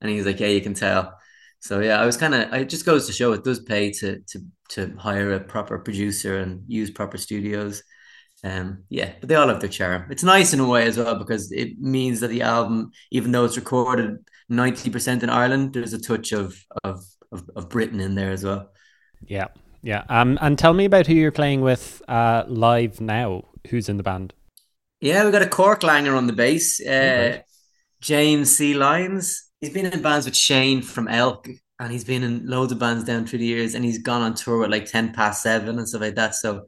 And 0.00 0.10
he's 0.10 0.26
like, 0.26 0.40
"Yeah, 0.40 0.48
you 0.48 0.60
can 0.60 0.74
tell." 0.74 1.18
So 1.64 1.80
yeah, 1.80 1.98
I 1.98 2.04
was 2.04 2.18
kind 2.18 2.34
of. 2.34 2.52
It 2.52 2.68
just 2.68 2.84
goes 2.84 3.06
to 3.06 3.12
show 3.14 3.32
it 3.32 3.42
does 3.42 3.60
pay 3.60 3.90
to 3.92 4.18
to 4.18 4.44
to 4.68 4.94
hire 4.98 5.32
a 5.32 5.40
proper 5.40 5.78
producer 5.78 6.38
and 6.38 6.62
use 6.68 6.90
proper 6.90 7.16
studios. 7.16 7.82
Um, 8.44 8.84
yeah, 8.90 9.12
but 9.18 9.30
they 9.30 9.34
all 9.34 9.48
have 9.48 9.60
their 9.60 9.70
charm. 9.70 10.04
It's 10.10 10.22
nice 10.22 10.52
in 10.52 10.60
a 10.60 10.68
way 10.68 10.86
as 10.86 10.98
well 10.98 11.14
because 11.14 11.50
it 11.52 11.78
means 11.78 12.20
that 12.20 12.28
the 12.28 12.42
album, 12.42 12.90
even 13.10 13.32
though 13.32 13.46
it's 13.46 13.56
recorded 13.56 14.18
ninety 14.50 14.90
percent 14.90 15.22
in 15.22 15.30
Ireland, 15.30 15.72
there's 15.72 15.94
a 15.94 15.98
touch 15.98 16.32
of, 16.32 16.54
of 16.84 17.02
of 17.32 17.48
of 17.56 17.70
Britain 17.70 17.98
in 17.98 18.14
there 18.14 18.30
as 18.30 18.44
well. 18.44 18.70
Yeah, 19.26 19.46
yeah. 19.80 20.04
Um, 20.10 20.38
and 20.42 20.58
tell 20.58 20.74
me 20.74 20.84
about 20.84 21.06
who 21.06 21.14
you're 21.14 21.32
playing 21.32 21.62
with 21.62 22.02
uh, 22.08 22.44
live 22.46 23.00
now. 23.00 23.44
Who's 23.70 23.88
in 23.88 23.96
the 23.96 24.02
band? 24.02 24.34
Yeah, 25.00 25.24
we've 25.24 25.32
got 25.32 25.40
a 25.40 25.48
Cork 25.48 25.80
Langer 25.80 26.14
on 26.14 26.26
the 26.26 26.34
bass. 26.34 26.78
Uh, 26.78 26.90
okay. 26.90 27.42
James 28.02 28.54
C. 28.54 28.74
Lyons. 28.74 29.50
He's 29.64 29.72
been 29.72 29.86
in 29.86 30.02
bands 30.02 30.26
with 30.26 30.36
Shane 30.36 30.82
from 30.82 31.08
Elk, 31.08 31.48
and 31.80 31.90
he's 31.90 32.04
been 32.04 32.22
in 32.22 32.46
loads 32.46 32.70
of 32.70 32.78
bands 32.78 33.02
down 33.02 33.26
through 33.26 33.38
the 33.38 33.46
years, 33.46 33.74
and 33.74 33.82
he's 33.82 33.96
gone 33.96 34.20
on 34.20 34.34
tour 34.34 34.58
with 34.58 34.70
like 34.70 34.84
Ten 34.84 35.14
Past 35.14 35.42
Seven 35.42 35.78
and 35.78 35.88
stuff 35.88 36.02
like 36.02 36.16
that. 36.16 36.34
So 36.34 36.66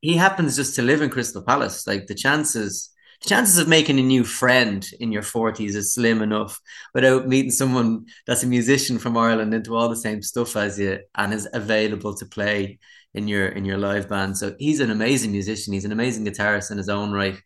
he 0.00 0.16
happens 0.16 0.56
just 0.56 0.74
to 0.76 0.82
live 0.82 1.02
in 1.02 1.10
Crystal 1.10 1.42
Palace. 1.42 1.86
Like 1.86 2.06
the 2.06 2.14
chances, 2.14 2.90
the 3.20 3.28
chances 3.28 3.58
of 3.58 3.68
making 3.68 3.98
a 3.98 4.02
new 4.02 4.24
friend 4.24 4.82
in 4.98 5.12
your 5.12 5.20
forties 5.20 5.76
is 5.76 5.92
slim 5.92 6.22
enough 6.22 6.58
without 6.94 7.28
meeting 7.28 7.50
someone 7.50 8.06
that's 8.26 8.44
a 8.44 8.46
musician 8.46 8.98
from 8.98 9.18
Ireland 9.18 9.52
into 9.52 9.76
all 9.76 9.90
the 9.90 9.94
same 9.94 10.22
stuff 10.22 10.56
as 10.56 10.78
you 10.78 11.00
and 11.14 11.34
is 11.34 11.46
available 11.52 12.14
to 12.14 12.24
play 12.24 12.78
in 13.12 13.28
your 13.28 13.48
in 13.48 13.66
your 13.66 13.76
live 13.76 14.08
band. 14.08 14.38
So 14.38 14.56
he's 14.58 14.80
an 14.80 14.90
amazing 14.90 15.32
musician. 15.32 15.74
He's 15.74 15.84
an 15.84 15.92
amazing 15.92 16.24
guitarist 16.24 16.70
in 16.70 16.78
his 16.78 16.88
own 16.88 17.12
right. 17.12 17.38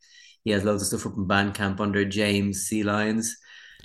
He 0.45 0.53
has 0.53 0.63
loads 0.63 0.83
of 0.83 0.87
stuff 0.87 1.13
up 1.13 1.19
in 1.19 1.27
Bandcamp 1.27 1.81
under 1.81 2.05
James 2.05 2.67
C. 2.69 2.85
Lyons. 2.85 3.37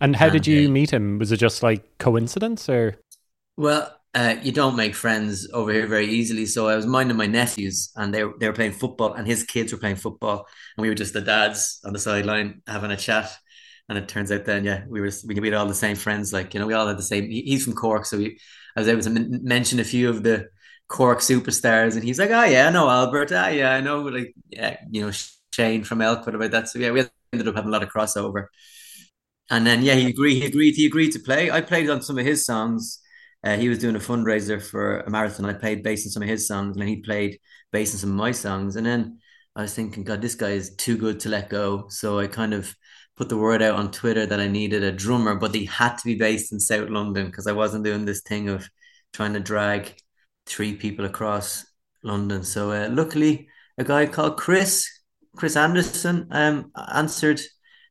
And 0.02 0.16
how 0.16 0.30
did 0.30 0.48
you 0.48 0.68
meet 0.68 0.92
him? 0.92 1.20
Was 1.20 1.32
it 1.32 1.38
just 1.38 1.64
like 1.64 1.98
coincidence 2.00 2.68
or? 2.68 2.98
Well, 3.58 3.96
uh, 4.14 4.36
you 4.42 4.52
don't 4.52 4.76
make 4.76 4.96
friends 4.96 5.48
over 5.54 5.72
here 5.72 5.88
very 5.88 6.08
easily. 6.08 6.46
So 6.46 6.68
I 6.68 6.76
was 6.76 6.86
minding 6.86 7.16
my 7.18 7.28
nephews, 7.28 7.92
and 7.96 8.14
they 8.14 8.24
were, 8.24 8.34
they 8.40 8.48
were 8.48 8.54
playing 8.54 8.74
football, 8.74 9.14
and 9.14 9.26
his 9.28 9.44
kids 9.44 9.72
were 9.72 9.78
playing 9.80 9.98
football, 9.98 10.48
and 10.76 10.82
we 10.82 10.90
were 10.90 10.96
just 10.96 11.14
the 11.14 11.22
dads 11.22 11.80
on 11.86 11.94
the 11.94 12.00
sideline 12.00 12.62
having 12.68 12.92
a 12.92 12.98
chat. 12.98 13.32
And 13.88 13.98
it 13.98 14.08
turns 14.08 14.32
out 14.32 14.46
then, 14.46 14.64
yeah, 14.64 14.86
we 14.90 15.02
were 15.02 15.12
we 15.26 15.36
had 15.36 15.54
all 15.54 15.66
the 15.66 15.74
same 15.74 15.96
friends. 15.96 16.34
Like 16.34 16.54
you 16.54 16.60
know, 16.60 16.68
we 16.68 16.74
all 16.74 16.88
had 16.88 16.98
the 16.98 17.04
same. 17.04 17.30
He's 17.30 17.64
from 17.64 17.74
Cork, 17.74 18.06
so 18.06 18.18
we, 18.18 18.40
I 18.76 18.80
was 18.80 18.88
able 18.88 19.02
to 19.02 19.10
m- 19.10 19.44
mention 19.44 19.80
a 19.80 19.84
few 19.84 20.10
of 20.10 20.24
the 20.24 20.48
Cork 20.88 21.20
superstars, 21.20 21.96
and 21.96 22.04
he's 22.04 22.20
like, 22.20 22.32
"Oh 22.32 22.44
yeah, 22.44 22.68
I 22.68 22.72
know 22.72 22.90
Albert. 22.90 23.32
Ah 23.34 23.48
yeah, 23.50 23.74
I 23.74 23.82
know 23.82 24.02
like 24.04 24.34
yeah, 24.50 24.78
you 24.90 25.02
know 25.02 25.12
Shane 25.54 25.84
from 25.84 26.02
Elk. 26.02 26.26
What 26.26 26.36
about 26.36 26.52
that?" 26.52 26.70
So 26.70 26.80
yeah, 26.80 26.92
we 26.92 27.04
ended 27.34 27.48
up 27.48 27.56
having 27.56 27.70
a 27.70 27.72
lot 27.72 27.84
of 27.84 27.90
crossover. 27.90 28.48
And 29.52 29.68
then 29.68 29.84
yeah, 29.84 29.96
he 29.96 30.08
agreed. 30.08 30.42
He 30.42 30.46
agreed. 30.46 30.76
He 30.76 30.88
agreed 30.88 31.12
to 31.12 31.20
play. 31.20 31.52
I 31.52 31.62
played 31.62 31.90
on 31.90 32.02
some 32.02 32.18
of 32.18 32.26
his 32.26 32.46
songs 32.46 33.02
uh, 33.44 33.58
he 33.58 33.70
was 33.70 33.80
doing 33.80 33.96
a 33.96 34.00
fundraiser 34.00 34.62
for 34.62 35.00
a 35.00 35.10
marathon. 35.10 35.46
I 35.46 35.54
played 35.54 35.84
bass 35.84 36.06
on 36.06 36.12
some 36.12 36.24
of 36.24 36.30
his 36.30 36.48
songs, 36.48 36.76
and 36.76 36.82
then 36.82 36.88
he 36.88 36.98
played 36.98 37.40
bass 37.72 37.94
on 37.94 38.00
some 38.00 38.12
of 38.12 38.16
my 38.16 38.32
songs. 38.32 38.76
And 38.76 38.86
then 38.86 39.20
I 39.56 39.64
was 39.64 39.74
thinking, 39.74 40.04
God, 40.04 40.22
this 40.22 40.36
guy 40.36 40.52
is 40.52 40.76
too 40.76 40.98
good 40.98 41.20
to 41.22 41.30
let 41.30 41.50
go. 41.50 41.88
So 41.90 42.20
I 42.20 42.28
kind 42.28 42.54
of 42.54 42.74
put 43.18 43.30
the 43.30 43.38
word 43.38 43.62
out 43.62 43.76
on 43.80 43.92
Twitter 43.92 44.26
that 44.26 44.40
I 44.40 44.48
needed 44.48 44.84
a 44.84 44.92
drummer, 44.92 45.36
but 45.36 45.56
he 45.56 45.66
had 45.66 45.98
to 45.98 46.06
be 46.06 46.16
based 46.16 46.52
in 46.52 46.60
South 46.60 46.90
London 46.90 47.28
because 47.28 47.48
I 47.48 47.52
wasn't 47.52 47.84
doing 47.84 48.06
this 48.06 48.22
thing 48.22 48.50
of 48.50 48.70
trying 49.12 49.34
to 49.34 49.40
drag 49.40 49.96
three 50.46 50.76
people 50.76 51.06
across 51.06 51.66
London. 52.04 52.44
So 52.44 52.72
uh, 52.72 52.90
luckily, 52.92 53.48
a 53.78 53.84
guy 53.84 54.06
called 54.06 54.38
Chris, 54.38 54.88
Chris 55.36 55.56
Anderson, 55.56 56.28
um, 56.30 56.72
answered 56.94 57.42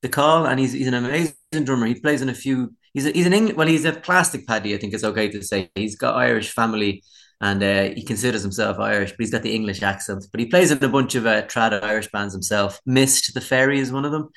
the 0.03 0.09
call, 0.09 0.47
and 0.47 0.61
he's 0.61 0.73
he's 0.73 0.87
an 0.87 0.95
amazing 0.95 1.35
drummer. 1.53 1.87
He 1.87 1.95
plays 1.95 2.23
in 2.23 2.29
a 2.29 2.35
few 2.35 2.75
he's 2.95 3.07
a, 3.07 3.11
he's 3.11 3.27
an 3.27 3.33
English 3.33 3.57
well 3.57 3.67
he's 3.67 3.85
a 3.85 3.93
plastic 3.93 4.47
paddy 4.47 4.75
I 4.75 4.79
think 4.79 4.95
it's 4.95 5.05
okay 5.05 5.29
to 5.29 5.43
say. 5.43 5.71
He's 5.75 5.97
got 5.97 6.17
Irish 6.17 6.53
family 6.53 7.03
and 7.41 7.63
uh, 7.63 7.95
he 7.95 8.05
considers 8.05 8.43
himself 8.43 8.79
Irish 8.79 9.11
but 9.11 9.21
he's 9.21 9.31
got 9.31 9.43
the 9.43 9.55
English 9.55 9.83
accent. 9.83 10.27
But 10.31 10.41
he 10.41 10.47
plays 10.47 10.71
in 10.71 10.83
a 10.83 10.89
bunch 10.89 11.15
of 11.15 11.27
uh, 11.27 11.43
trad 11.43 11.83
Irish 11.83 12.11
bands 12.11 12.35
himself. 12.35 12.81
Missed 12.87 13.35
the 13.35 13.41
Ferry 13.41 13.81
is 13.81 13.93
one 13.93 14.05
of 14.05 14.13
them. 14.13 14.29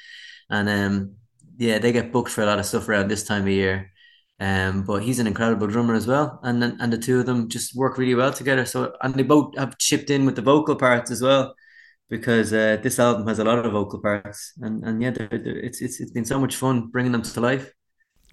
And 0.49 0.69
um, 0.69 1.15
yeah 1.57 1.77
they 1.77 1.91
get 1.91 2.11
booked 2.11 2.31
for 2.31 2.41
a 2.41 2.45
lot 2.45 2.59
of 2.59 2.65
stuff 2.65 2.89
around 2.89 3.09
this 3.09 3.23
time 3.23 3.43
of 3.43 3.49
year. 3.49 3.91
Um, 4.39 4.83
but 4.83 5.03
he's 5.03 5.19
an 5.19 5.27
incredible 5.27 5.67
drummer 5.67 5.93
as 5.93 6.07
well. 6.07 6.39
And 6.41 6.63
and 6.63 6.91
the 6.91 6.97
two 6.97 7.19
of 7.19 7.27
them 7.27 7.47
just 7.47 7.75
work 7.75 7.99
really 7.99 8.15
well 8.15 8.33
together. 8.33 8.65
So 8.65 8.93
and 9.01 9.13
they 9.13 9.23
both 9.23 9.55
have 9.57 9.77
chipped 9.77 10.09
in 10.09 10.25
with 10.25 10.35
the 10.35 10.41
vocal 10.41 10.75
parts 10.75 11.11
as 11.11 11.21
well 11.21 11.53
because 12.09 12.53
uh, 12.53 12.77
this 12.81 12.99
album 12.99 13.27
has 13.27 13.39
a 13.39 13.43
lot 13.43 13.65
of 13.65 13.71
vocal 13.71 13.99
parts 13.99 14.53
and 14.61 14.83
and 14.83 15.01
yeah 15.01 15.09
they're, 15.09 15.27
they're, 15.27 15.57
it's 15.57 15.81
it's 15.81 15.99
it's 15.99 16.11
been 16.11 16.25
so 16.25 16.39
much 16.39 16.55
fun 16.55 16.87
bringing 16.87 17.11
them 17.11 17.21
to 17.21 17.41
life 17.41 17.71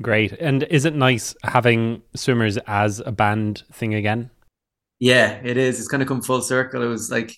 Great. 0.02 0.32
And 0.32 0.62
is 0.64 0.84
it 0.84 0.94
nice 0.94 1.34
having 1.44 2.02
Swimmers 2.14 2.56
as 2.66 3.00
a 3.04 3.12
band 3.12 3.64
thing 3.72 3.94
again? 3.94 4.30
Yeah, 4.98 5.40
it 5.44 5.56
is. 5.56 5.78
It's 5.78 5.88
kind 5.88 6.02
of 6.02 6.08
come 6.08 6.22
full 6.22 6.40
circle. 6.40 6.82
It 6.82 6.86
was 6.86 7.10
like 7.10 7.36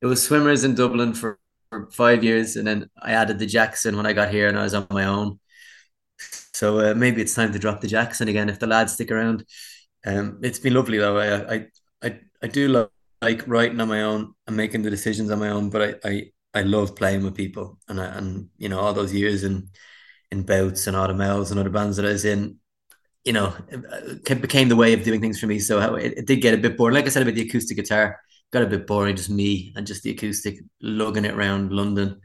it 0.00 0.06
was 0.06 0.22
Swimmers 0.22 0.64
in 0.64 0.74
Dublin 0.74 1.12
for, 1.12 1.38
for 1.68 1.90
five 1.90 2.24
years, 2.24 2.56
and 2.56 2.66
then 2.66 2.88
I 3.00 3.12
added 3.12 3.38
the 3.38 3.46
Jackson 3.46 3.96
when 3.96 4.06
I 4.06 4.12
got 4.12 4.30
here, 4.30 4.48
and 4.48 4.58
I 4.58 4.62
was 4.62 4.74
on 4.74 4.86
my 4.90 5.04
own. 5.04 5.40
So 6.54 6.90
uh, 6.90 6.94
maybe 6.94 7.22
it's 7.22 7.34
time 7.34 7.52
to 7.52 7.58
drop 7.58 7.80
the 7.80 7.86
Jackson 7.86 8.28
again 8.28 8.48
if 8.48 8.58
the 8.58 8.66
lads 8.66 8.94
stick 8.94 9.10
around. 9.10 9.44
Um, 10.04 10.40
it's 10.42 10.58
been 10.58 10.74
lovely 10.74 10.98
though. 10.98 11.18
I 11.18 11.54
I 11.54 11.66
I, 12.02 12.20
I 12.42 12.46
do 12.46 12.68
love, 12.68 12.90
like 13.22 13.46
writing 13.46 13.80
on 13.80 13.88
my 13.88 14.02
own 14.02 14.34
and 14.46 14.56
making 14.56 14.82
the 14.82 14.90
decisions 14.90 15.30
on 15.30 15.38
my 15.38 15.50
own, 15.50 15.70
but 15.70 16.00
I 16.04 16.08
I, 16.08 16.22
I 16.54 16.62
love 16.62 16.96
playing 16.96 17.24
with 17.24 17.34
people, 17.34 17.78
and 17.88 18.00
I, 18.00 18.06
and 18.06 18.48
you 18.58 18.68
know 18.68 18.80
all 18.80 18.92
those 18.92 19.14
years 19.14 19.44
and 19.44 19.68
in 20.30 20.42
Bouts 20.42 20.86
and 20.86 20.96
Autumn 20.96 21.20
Elves 21.20 21.50
and 21.50 21.58
other 21.58 21.70
bands 21.70 21.96
that 21.96 22.06
I 22.06 22.10
was 22.10 22.24
in, 22.24 22.58
you 23.24 23.32
know, 23.32 23.54
it 23.68 24.40
became 24.40 24.68
the 24.68 24.76
way 24.76 24.92
of 24.92 25.02
doing 25.02 25.20
things 25.20 25.38
for 25.38 25.46
me. 25.46 25.58
So 25.58 25.94
it, 25.96 26.18
it 26.18 26.26
did 26.26 26.40
get 26.40 26.54
a 26.54 26.58
bit 26.58 26.76
boring. 26.76 26.94
Like 26.94 27.06
I 27.06 27.08
said 27.08 27.22
about 27.22 27.34
the 27.34 27.42
acoustic 27.42 27.76
guitar, 27.76 28.20
got 28.52 28.62
a 28.62 28.66
bit 28.66 28.86
boring, 28.86 29.16
just 29.16 29.30
me 29.30 29.72
and 29.76 29.86
just 29.86 30.02
the 30.02 30.10
acoustic 30.10 30.60
lugging 30.80 31.24
it 31.24 31.34
around 31.34 31.72
London, 31.72 32.20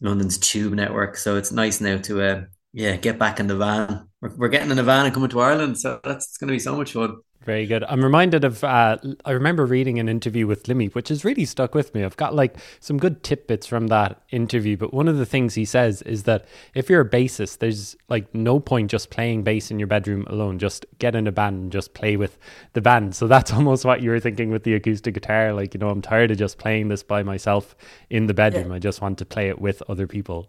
London's 0.00 0.38
tube 0.38 0.74
network. 0.74 1.16
So 1.16 1.36
it's 1.36 1.52
nice 1.52 1.80
now 1.80 1.96
to, 1.98 2.22
uh, 2.22 2.42
yeah, 2.72 2.96
get 2.96 3.18
back 3.18 3.40
in 3.40 3.46
the 3.46 3.56
van. 3.56 4.08
We're, 4.20 4.36
we're 4.36 4.48
getting 4.48 4.70
in 4.70 4.76
the 4.76 4.82
van 4.82 5.06
and 5.06 5.14
coming 5.14 5.30
to 5.30 5.40
Ireland. 5.40 5.78
So 5.78 6.00
that's 6.04 6.36
going 6.36 6.48
to 6.48 6.54
be 6.54 6.58
so 6.58 6.76
much 6.76 6.92
fun. 6.92 7.16
Very 7.44 7.66
good. 7.66 7.82
I'm 7.84 8.04
reminded 8.04 8.44
of, 8.44 8.62
uh, 8.62 8.98
I 9.24 9.32
remember 9.32 9.66
reading 9.66 9.98
an 9.98 10.08
interview 10.08 10.46
with 10.46 10.64
Limmy, 10.64 10.94
which 10.94 11.08
has 11.08 11.24
really 11.24 11.44
stuck 11.44 11.74
with 11.74 11.92
me. 11.92 12.04
I've 12.04 12.16
got 12.16 12.36
like 12.36 12.56
some 12.78 12.98
good 12.98 13.24
tidbits 13.24 13.66
from 13.66 13.88
that 13.88 14.22
interview. 14.30 14.76
But 14.76 14.94
one 14.94 15.08
of 15.08 15.18
the 15.18 15.26
things 15.26 15.54
he 15.54 15.64
says 15.64 16.02
is 16.02 16.22
that 16.22 16.46
if 16.74 16.88
you're 16.88 17.00
a 17.00 17.08
bassist, 17.08 17.58
there's 17.58 17.96
like 18.08 18.32
no 18.32 18.60
point 18.60 18.92
just 18.92 19.10
playing 19.10 19.42
bass 19.42 19.72
in 19.72 19.80
your 19.80 19.88
bedroom 19.88 20.24
alone. 20.28 20.60
Just 20.60 20.86
get 20.98 21.16
in 21.16 21.26
a 21.26 21.32
band 21.32 21.62
and 21.62 21.72
just 21.72 21.94
play 21.94 22.16
with 22.16 22.38
the 22.74 22.80
band. 22.80 23.16
So 23.16 23.26
that's 23.26 23.52
almost 23.52 23.84
what 23.84 24.02
you 24.02 24.10
were 24.10 24.20
thinking 24.20 24.50
with 24.50 24.62
the 24.62 24.74
acoustic 24.74 25.14
guitar. 25.14 25.52
Like, 25.52 25.74
you 25.74 25.80
know, 25.80 25.90
I'm 25.90 26.02
tired 26.02 26.30
of 26.30 26.38
just 26.38 26.58
playing 26.58 26.88
this 26.88 27.02
by 27.02 27.24
myself 27.24 27.74
in 28.08 28.26
the 28.26 28.34
bedroom. 28.34 28.68
Yeah. 28.68 28.76
I 28.76 28.78
just 28.78 29.00
want 29.00 29.18
to 29.18 29.24
play 29.24 29.48
it 29.48 29.60
with 29.60 29.82
other 29.88 30.06
people. 30.06 30.48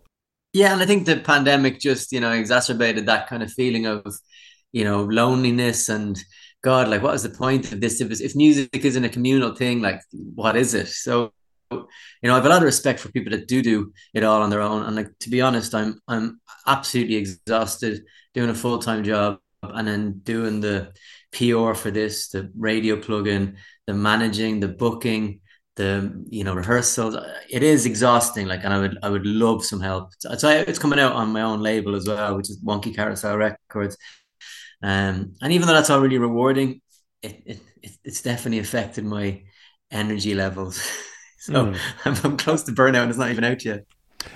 Yeah. 0.54 0.74
And 0.74 0.82
I 0.82 0.86
think 0.86 1.08
the 1.08 1.18
pandemic 1.18 1.80
just, 1.80 2.12
you 2.12 2.20
know, 2.20 2.32
exacerbated 2.32 3.08
that 3.08 3.28
kind 3.28 3.42
of 3.42 3.52
feeling 3.52 3.88
of, 3.88 4.06
you 4.72 4.84
know, 4.84 5.06
loneliness 5.06 5.90
and, 5.90 6.24
God, 6.64 6.88
like, 6.88 7.04
what 7.04 7.14
is 7.14 7.24
the 7.24 7.30
point 7.30 7.72
of 7.74 7.82
this? 7.82 8.00
If, 8.00 8.22
if 8.22 8.36
music 8.36 8.74
isn't 8.74 9.04
a 9.04 9.10
communal 9.10 9.54
thing, 9.54 9.82
like, 9.82 10.02
what 10.34 10.56
is 10.56 10.74
it? 10.74 10.88
So, 10.88 11.34
you 11.72 11.88
know, 12.24 12.32
I 12.32 12.36
have 12.36 12.46
a 12.46 12.50
lot 12.50 12.58
of 12.58 12.64
respect 12.64 13.02
for 13.02 13.12
people 13.12 13.32
that 13.32 13.48
do 13.48 13.62
do 13.62 13.94
it 14.14 14.24
all 14.24 14.42
on 14.42 14.50
their 14.50 14.62
own. 14.62 14.84
And 14.84 14.96
like, 14.96 15.10
to 15.20 15.30
be 15.30 15.42
honest, 15.42 15.76
I'm 15.76 16.00
I'm 16.08 16.40
absolutely 16.66 17.16
exhausted 17.16 18.06
doing 18.34 18.50
a 18.50 18.54
full 18.54 18.80
time 18.80 19.04
job 19.04 19.40
and 19.62 19.88
then 19.88 20.22
doing 20.24 20.62
the 20.62 20.94
PR 21.32 21.74
for 21.74 21.92
this, 21.92 22.30
the 22.30 22.50
radio 22.58 22.96
plugin, 22.96 23.56
the 23.88 23.94
managing, 23.94 24.60
the 24.60 24.68
booking, 24.70 25.42
the 25.76 26.24
you 26.30 26.46
know 26.46 26.54
rehearsals. 26.54 27.18
It 27.50 27.64
is 27.64 27.86
exhausting. 27.86 28.48
Like, 28.48 28.64
and 28.64 28.74
I 28.74 28.80
would 28.80 28.98
I 29.04 29.10
would 29.10 29.26
love 29.26 29.66
some 29.66 29.82
help. 29.82 30.12
So, 30.20 30.36
so 30.38 30.50
it's 30.50 30.80
coming 30.80 31.00
out 31.00 31.14
on 31.14 31.34
my 31.34 31.42
own 31.42 31.62
label 31.62 31.96
as 31.96 32.08
well, 32.08 32.38
which 32.38 32.50
is 32.50 32.64
Wonky 32.64 32.96
Karousel 32.96 33.38
Records. 33.38 33.98
Um, 34.84 35.34
and 35.42 35.54
even 35.54 35.68
though 35.68 35.74
that's 35.74 35.90
already 35.90 36.18
rewarding, 36.18 36.82
it, 37.22 37.42
it, 37.46 37.60
it's 38.04 38.22
definitely 38.22 38.60
affected 38.60 39.06
my 39.06 39.42
energy 39.90 40.36
levels. 40.36 40.82
so 41.40 41.54
mm. 41.54 41.78
I'm, 42.06 42.16
I'm 42.24 42.38
close 42.38 42.64
to 42.64 42.72
burnout 42.72 43.04
and 43.04 43.10
it's 43.10 43.20
not 43.20 43.32
even 43.32 43.46
out 43.46 43.64
yet. 43.64 43.86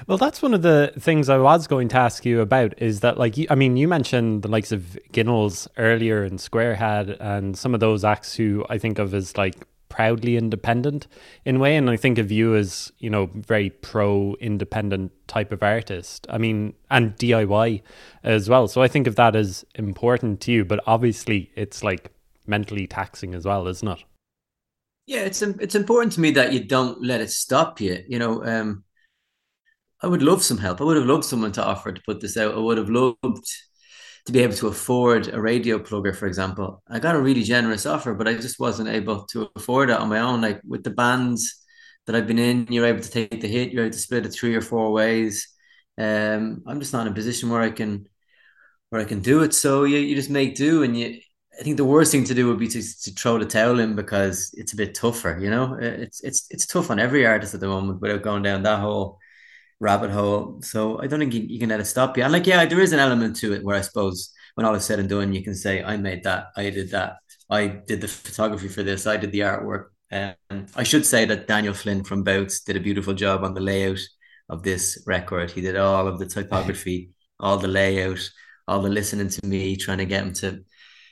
Well, 0.08 0.18
that's 0.18 0.42
one 0.42 0.54
of 0.54 0.62
the 0.62 0.94
things 1.00 1.30
I 1.30 1.38
was 1.38 1.68
going 1.68 1.88
to 1.90 1.98
ask 1.98 2.26
you 2.26 2.42
about 2.42 2.82
is 2.82 3.02
that, 3.02 3.18
like, 3.18 3.36
I 3.50 3.56
mean, 3.56 3.78
you 3.78 3.88
mentioned 3.88 4.42
the 4.42 4.50
likes 4.50 4.72
of 4.72 4.98
Ginnels 5.14 5.68
earlier 5.78 6.24
and 6.24 6.40
Squarehead 6.40 7.18
and 7.20 7.58
some 7.58 7.74
of 7.74 7.80
those 7.80 8.04
acts 8.04 8.36
who 8.36 8.66
I 8.70 8.78
think 8.78 9.00
of 9.00 9.14
as 9.14 9.38
like 9.38 9.56
proudly 9.90 10.38
independent 10.38 11.08
in 11.46 11.60
way. 11.60 11.76
And 11.76 11.90
i 11.90 11.98
think 11.98 12.18
of 12.18 12.32
you 12.32 12.56
as 12.56 12.92
you 13.00 13.10
know 13.10 13.30
very 13.34 13.70
pro 13.70 14.36
independent 14.40 15.12
type 15.28 15.52
of 15.52 15.62
artist 15.62 16.26
i 16.30 16.38
mean 16.38 16.74
and 16.90 17.16
diy 17.18 17.82
as 18.24 18.50
well. 18.50 18.68
So 18.68 18.82
i 18.82 18.88
think 18.88 19.08
of 19.08 19.16
that 19.16 19.36
as 19.36 19.66
important 19.76 20.42
to 20.42 20.52
you 20.52 20.66
but 20.66 20.80
obviously 20.86 21.52
it's 21.56 21.84
like 21.84 22.12
mentally 22.46 22.88
taxing 22.88 23.34
as 23.36 23.46
well 23.46 23.68
isn't 23.68 23.88
it? 23.88 24.04
Yeah 25.06 25.22
it's 25.22 25.42
it's 25.42 25.76
important 25.76 26.14
to 26.14 26.22
me 26.22 26.32
that 26.32 26.54
you 26.54 26.64
don't 26.64 27.04
let 27.04 27.22
it 27.22 27.30
stop 27.30 27.80
you 27.82 28.04
you 28.08 28.20
know 28.20 28.44
um 28.46 28.84
i 30.02 30.08
would 30.08 30.22
love 30.22 30.44
some 30.44 30.58
help. 30.58 30.80
I 30.80 30.84
would 30.84 30.98
have 30.98 31.06
loved 31.06 31.26
someone 31.26 31.52
to 31.54 31.66
offer 31.66 31.92
to 31.92 32.02
put 32.06 32.22
this 32.22 32.38
out. 32.38 32.54
I 32.56 32.60
would 32.60 32.78
have 32.78 32.90
loved 32.90 33.48
to 34.28 34.34
be 34.34 34.44
able 34.44 34.56
to 34.56 34.68
afford 34.68 35.34
a 35.34 35.40
radio 35.40 35.80
plugger, 35.80 36.14
for 36.14 36.28
example. 36.28 36.84
I 36.90 37.00
got 37.00 37.16
a 37.16 37.22
really 37.22 37.44
generous 37.44 37.86
offer, 37.86 38.14
but 38.14 38.28
I 38.28 38.34
just 38.34 38.60
wasn't 38.60 38.90
able 38.90 39.24
to 39.28 39.50
afford 39.56 39.90
it 39.90 39.98
on 39.98 40.10
my 40.10 40.20
own. 40.20 40.42
Like 40.42 40.60
with 40.66 40.84
the 40.84 40.90
bands 40.90 41.64
that 42.06 42.16
I've 42.16 42.28
been 42.28 42.38
in, 42.38 42.68
you're 42.70 42.86
able 42.86 43.00
to 43.00 43.10
take 43.10 43.40
the 43.40 43.48
hit, 43.48 43.72
you're 43.72 43.86
able 43.86 43.94
to 43.94 43.98
split 43.98 44.26
it 44.26 44.34
three 44.34 44.54
or 44.54 44.62
four 44.62 44.92
ways. 44.92 45.48
Um, 45.98 46.62
I'm 46.68 46.82
just 46.82 46.92
not 46.92 47.08
in 47.08 47.14
a 47.14 47.16
position 47.16 47.50
where 47.50 47.62
I 47.62 47.72
can 47.72 48.10
where 48.90 49.02
I 49.02 49.06
can 49.06 49.22
do 49.22 49.44
it. 49.44 49.54
So 49.54 49.86
you, 49.86 49.98
you 49.98 50.14
just 50.14 50.30
make 50.30 50.56
do 50.56 50.84
and 50.84 50.98
you 50.98 51.22
I 51.58 51.64
think 51.64 51.78
the 51.78 51.86
worst 51.86 52.12
thing 52.12 52.26
to 52.26 52.36
do 52.36 52.48
would 52.50 52.60
be 52.60 52.68
to, 52.68 52.82
to 52.82 53.12
throw 53.12 53.40
the 53.40 53.46
towel 53.46 53.80
in 53.80 53.96
because 53.96 54.54
it's 54.58 54.74
a 54.74 54.78
bit 54.78 54.94
tougher, 54.94 55.40
you 55.40 55.50
know. 55.50 55.78
It's 55.80 56.22
it's 56.22 56.48
it's 56.50 56.66
tough 56.66 56.92
on 56.92 57.00
every 57.00 57.26
artist 57.26 57.54
at 57.54 57.62
the 57.62 57.68
moment 57.68 58.02
without 58.02 58.24
going 58.24 58.44
down 58.44 58.64
that 58.64 58.80
hole 58.80 59.20
rabbit 59.80 60.12
hole. 60.12 60.60
So 60.62 61.00
I 61.02 61.08
don't 61.08 61.20
think 61.20 61.34
you, 61.34 61.42
you, 61.42 61.60
can 61.60 61.70
let 61.70 61.80
it 61.80 61.86
stop 61.86 62.18
you. 62.18 62.24
And 62.24 62.34
like, 62.34 62.48
yeah, 62.48 62.66
there 62.66 62.82
is 62.82 62.94
an 62.94 63.00
element 63.00 63.36
to 63.38 63.54
it 63.54 63.64
where 63.64 63.76
I 63.76 63.82
suppose 63.82 64.32
when 64.56 64.66
all 64.66 64.76
is 64.76 64.86
said 64.86 65.00
and 65.00 65.10
done, 65.10 65.34
you 65.34 65.44
can 65.44 65.56
say, 65.56 65.84
I 65.84 65.98
made 65.98 66.24
that, 66.24 66.48
I 66.56 66.70
did 66.70 66.92
that, 66.92 67.18
I 67.50 67.68
did 67.68 68.02
the 68.02 68.08
photography 68.08 68.68
for 68.68 68.84
this, 68.84 69.06
I 69.06 69.18
did 69.18 69.32
the 69.32 69.42
artwork. 69.42 69.86
And 70.10 70.36
I 70.76 70.84
should 70.84 71.06
say 71.06 71.26
that 71.26 71.48
Daniel 71.48 71.74
Flynn 71.74 72.04
from 72.04 72.24
Bouts 72.24 72.62
did 72.62 72.78
a 72.78 72.80
beautiful 72.82 73.14
job 73.14 73.44
on 73.44 73.54
the 73.54 73.62
layout 73.62 74.00
of 74.50 74.64
this 74.64 75.04
record. 75.06 75.52
He 75.52 75.62
did 75.62 75.76
all 75.76 76.08
of 76.08 76.18
the 76.18 76.26
typography, 76.26 77.12
all 77.40 77.58
the 77.58 77.68
layout, 77.68 78.30
all 78.68 78.82
the 78.82 78.90
listening 78.90 79.30
to 79.30 79.46
me, 79.46 79.76
trying 79.76 79.98
to 79.98 80.06
get 80.06 80.24
him 80.24 80.34
to, 80.34 80.64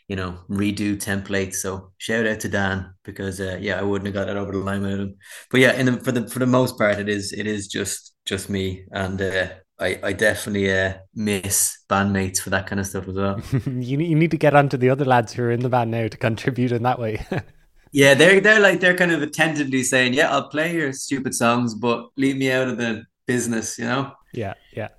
you 0.07 0.15
know, 0.15 0.39
redo 0.49 0.95
templates. 0.95 1.55
So 1.55 1.91
shout 1.97 2.25
out 2.25 2.39
to 2.41 2.49
Dan 2.49 2.93
because 3.03 3.39
uh, 3.41 3.57
yeah, 3.59 3.79
I 3.79 3.83
wouldn't 3.83 4.07
have 4.07 4.13
got 4.13 4.27
that 4.27 4.37
over 4.37 4.53
the 4.53 4.59
line 4.59 4.81
with 4.81 4.99
him. 4.99 5.15
But 5.51 5.59
yeah, 5.59 5.73
in 5.73 5.85
the, 5.85 5.97
for 5.99 6.11
the 6.11 6.29
for 6.29 6.39
the 6.39 6.47
most 6.47 6.77
part, 6.77 6.97
it 6.97 7.09
is 7.09 7.33
it 7.33 7.47
is 7.47 7.67
just 7.67 8.14
just 8.25 8.49
me, 8.49 8.85
and 8.91 9.21
uh, 9.21 9.47
I 9.79 9.99
I 10.03 10.13
definitely 10.13 10.71
uh, 10.71 10.93
miss 11.13 11.77
bandmates 11.89 12.39
for 12.39 12.49
that 12.49 12.67
kind 12.67 12.79
of 12.79 12.87
stuff 12.87 13.07
as 13.07 13.15
well. 13.15 13.41
you 13.65 13.99
you 13.99 14.15
need 14.15 14.31
to 14.31 14.37
get 14.37 14.55
onto 14.55 14.77
the 14.77 14.89
other 14.89 15.05
lads 15.05 15.33
who 15.33 15.43
are 15.43 15.51
in 15.51 15.61
the 15.61 15.69
band 15.69 15.91
now 15.91 16.07
to 16.07 16.17
contribute 16.17 16.71
in 16.71 16.83
that 16.83 16.99
way. 16.99 17.25
yeah, 17.91 18.13
they're 18.13 18.41
they're 18.41 18.59
like 18.59 18.79
they're 18.79 18.97
kind 18.97 19.11
of 19.11 19.21
attentively 19.21 19.83
saying, 19.83 20.13
"Yeah, 20.13 20.31
I'll 20.31 20.49
play 20.49 20.73
your 20.73 20.93
stupid 20.93 21.35
songs, 21.35 21.75
but 21.75 22.09
leave 22.17 22.37
me 22.37 22.51
out 22.51 22.67
of 22.67 22.77
the 22.77 23.03
business," 23.25 23.77
you 23.77 23.85
know. 23.85 24.11
Yeah, 24.33 24.53
yeah. 24.73 24.89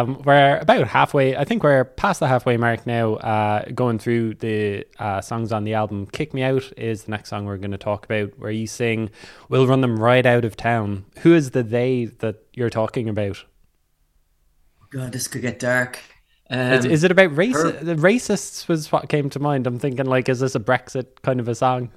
Um, 0.00 0.22
we're 0.24 0.58
about 0.58 0.86
halfway. 0.86 1.36
I 1.36 1.44
think 1.44 1.62
we're 1.62 1.84
past 1.84 2.20
the 2.20 2.28
halfway 2.28 2.56
mark 2.56 2.86
now. 2.86 3.14
Uh, 3.16 3.64
going 3.74 3.98
through 3.98 4.34
the 4.34 4.86
uh, 4.98 5.20
songs 5.20 5.52
on 5.52 5.64
the 5.64 5.74
album, 5.74 6.06
"Kick 6.06 6.34
Me 6.34 6.42
Out" 6.42 6.72
is 6.76 7.04
the 7.04 7.10
next 7.10 7.30
song 7.30 7.44
we're 7.44 7.56
going 7.56 7.70
to 7.70 7.78
talk 7.78 8.04
about. 8.04 8.38
Where 8.38 8.50
you 8.50 8.66
sing, 8.66 9.10
"We'll 9.48 9.66
run 9.66 9.80
them 9.80 9.98
right 9.98 10.24
out 10.24 10.44
of 10.44 10.56
town." 10.56 11.04
Who 11.18 11.34
is 11.34 11.50
the 11.50 11.62
they 11.62 12.06
that 12.18 12.36
you're 12.54 12.70
talking 12.70 13.08
about? 13.08 13.44
God, 14.90 15.12
this 15.12 15.28
could 15.28 15.42
get 15.42 15.58
dark. 15.58 16.00
Um, 16.50 16.72
is, 16.72 16.84
is, 16.84 17.04
it 17.04 17.12
about 17.12 17.36
race? 17.36 17.54
Her- 17.54 17.70
the 17.70 17.94
racists 17.94 18.66
was 18.66 18.90
what 18.90 19.08
came 19.08 19.30
to 19.30 19.38
mind. 19.38 19.68
I'm 19.68 19.78
thinking 19.78 20.06
like, 20.06 20.28
is 20.28 20.40
this 20.40 20.56
a 20.56 20.60
Brexit 20.60 21.22
kind 21.22 21.38
of 21.38 21.46
a 21.46 21.54
song? 21.54 21.92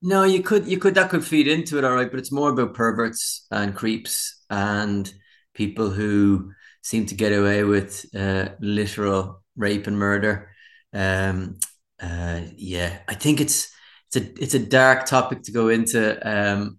No, 0.00 0.24
you 0.24 0.42
could, 0.42 0.66
you 0.66 0.78
could, 0.78 0.94
that 0.94 1.10
could 1.10 1.24
feed 1.24 1.48
into 1.48 1.76
it, 1.76 1.84
all 1.84 1.94
right. 1.94 2.10
But 2.10 2.18
it's 2.18 2.32
more 2.32 2.48
about 2.48 2.72
perverts 2.72 3.46
and 3.50 3.74
creeps 3.74 4.42
and 4.48 5.12
people 5.58 5.90
who 5.90 6.52
seem 6.82 7.04
to 7.06 7.16
get 7.16 7.32
away 7.32 7.64
with 7.64 8.06
uh, 8.14 8.50
literal 8.60 9.42
rape 9.56 9.88
and 9.88 9.98
murder. 9.98 10.50
Um, 10.92 11.58
uh, 12.00 12.42
yeah, 12.56 13.00
I 13.08 13.14
think 13.14 13.40
it's 13.40 13.70
it's 14.06 14.16
a 14.16 14.42
it's 14.42 14.54
a 14.54 14.60
dark 14.80 15.04
topic 15.06 15.42
to 15.42 15.52
go 15.52 15.68
into. 15.68 16.00
Um, 16.22 16.78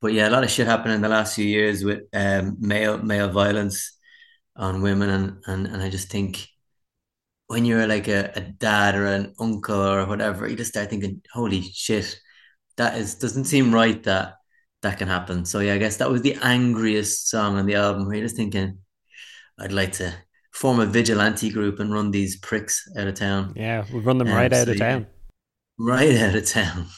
but 0.00 0.12
yeah, 0.12 0.28
a 0.28 0.30
lot 0.30 0.44
of 0.44 0.50
shit 0.50 0.68
happened 0.68 0.94
in 0.94 1.02
the 1.02 1.08
last 1.08 1.34
few 1.34 1.44
years 1.44 1.84
with 1.84 2.02
um, 2.14 2.56
male 2.60 2.98
male 2.98 3.28
violence 3.30 3.98
on 4.56 4.82
women, 4.82 5.10
and 5.10 5.42
and 5.46 5.66
and 5.66 5.82
I 5.82 5.90
just 5.90 6.08
think 6.08 6.46
when 7.48 7.64
you're 7.64 7.88
like 7.88 8.06
a, 8.08 8.30
a 8.36 8.40
dad 8.40 8.94
or 8.94 9.06
an 9.06 9.34
uncle 9.40 9.82
or 9.82 10.06
whatever, 10.06 10.48
you 10.48 10.56
just 10.56 10.70
start 10.70 10.88
thinking, 10.88 11.20
holy 11.32 11.62
shit, 11.62 12.20
that 12.76 12.96
is 12.96 13.16
doesn't 13.16 13.46
seem 13.46 13.74
right 13.74 14.00
that 14.04 14.39
that 14.82 14.98
can 14.98 15.08
happen. 15.08 15.44
So 15.44 15.60
yeah, 15.60 15.74
I 15.74 15.78
guess 15.78 15.96
that 15.98 16.10
was 16.10 16.22
the 16.22 16.36
angriest 16.42 17.28
song 17.28 17.58
on 17.58 17.66
the 17.66 17.74
album. 17.74 18.06
Where 18.06 18.16
you're 18.16 18.24
just 18.24 18.36
thinking, 18.36 18.78
I'd 19.58 19.72
like 19.72 19.92
to 19.94 20.14
form 20.52 20.80
a 20.80 20.86
vigilante 20.86 21.50
group 21.50 21.80
and 21.80 21.92
run 21.92 22.10
these 22.10 22.38
pricks 22.38 22.88
out 22.96 23.06
of 23.06 23.14
town. 23.14 23.52
Yeah, 23.56 23.84
we'll 23.92 24.02
run 24.02 24.18
them 24.18 24.28
um, 24.28 24.34
right 24.34 24.52
out 24.52 24.66
so, 24.66 24.72
of 24.72 24.78
town. 24.78 25.06
right 25.78 26.16
out 26.16 26.34
of 26.34 26.46
town. 26.46 26.86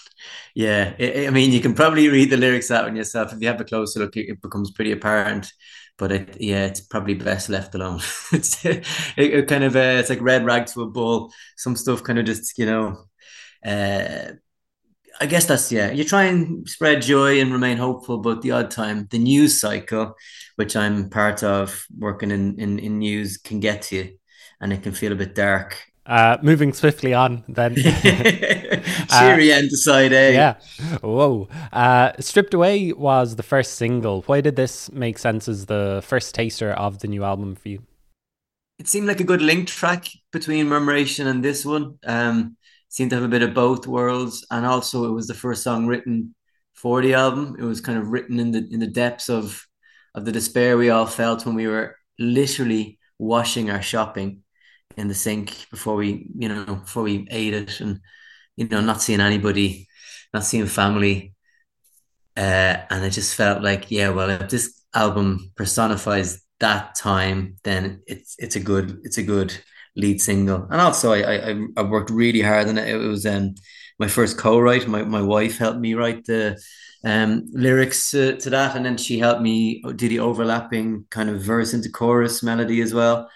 Yeah, 0.55 0.95
I 1.01 1.31
mean, 1.31 1.51
you 1.51 1.61
can 1.61 1.73
probably 1.73 2.09
read 2.09 2.29
the 2.29 2.37
lyrics 2.37 2.71
out 2.71 2.85
on 2.85 2.95
yourself. 2.95 3.33
If 3.33 3.41
you 3.41 3.49
have 3.49 3.61
a 3.61 3.65
closer 3.65 4.01
look, 4.01 4.17
it 4.19 4.43
becomes 4.43 4.71
pretty 4.71 4.93
apparent. 4.93 5.51
But 5.97 6.13
it, 6.13 6.37
yeah, 6.41 6.67
it's 6.67 6.81
probably 6.81 7.15
best 7.15 7.49
left 7.49 7.75
alone. 7.75 8.01
it's 8.33 8.63
it, 8.65 8.87
it 9.17 9.49
kind 9.49 9.65
of 9.65 9.75
uh, 9.75 9.97
it's 9.99 10.11
like 10.11 10.21
red 10.21 10.45
rag 10.45 10.67
to 10.67 10.83
a 10.83 10.87
bull. 10.87 11.33
Some 11.57 11.75
stuff 11.75 12.03
kind 12.03 12.19
of 12.19 12.27
just 12.27 12.59
you 12.59 12.67
know. 12.67 13.05
Uh, 13.65 14.33
I 15.21 15.27
guess 15.27 15.47
that's 15.47 15.71
yeah. 15.71 15.91
You 15.91 16.05
try 16.05 16.25
and 16.25 16.69
spread 16.69 17.03
joy 17.03 17.41
and 17.41 17.53
remain 17.53 17.77
hopeful, 17.77 18.19
but 18.19 18.43
the 18.43 18.53
odd 18.53 18.71
time, 18.71 19.07
the 19.11 19.19
news 19.19 19.61
cycle, 19.61 20.17
which 20.57 20.77
I'm 20.77 21.11
part 21.11 21.43
of, 21.43 21.87
working 21.99 22.31
in 22.31 22.59
in, 22.59 22.79
in 22.79 22.99
news, 22.99 23.37
can 23.37 23.61
get 23.61 23.83
to 23.83 23.97
you, 23.97 24.19
and 24.61 24.73
it 24.73 24.83
can 24.83 24.93
feel 24.93 25.13
a 25.13 25.17
bit 25.17 25.35
dark. 25.35 25.77
Uh, 26.05 26.37
moving 26.43 26.73
swiftly 26.73 27.15
on, 27.15 27.45
then. 27.49 27.75
Cheery 27.77 29.53
uh, 29.53 29.57
end 29.57 29.71
to 29.71 29.77
side 29.77 30.13
A. 30.13 30.35
Yeah. 30.35 30.55
Whoa. 31.01 31.49
Uh, 31.73 32.13
Stripped 32.19 32.55
Away 32.55 32.93
was 32.93 33.37
the 33.37 33.45
first 33.45 33.75
single. 33.75 34.23
Why 34.23 34.41
did 34.41 34.57
this 34.57 34.91
make 34.91 35.19
sense 35.19 35.47
as 35.47 35.67
the 35.67 36.03
first 36.05 36.35
taster 36.35 36.73
of 36.73 36.99
the 36.99 37.09
new 37.09 37.23
album 37.23 37.55
for 37.55 37.69
you? 37.69 37.83
It 38.81 38.89
seemed 38.89 39.07
like 39.07 39.21
a 39.21 39.25
good 39.25 39.43
link 39.43 39.69
track 39.69 40.09
between 40.33 40.69
Murmuration 40.69 41.29
and 41.29 41.45
this 41.45 41.65
one. 41.65 41.99
Um, 42.05 42.57
seemed 42.93 43.09
to 43.11 43.17
have 43.17 43.25
a 43.25 43.29
bit 43.29 43.43
of 43.43 43.55
both 43.55 43.87
worlds, 43.87 44.47
and 44.51 44.67
also 44.67 45.07
it 45.07 45.13
was 45.13 45.27
the 45.27 45.35
first 45.35 45.63
song 45.63 45.87
written 45.87 46.35
for 46.75 47.01
the 47.01 47.15
album. 47.15 47.57
It 47.59 47.65
was 47.65 47.81
kind 47.81 47.99
of 47.99 48.09
written 48.09 48.39
in 48.39 48.53
the 48.53 48.69
in 48.71 48.81
the 48.81 48.87
depths 48.87 49.31
of 49.31 49.67
of 50.15 50.27
the 50.27 50.33
despair 50.33 50.77
we 50.77 50.91
all 50.91 51.07
felt 51.07 51.47
when 51.47 51.55
we 51.55 51.67
were 51.67 51.97
literally 52.19 52.99
washing 53.19 53.71
our 53.71 53.81
shopping 53.81 54.43
in 54.99 55.09
the 55.09 55.15
sink 55.15 55.67
before 55.71 55.95
we, 55.97 56.29
you 56.37 56.51
know, 56.51 56.65
before 56.67 57.03
we 57.03 57.27
ate 57.31 57.55
it, 57.55 57.81
and 57.81 58.01
you 58.57 58.69
know, 58.69 58.83
not 58.83 59.01
seeing 59.01 59.21
anybody, 59.21 59.89
not 60.35 60.45
seeing 60.45 60.67
family, 60.67 61.35
uh, 62.37 62.77
and 62.91 63.05
it 63.05 63.11
just 63.11 63.35
felt 63.35 63.63
like, 63.63 63.91
yeah, 63.91 64.11
well, 64.11 64.29
if 64.29 64.51
this 64.51 64.83
album 64.95 65.51
personifies 65.57 66.43
that 66.61 66.95
time, 66.95 67.57
then 67.65 68.03
it's 68.07 68.37
it's 68.39 68.57
a 68.57 68.61
good 68.61 69.01
it's 69.05 69.17
a 69.17 69.23
good 69.23 69.57
lead 69.97 70.21
single. 70.21 70.67
And 70.71 70.81
also, 70.81 71.13
I 71.13 71.51
I, 71.51 71.67
I 71.77 71.83
worked 71.83 72.11
really 72.11 72.43
hard 72.43 72.69
on 72.69 72.79
it. 72.79 72.89
It 72.89 72.97
was 72.97 73.27
um 73.27 73.55
my 73.99 74.09
first 74.09 74.39
co-write. 74.39 74.89
My 74.89 75.03
my 75.05 75.23
wife 75.23 75.59
helped 75.59 75.81
me 75.81 75.95
write 75.95 76.25
the 76.25 76.61
um, 77.05 77.49
lyrics 77.53 78.15
uh, 78.15 78.37
to 78.41 78.51
that, 78.51 78.77
and 78.77 78.85
then 78.87 78.97
she 78.97 79.19
helped 79.19 79.43
me 79.43 79.83
do 79.97 80.09
the 80.09 80.21
overlapping 80.21 81.07
kind 81.11 81.31
of 81.31 81.43
verse 81.43 81.75
into 81.75 81.91
chorus 81.91 82.43
melody 82.43 82.81
as 82.81 82.95
well 82.95 83.29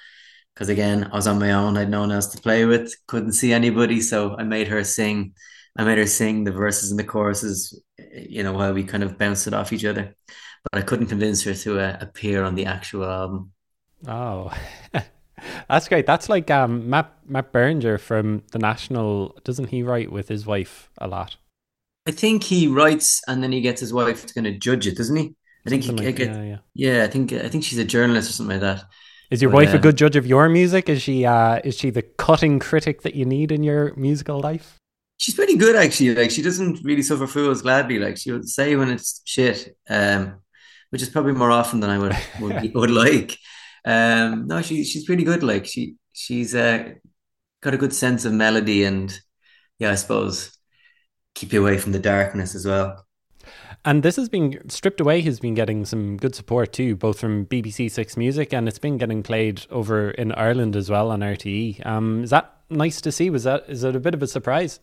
because 0.57 0.71
again, 0.71 1.11
I 1.13 1.15
was 1.15 1.27
on 1.27 1.39
my 1.39 1.53
own. 1.53 1.77
I 1.77 1.81
had 1.81 1.91
no 1.91 2.01
one 2.01 2.11
else 2.11 2.29
to 2.29 2.41
play 2.41 2.65
with. 2.65 2.95
Couldn't 3.07 3.33
see 3.33 3.53
anybody, 3.53 4.01
so 4.01 4.35
I 4.39 4.43
made 4.43 4.69
her 4.69 4.83
sing. 4.85 5.35
I 5.77 5.85
made 5.85 5.99
her 5.99 6.07
sing 6.07 6.45
the 6.45 6.53
verses 6.53 6.91
and 6.91 6.99
the 6.99 7.05
choruses, 7.05 7.79
you 7.99 8.43
know, 8.43 8.55
while 8.55 8.73
we 8.73 8.83
kind 8.83 9.03
of 9.03 9.19
bounced 9.19 9.47
it 9.47 9.53
off 9.53 9.75
each 9.75 9.85
other. 9.85 10.15
But 10.73 10.79
I 10.79 10.83
couldn't 10.83 11.09
convince 11.09 11.43
her 11.45 11.53
to 11.53 11.79
uh, 11.79 11.99
appear 12.01 12.43
on 12.43 12.55
the 12.55 12.65
actual 12.65 13.05
album. 13.05 13.53
Oh, 14.09 14.51
that's 15.69 15.89
great. 15.89 16.07
That's 16.07 16.29
like 16.29 16.51
um, 16.51 16.89
Matt 16.89 17.13
Matt 17.27 17.53
Berninger 17.53 17.99
from 17.99 18.43
the 18.53 18.59
National. 18.59 19.37
Doesn't 19.45 19.69
he 19.69 19.83
write 19.83 20.11
with 20.13 20.29
his 20.29 20.47
wife 20.47 20.91
a 20.99 21.09
lot? 21.09 21.37
I 22.07 22.13
think 22.13 22.45
he 22.45 22.69
writes 22.69 23.21
and 23.27 23.43
then 23.43 23.53
he 23.53 23.61
gets 23.61 23.81
his 23.81 23.93
wife 23.93 24.27
to 24.27 24.35
kind 24.35 24.47
of 24.47 24.61
judge 24.61 24.87
it, 24.87 24.97
doesn't 24.97 25.17
he? 25.17 25.35
I 25.67 25.71
think 25.71 25.83
he, 25.83 25.91
like, 25.91 26.19
yeah, 26.21 26.43
yeah. 26.43 26.59
yeah, 26.75 27.05
I 27.05 27.09
think 27.09 27.33
I 27.33 27.49
think 27.49 27.65
she's 27.65 27.79
a 27.79 27.85
journalist 27.85 28.31
or 28.31 28.33
something 28.33 28.61
like 28.61 28.79
that. 28.79 28.85
Is 29.31 29.43
your 29.43 29.51
but, 29.51 29.57
wife 29.57 29.75
uh, 29.75 29.79
a 29.79 29.81
good 29.81 29.97
judge 29.97 30.15
of 30.15 30.25
your 30.25 30.49
music? 30.49 30.89
Is 30.89 31.03
she 31.03 31.27
uh, 31.27 31.61
is 31.65 31.77
she 31.77 31.91
the 31.91 32.03
cutting 32.03 32.61
critic 32.61 33.03
that 33.03 33.17
you 33.17 33.25
need 33.25 33.51
in 33.51 33.65
your 33.65 33.93
musical 33.97 34.41
life? 34.41 34.79
She's 35.17 35.35
pretty 35.35 35.57
good 35.57 35.75
actually. 35.75 36.15
Like 36.15 36.31
she 36.31 36.43
doesn't 36.43 36.85
really 36.85 37.03
suffer 37.03 37.27
fools 37.27 37.63
gladly. 37.63 37.99
Like 37.99 38.17
she'll 38.17 38.45
say 38.45 38.77
when 38.77 38.91
it's 38.91 39.23
shit, 39.25 39.77
um, 39.91 40.37
which 40.91 41.03
is 41.03 41.09
probably 41.09 41.33
more 41.33 41.51
often 41.51 41.81
than 41.81 41.91
I 41.91 41.99
would 41.99 42.17
would, 42.41 42.75
would 42.75 42.91
like. 42.91 43.37
Um, 43.87 44.49
no, 44.49 44.61
she 44.63 44.85
she's 44.85 45.05
pretty 45.05 45.25
good. 45.25 45.43
Like 45.43 45.65
she 45.65 45.95
she's 46.13 46.55
uh, 46.55 46.91
got 47.63 47.75
a 47.75 47.79
good 47.79 47.95
sense 47.95 48.25
of 48.25 48.33
melody 48.33 48.85
and 48.85 49.19
yeah, 49.79 49.93
I 49.93 49.95
suppose 49.95 50.57
keep 51.35 51.53
you 51.53 51.63
away 51.63 51.79
from 51.79 51.93
the 51.93 51.99
darkness 51.99 52.55
as 52.55 52.67
well. 52.67 53.07
And 53.85 54.03
this 54.03 54.17
has 54.17 54.29
been 54.29 54.69
stripped 54.69 55.01
away. 55.01 55.21
Has 55.21 55.39
been 55.39 55.55
getting 55.55 55.85
some 55.85 56.17
good 56.17 56.35
support 56.35 56.73
too, 56.73 56.97
both 56.97 57.21
from 57.21 57.47
BBC 57.47 57.89
Six 57.91 58.17
Music 58.17 58.53
and 58.53 58.67
it's 58.67 58.81
been 58.81 58.99
getting 58.99 59.23
played 59.23 59.65
over 59.71 60.11
in 60.11 60.33
Ireland 60.33 60.75
as 60.75 60.91
well 60.91 61.11
on 61.13 61.21
RTE. 61.21 61.87
Um, 61.87 62.25
is 62.25 62.31
that 62.31 62.57
nice 62.69 63.01
to 63.03 63.13
see? 63.13 63.31
Was 63.31 63.45
that 63.45 63.65
is 63.69 63.85
it 63.85 63.95
a 63.95 64.01
bit 64.01 64.15
of 64.15 64.23
a 64.23 64.27
surprise? 64.27 64.81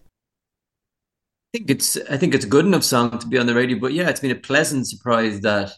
I 1.54 1.58
think 1.60 1.70
it's 1.70 1.98
I 2.10 2.18
think 2.18 2.34
it's 2.34 2.46
a 2.46 2.50
good 2.50 2.66
enough 2.66 2.84
song 2.84 3.20
to 3.20 3.28
be 3.28 3.38
on 3.38 3.46
the 3.48 3.54
radio, 3.54 3.78
but 3.78 3.92
yeah, 3.94 4.10
it's 4.10 4.22
been 4.22 4.32
a 4.32 4.36
pleasant 4.36 4.88
surprise 4.88 5.42
that 5.42 5.74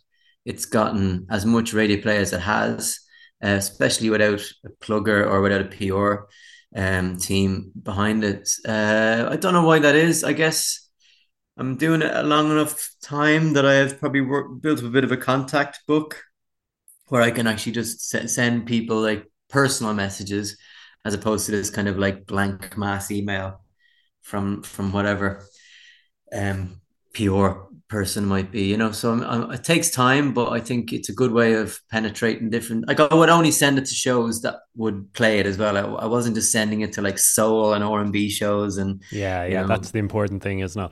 it's 0.45 0.65
gotten 0.65 1.25
as 1.31 1.45
much 1.45 1.73
radio 1.73 1.99
play 1.99 2.17
as 2.17 2.31
it 2.31 2.41
has, 2.41 2.99
uh, 3.43 3.49
especially 3.49 4.09
without 4.09 4.41
a 4.65 4.69
plugger 4.81 5.25
or 5.25 5.41
without 5.41 5.61
a 5.61 5.65
PR 5.65 6.27
um, 6.75 7.17
team 7.17 7.71
behind 7.81 8.23
it. 8.23 8.49
Uh, 8.67 9.27
I 9.31 9.35
don't 9.37 9.53
know 9.53 9.65
why 9.65 9.79
that 9.79 9.95
is. 9.95 10.23
I 10.23 10.33
guess 10.33 10.89
I'm 11.57 11.77
doing 11.77 12.01
it 12.01 12.13
a 12.13 12.23
long 12.23 12.51
enough 12.51 12.89
time 13.01 13.53
that 13.53 13.65
I 13.65 13.75
have 13.75 13.99
probably 13.99 14.21
worked, 14.21 14.61
built 14.61 14.81
a 14.83 14.89
bit 14.89 15.03
of 15.03 15.11
a 15.11 15.17
contact 15.17 15.79
book 15.87 16.21
where 17.07 17.21
I 17.21 17.31
can 17.31 17.47
actually 17.47 17.73
just 17.73 18.01
send 18.09 18.65
people 18.65 19.01
like 19.01 19.25
personal 19.49 19.93
messages 19.93 20.57
as 21.05 21.13
opposed 21.13 21.45
to 21.45 21.51
this 21.51 21.69
kind 21.69 21.87
of 21.87 21.97
like 21.97 22.25
blank 22.25 22.77
mass 22.77 23.11
email 23.11 23.61
from 24.21 24.63
from 24.63 24.91
whatever 24.91 25.45
um 26.33 26.81
pure 27.13 27.69
person 27.95 28.25
might 28.25 28.49
be 28.51 28.63
you 28.71 28.77
know 28.81 28.91
so 28.91 29.05
I'm, 29.13 29.23
I'm, 29.23 29.51
it 29.57 29.63
takes 29.63 29.89
time 29.89 30.33
but 30.33 30.47
i 30.57 30.59
think 30.59 30.91
it's 30.91 31.09
a 31.13 31.19
good 31.21 31.33
way 31.39 31.53
of 31.53 31.79
penetrating 31.89 32.49
different 32.49 32.87
like 32.89 32.99
i 32.99 33.13
would 33.19 33.33
only 33.37 33.51
send 33.51 33.77
it 33.79 33.85
to 33.85 33.95
shows 34.05 34.41
that 34.41 34.55
would 34.75 34.97
play 35.13 35.39
it 35.39 35.45
as 35.51 35.57
well. 35.57 35.75
I, 35.77 35.83
I 36.05 36.07
wasn't 36.15 36.35
just 36.35 36.51
sending 36.51 36.81
it 36.81 36.91
to 36.93 37.01
like 37.01 37.17
soul 37.17 37.73
and 37.73 37.83
r&b 37.83 38.17
shows 38.29 38.73
and 38.81 39.01
yeah 39.11 39.45
yeah 39.45 39.61
know, 39.61 39.67
that's 39.67 39.91
the 39.91 39.99
important 39.99 40.43
thing 40.43 40.59
isn't 40.59 40.85
it? 40.87 40.91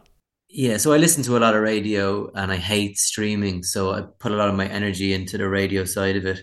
Yeah, 0.56 0.78
so 0.78 0.94
I 0.94 0.98
listen 0.98 1.24
to 1.24 1.36
a 1.36 1.44
lot 1.46 1.56
of 1.56 1.64
radio 1.64 2.32
and 2.36 2.52
I 2.52 2.58
hate 2.58 3.00
streaming, 3.00 3.64
so 3.64 3.92
I 3.92 4.04
put 4.20 4.32
a 4.32 4.36
lot 4.36 4.50
of 4.50 4.56
my 4.56 4.68
energy 4.68 5.12
into 5.18 5.36
the 5.40 5.50
radio 5.50 5.84
side 5.84 6.16
of 6.16 6.28
it 6.28 6.40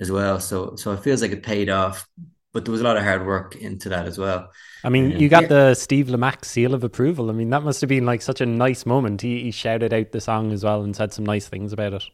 as 0.00 0.10
well. 0.10 0.40
So 0.40 0.76
so 0.76 0.92
it 0.94 1.02
feels 1.04 1.20
like 1.20 1.32
it 1.32 1.42
paid 1.42 1.68
off, 1.68 2.06
but 2.52 2.64
there 2.64 2.72
was 2.72 2.80
a 2.80 2.84
lot 2.84 2.96
of 2.96 3.04
hard 3.04 3.26
work 3.26 3.56
into 3.56 3.88
that 3.90 4.06
as 4.06 4.18
well. 4.18 4.50
I 4.82 4.88
mean, 4.88 5.12
you 5.12 5.28
got 5.28 5.42
yeah. 5.42 5.48
the 5.48 5.74
Steve 5.74 6.06
Lamacq 6.06 6.44
seal 6.44 6.74
of 6.74 6.82
approval. 6.82 7.30
I 7.30 7.32
mean, 7.32 7.50
that 7.50 7.62
must 7.62 7.80
have 7.80 7.88
been 7.88 8.06
like 8.06 8.22
such 8.22 8.40
a 8.40 8.46
nice 8.46 8.86
moment. 8.86 9.20
He, 9.20 9.42
he 9.42 9.50
shouted 9.50 9.92
out 9.92 10.12
the 10.12 10.20
song 10.20 10.52
as 10.52 10.64
well 10.64 10.82
and 10.82 10.94
said 10.96 11.12
some 11.12 11.24
nice 11.24 11.48
things 11.48 11.72
about 11.72 11.94
it. 11.94 12.04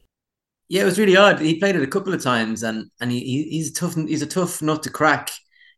Yeah, 0.68 0.82
it 0.82 0.87
was 0.87 0.99
really 0.99 1.16
odd. 1.16 1.41
He 1.41 1.59
played 1.59 1.76
it 1.76 1.82
a 1.82 1.87
couple 1.87 2.12
of 2.12 2.22
times, 2.22 2.62
and 2.64 2.91
and 3.01 3.12
he, 3.12 3.20
he's 3.51 3.72
tough. 3.72 3.95
He's 3.95 4.22
a 4.22 4.26
tough 4.26 4.61
nut 4.61 4.82
to 4.82 4.91
crack. 4.91 5.30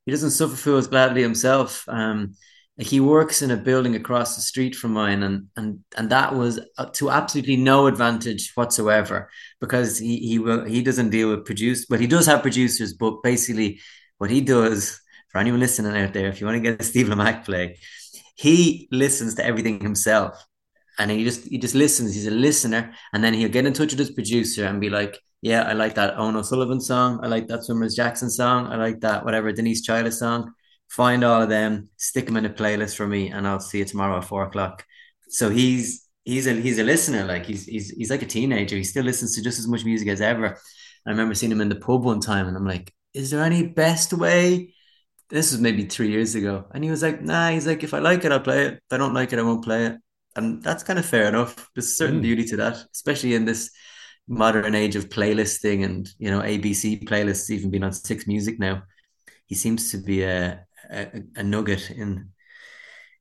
He 0.06 0.12
doesn't 0.12 0.30
suffer 0.30 0.56
fools 0.56 0.88
gladly 0.88 1.22
himself. 1.22 1.84
Um, 1.88 2.34
he 2.78 3.00
works 3.00 3.42
in 3.42 3.50
a 3.50 3.56
building 3.56 3.96
across 3.96 4.36
the 4.36 4.42
street 4.42 4.74
from 4.74 4.92
mine 4.92 5.22
and 5.24 5.48
and 5.56 5.80
and 5.96 6.10
that 6.10 6.34
was 6.34 6.60
uh, 6.78 6.86
to 6.86 7.10
absolutely 7.10 7.56
no 7.56 7.88
advantage 7.88 8.52
whatsoever 8.54 9.28
because 9.60 9.98
he 9.98 10.18
he 10.18 10.38
will 10.38 10.64
he 10.64 10.80
doesn't 10.80 11.10
deal 11.10 11.30
with 11.30 11.44
produce 11.44 11.86
but 11.86 12.00
he 12.00 12.06
does 12.06 12.24
have 12.24 12.40
producers 12.40 12.92
but 12.92 13.20
basically 13.22 13.80
what 14.18 14.30
he 14.30 14.40
does 14.40 15.00
for 15.30 15.38
anyone 15.38 15.60
listening 15.60 15.96
out 15.96 16.12
there 16.12 16.28
if 16.28 16.40
you 16.40 16.46
want 16.46 16.56
to 16.56 16.70
get 16.70 16.80
a 16.80 16.84
Steve 16.84 17.06
Lamacq 17.06 17.44
play 17.44 17.76
he 18.38 18.88
listens 18.92 19.34
to 19.34 19.44
everything 19.44 19.80
himself. 19.80 20.46
And 20.98 21.10
he 21.10 21.24
just 21.24 21.46
he 21.48 21.58
just 21.58 21.74
listens. 21.74 22.14
He's 22.14 22.26
a 22.26 22.30
listener. 22.30 22.92
And 23.12 23.22
then 23.22 23.34
he'll 23.34 23.48
get 23.48 23.66
in 23.66 23.72
touch 23.72 23.90
with 23.90 23.98
his 23.98 24.12
producer 24.12 24.64
and 24.64 24.80
be 24.80 24.90
like 24.90 25.18
yeah 25.42 25.62
I 25.62 25.72
like 25.72 25.94
that 25.96 26.18
Owen 26.18 26.36
O'Sullivan 26.36 26.80
song. 26.80 27.20
I 27.22 27.26
like 27.26 27.48
that 27.48 27.64
Swimmers 27.64 27.94
Jackson 27.94 28.30
song. 28.30 28.66
I 28.68 28.76
like 28.76 29.00
that 29.00 29.24
whatever 29.24 29.52
Denise 29.52 29.86
Chaila 29.86 30.12
song. 30.12 30.52
Find 30.88 31.22
all 31.22 31.42
of 31.42 31.48
them, 31.48 31.90
stick 31.96 32.26
them 32.26 32.36
in 32.36 32.46
a 32.46 32.50
playlist 32.50 32.96
for 32.96 33.06
me, 33.06 33.28
and 33.28 33.46
I'll 33.46 33.60
see 33.60 33.78
you 33.78 33.84
tomorrow 33.84 34.18
at 34.18 34.24
four 34.24 34.44
o'clock. 34.44 34.84
So 35.28 35.50
he's 35.50 36.06
he's 36.24 36.46
a 36.46 36.54
he's 36.54 36.78
a 36.78 36.84
listener, 36.84 37.24
like 37.24 37.44
he's 37.44 37.66
he's 37.66 37.90
he's 37.90 38.10
like 38.10 38.22
a 38.22 38.26
teenager. 38.26 38.76
He 38.76 38.84
still 38.84 39.04
listens 39.04 39.34
to 39.34 39.42
just 39.42 39.58
as 39.58 39.68
much 39.68 39.84
music 39.84 40.08
as 40.08 40.20
ever. 40.20 40.58
I 41.06 41.10
remember 41.10 41.34
seeing 41.34 41.52
him 41.52 41.60
in 41.60 41.68
the 41.68 41.76
pub 41.76 42.04
one 42.04 42.20
time, 42.20 42.48
and 42.48 42.56
I'm 42.56 42.66
like, 42.66 42.92
"Is 43.14 43.30
there 43.30 43.42
any 43.44 43.66
best 43.66 44.12
way?" 44.12 44.74
This 45.30 45.52
was 45.52 45.60
maybe 45.60 45.84
three 45.84 46.10
years 46.10 46.34
ago, 46.34 46.66
and 46.72 46.82
he 46.84 46.90
was 46.90 47.02
like, 47.02 47.22
"Nah." 47.22 47.50
He's 47.50 47.66
like, 47.66 47.82
"If 47.82 47.94
I 47.94 47.98
like 47.98 48.24
it, 48.24 48.32
I'll 48.32 48.40
play 48.40 48.66
it. 48.66 48.74
If 48.74 48.92
I 48.92 48.96
don't 48.96 49.14
like 49.14 49.32
it, 49.32 49.38
I 49.38 49.42
won't 49.42 49.64
play 49.64 49.86
it." 49.86 49.96
And 50.36 50.62
that's 50.62 50.82
kind 50.82 50.98
of 50.98 51.06
fair 51.06 51.28
enough. 51.28 51.70
There's 51.74 51.88
a 51.88 51.96
certain 52.02 52.20
mm. 52.20 52.22
beauty 52.22 52.44
to 52.46 52.56
that, 52.58 52.76
especially 52.94 53.34
in 53.34 53.44
this 53.44 53.70
modern 54.28 54.74
age 54.74 54.94
of 54.94 55.08
playlisting 55.08 55.84
and 55.84 56.08
you 56.18 56.30
know 56.30 56.40
ABC 56.40 57.04
playlists 57.04 57.50
even 57.50 57.70
being 57.70 57.84
on 57.84 57.92
Six 57.92 58.26
Music 58.26 58.58
now. 58.58 58.82
He 59.46 59.54
seems 59.54 59.90
to 59.92 59.98
be 59.98 60.22
a 60.22 60.64
a, 60.90 61.22
a 61.36 61.42
nugget 61.42 61.90
in 61.90 62.30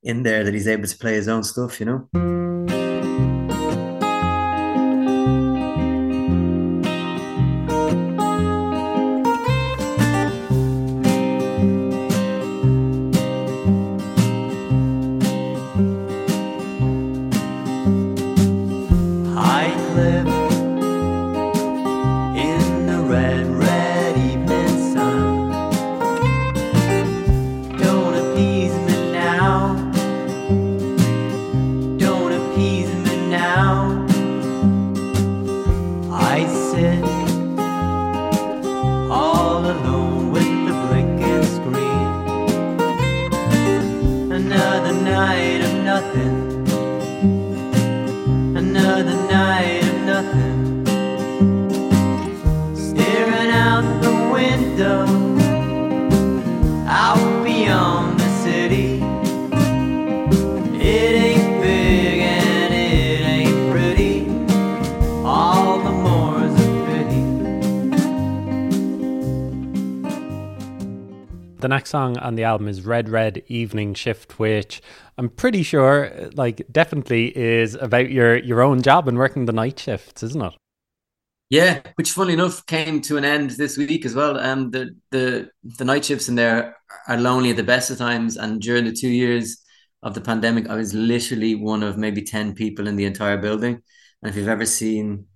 in 0.03 0.23
there 0.23 0.43
that 0.43 0.53
he's 0.53 0.67
able 0.67 0.87
to 0.87 0.97
play 0.97 1.13
his 1.13 1.27
own 1.27 1.43
stuff, 1.43 1.79
you 1.79 1.85
know. 1.85 2.86
Next 71.87 71.91
song 71.91 72.17
on 72.17 72.35
the 72.35 72.43
album 72.43 72.67
is 72.67 72.85
Red 72.85 73.07
Red 73.09 73.43
Evening 73.47 73.93
Shift, 73.93 74.39
which 74.39 74.81
I'm 75.17 75.29
pretty 75.29 75.63
sure, 75.63 76.11
like, 76.33 76.61
definitely 76.71 77.35
is 77.37 77.75
about 77.75 78.11
your 78.11 78.37
your 78.37 78.61
own 78.61 78.81
job 78.81 79.07
and 79.07 79.17
working 79.17 79.45
the 79.45 79.53
night 79.53 79.79
shifts, 79.79 80.21
isn't 80.23 80.41
it? 80.41 80.53
Yeah, 81.49 81.81
which 81.95 82.11
funnily 82.11 82.33
enough 82.33 82.65
came 82.65 82.99
to 83.03 83.17
an 83.17 83.23
end 83.23 83.51
this 83.51 83.77
week 83.77 84.05
as 84.05 84.15
well. 84.15 84.37
Um, 84.37 84.71
the 84.71 84.95
the 85.11 85.49
the 85.77 85.85
night 85.85 86.05
shifts 86.05 86.27
in 86.27 86.35
there 86.35 86.75
are 87.07 87.17
lonely 87.17 87.51
at 87.51 87.55
the 87.55 87.63
best 87.63 87.89
of 87.89 87.97
times, 87.97 88.37
and 88.37 88.61
during 88.61 88.85
the 88.85 88.91
two 88.91 89.09
years 89.09 89.63
of 90.03 90.13
the 90.13 90.21
pandemic, 90.21 90.67
I 90.69 90.75
was 90.75 90.93
literally 90.93 91.55
one 91.55 91.83
of 91.83 91.97
maybe 91.97 92.21
ten 92.21 92.53
people 92.53 92.87
in 92.87 92.97
the 92.97 93.05
entire 93.05 93.37
building. 93.37 93.81
And 94.21 94.29
if 94.29 94.35
you've 94.35 94.49
ever 94.49 94.65
seen 94.65 95.27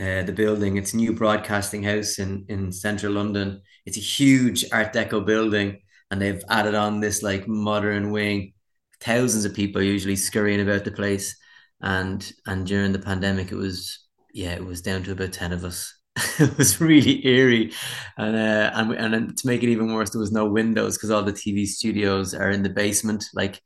uh, 0.00 0.22
the 0.22 0.32
building, 0.32 0.78
it's 0.78 0.94
a 0.94 0.96
new 0.96 1.12
broadcasting 1.12 1.82
house 1.82 2.18
in 2.18 2.46
in 2.48 2.72
central 2.72 3.12
London. 3.12 3.60
It's 3.84 3.98
a 3.98 4.00
huge 4.00 4.64
Art 4.72 4.92
Deco 4.92 5.24
building, 5.24 5.80
and 6.10 6.20
they've 6.20 6.42
added 6.48 6.74
on 6.74 7.00
this 7.00 7.22
like 7.22 7.46
modern 7.48 8.10
wing. 8.10 8.54
Thousands 9.00 9.44
of 9.44 9.54
people 9.54 9.82
usually 9.82 10.16
scurrying 10.16 10.60
about 10.60 10.84
the 10.84 10.90
place, 10.90 11.36
and 11.80 12.30
and 12.46 12.66
during 12.66 12.92
the 12.92 12.98
pandemic, 12.98 13.52
it 13.52 13.56
was 13.56 14.08
yeah, 14.32 14.52
it 14.52 14.64
was 14.64 14.82
down 14.82 15.02
to 15.02 15.12
about 15.12 15.32
10 15.32 15.52
of 15.52 15.64
us. 15.64 15.94
it 16.38 16.56
was 16.58 16.80
really 16.80 17.26
eerie. 17.26 17.72
And, 18.16 18.36
uh, 18.36 18.70
and, 18.74 19.14
and 19.14 19.36
to 19.36 19.46
make 19.46 19.62
it 19.62 19.68
even 19.68 19.92
worse, 19.92 20.10
there 20.10 20.20
was 20.20 20.32
no 20.32 20.46
windows 20.46 20.96
because 20.96 21.10
all 21.10 21.22
the 21.22 21.32
TV 21.32 21.66
studios 21.66 22.34
are 22.34 22.50
in 22.50 22.62
the 22.62 22.68
basement, 22.68 23.24
like 23.34 23.60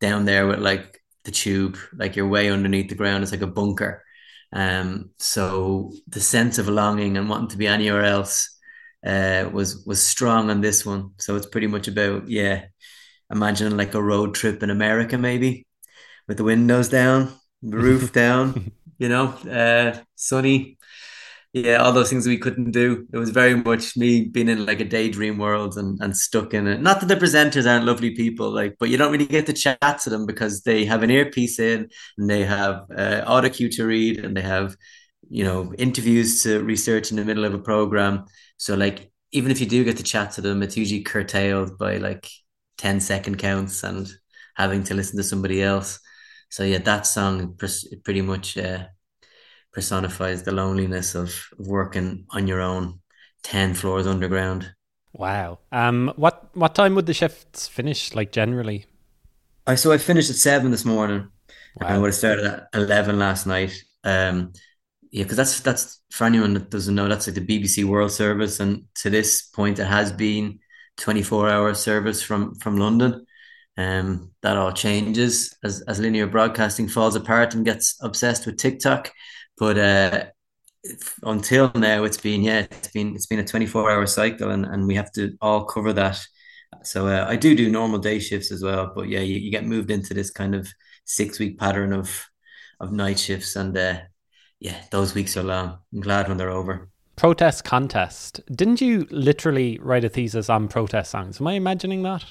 down 0.00 0.24
there 0.24 0.46
with 0.46 0.58
like 0.58 1.00
the 1.24 1.30
tube, 1.30 1.78
like 1.94 2.16
you're 2.16 2.28
way 2.28 2.50
underneath 2.50 2.88
the 2.88 2.94
ground. 2.94 3.22
It's 3.22 3.32
like 3.32 3.42
a 3.42 3.46
bunker. 3.46 4.02
Um, 4.52 5.10
so 5.18 5.92
the 6.08 6.20
sense 6.20 6.58
of 6.58 6.68
longing 6.68 7.16
and 7.16 7.28
wanting 7.28 7.48
to 7.48 7.56
be 7.56 7.66
anywhere 7.66 8.04
else 8.04 8.51
uh, 9.06 9.48
was 9.52 9.84
was 9.86 10.04
strong 10.04 10.50
on 10.50 10.60
this 10.60 10.86
one. 10.86 11.10
So 11.18 11.36
it's 11.36 11.46
pretty 11.46 11.66
much 11.66 11.88
about 11.88 12.28
yeah, 12.28 12.66
imagining 13.30 13.76
like 13.76 13.94
a 13.94 14.02
road 14.02 14.34
trip 14.34 14.62
in 14.62 14.70
America 14.70 15.18
maybe, 15.18 15.66
with 16.28 16.36
the 16.36 16.44
windows 16.44 16.88
down, 16.88 17.32
the 17.62 17.76
roof 17.76 18.12
down, 18.24 18.72
you 18.98 19.08
know, 19.08 19.28
uh, 19.50 19.98
sunny. 20.14 20.78
Yeah, 21.54 21.76
all 21.76 21.92
those 21.92 22.08
things 22.08 22.26
we 22.26 22.38
couldn't 22.38 22.70
do. 22.70 23.06
It 23.12 23.18
was 23.18 23.28
very 23.28 23.54
much 23.54 23.94
me 23.94 24.24
being 24.24 24.48
in 24.48 24.64
like 24.64 24.80
a 24.80 24.86
daydream 24.86 25.36
world 25.36 25.76
and, 25.76 26.00
and 26.00 26.16
stuck 26.16 26.54
in 26.54 26.66
it. 26.66 26.80
Not 26.80 27.00
that 27.00 27.08
the 27.08 27.16
presenters 27.16 27.70
aren't 27.70 27.84
lovely 27.84 28.12
people, 28.14 28.50
like, 28.50 28.76
but 28.80 28.88
you 28.88 28.96
don't 28.96 29.12
really 29.12 29.26
get 29.26 29.44
to 29.46 29.52
chat 29.52 29.98
to 30.04 30.08
them 30.08 30.24
because 30.24 30.62
they 30.62 30.86
have 30.86 31.02
an 31.02 31.10
earpiece 31.10 31.58
in 31.58 31.90
and 32.16 32.30
they 32.30 32.44
have 32.44 32.86
uh, 32.96 33.22
auto 33.26 33.50
cue 33.50 33.68
to 33.68 33.84
read 33.84 34.24
and 34.24 34.34
they 34.34 34.40
have, 34.40 34.76
you 35.28 35.44
know, 35.44 35.74
interviews 35.74 36.42
to 36.44 36.62
research 36.62 37.10
in 37.10 37.18
the 37.18 37.24
middle 37.24 37.44
of 37.44 37.52
a 37.52 37.58
program. 37.58 38.24
So 38.62 38.74
like, 38.74 39.10
even 39.32 39.50
if 39.50 39.60
you 39.60 39.66
do 39.66 39.84
get 39.84 39.96
to 39.96 40.02
chat 40.02 40.32
to 40.32 40.40
them, 40.40 40.62
it's 40.62 40.76
usually 40.76 41.02
curtailed 41.02 41.78
by 41.78 41.96
like 41.98 42.28
10 42.78 43.00
second 43.00 43.38
counts 43.38 43.82
and 43.82 44.08
having 44.56 44.84
to 44.84 44.94
listen 44.94 45.16
to 45.16 45.24
somebody 45.24 45.62
else 45.62 45.98
so 46.52 46.64
yeah, 46.64 46.78
that 46.84 47.06
song 47.06 47.58
pretty 48.04 48.20
much 48.20 48.58
uh, 48.58 48.84
personifies 49.72 50.42
the 50.42 50.52
loneliness 50.52 51.14
of 51.14 51.32
working 51.58 52.26
on 52.28 52.46
your 52.46 52.60
own, 52.60 53.00
ten 53.42 53.72
floors 53.72 54.06
underground. 54.06 54.74
Wow. 55.14 55.60
Um, 55.72 56.12
what 56.16 56.54
what 56.54 56.74
time 56.74 56.94
would 56.94 57.06
the 57.06 57.14
shifts 57.14 57.68
finish? 57.68 58.14
Like 58.14 58.32
generally? 58.32 58.84
I 59.66 59.76
so 59.76 59.92
I 59.92 59.96
finished 59.96 60.28
at 60.28 60.36
seven 60.36 60.70
this 60.70 60.84
morning. 60.84 61.28
Wow. 61.80 61.88
I 61.88 61.96
would 61.96 62.08
have 62.08 62.14
started 62.14 62.44
at 62.44 62.68
eleven 62.74 63.18
last 63.18 63.46
night. 63.46 63.72
Um, 64.04 64.52
yeah, 65.12 65.24
because 65.24 65.36
that's 65.36 65.60
that's 65.60 66.00
for 66.10 66.24
anyone 66.24 66.54
that 66.54 66.70
doesn't 66.70 66.94
know, 66.94 67.06
that's 67.08 67.26
like 67.26 67.36
the 67.36 67.42
BBC 67.42 67.84
World 67.84 68.12
Service, 68.12 68.60
and 68.60 68.84
to 68.96 69.10
this 69.10 69.42
point, 69.42 69.78
it 69.78 69.86
has 69.86 70.10
been 70.10 70.58
twenty 70.96 71.22
four 71.22 71.50
hour 71.50 71.74
service 71.74 72.22
from 72.22 72.54
from 72.56 72.78
London. 72.78 73.26
Um, 73.78 74.32
that 74.42 74.56
all 74.58 74.72
changes 74.72 75.56
as, 75.64 75.80
as 75.88 75.98
linear 75.98 76.26
broadcasting 76.26 76.88
falls 76.88 77.16
apart 77.16 77.54
and 77.54 77.64
gets 77.64 77.96
obsessed 78.02 78.44
with 78.46 78.58
TikTok. 78.58 79.10
But 79.56 79.78
uh, 79.78 80.24
until 81.22 81.70
now, 81.74 82.04
it's 82.04 82.16
been 82.16 82.42
yeah, 82.42 82.66
it's 82.70 82.88
been 82.88 83.14
it's 83.14 83.26
been 83.26 83.38
a 83.38 83.44
twenty 83.44 83.66
four 83.66 83.90
hour 83.90 84.06
cycle, 84.06 84.50
and, 84.50 84.64
and 84.64 84.86
we 84.86 84.94
have 84.94 85.12
to 85.12 85.36
all 85.40 85.64
cover 85.66 85.92
that. 85.92 86.20
So 86.84 87.06
uh, 87.06 87.26
I 87.28 87.36
do 87.36 87.54
do 87.54 87.70
normal 87.70 87.98
day 87.98 88.18
shifts 88.18 88.50
as 88.50 88.62
well, 88.62 88.92
but 88.94 89.08
yeah, 89.08 89.20
you, 89.20 89.36
you 89.36 89.50
get 89.50 89.64
moved 89.66 89.90
into 89.90 90.14
this 90.14 90.30
kind 90.30 90.54
of 90.54 90.68
six 91.04 91.38
week 91.38 91.58
pattern 91.58 91.92
of 91.92 92.24
of 92.80 92.92
night 92.92 93.18
shifts, 93.18 93.56
and 93.56 93.76
uh, 93.76 93.98
yeah, 94.62 94.80
those 94.90 95.12
weeks 95.12 95.36
are 95.36 95.42
long. 95.42 95.78
I'm 95.92 96.00
glad 96.00 96.28
when 96.28 96.36
they're 96.36 96.48
over. 96.48 96.88
Protest 97.16 97.64
contest. 97.64 98.40
Didn't 98.46 98.80
you 98.80 99.08
literally 99.10 99.76
write 99.82 100.04
a 100.04 100.08
thesis 100.08 100.48
on 100.48 100.68
protest 100.68 101.10
songs? 101.10 101.40
Am 101.40 101.48
I 101.48 101.54
imagining 101.54 102.04
that? 102.04 102.24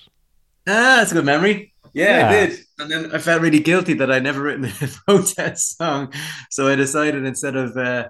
Ah, 0.66 0.96
that's 1.00 1.12
a 1.12 1.16
good 1.16 1.26
memory. 1.26 1.74
Yeah, 1.94 2.20
yeah, 2.20 2.28
I 2.30 2.32
did. 2.48 2.60
And 2.80 2.90
then 2.90 3.14
I 3.14 3.18
felt 3.18 3.42
really 3.42 3.60
guilty 3.60 3.96
that 3.96 4.10
I'd 4.10 4.24
never 4.24 4.42
written 4.42 4.64
a 4.64 4.88
protest 5.06 5.78
song. 5.78 6.14
So 6.50 6.70
I 6.70 6.76
decided 6.76 7.26
instead 7.26 7.58
of 7.58 7.76
uh, 7.76 8.08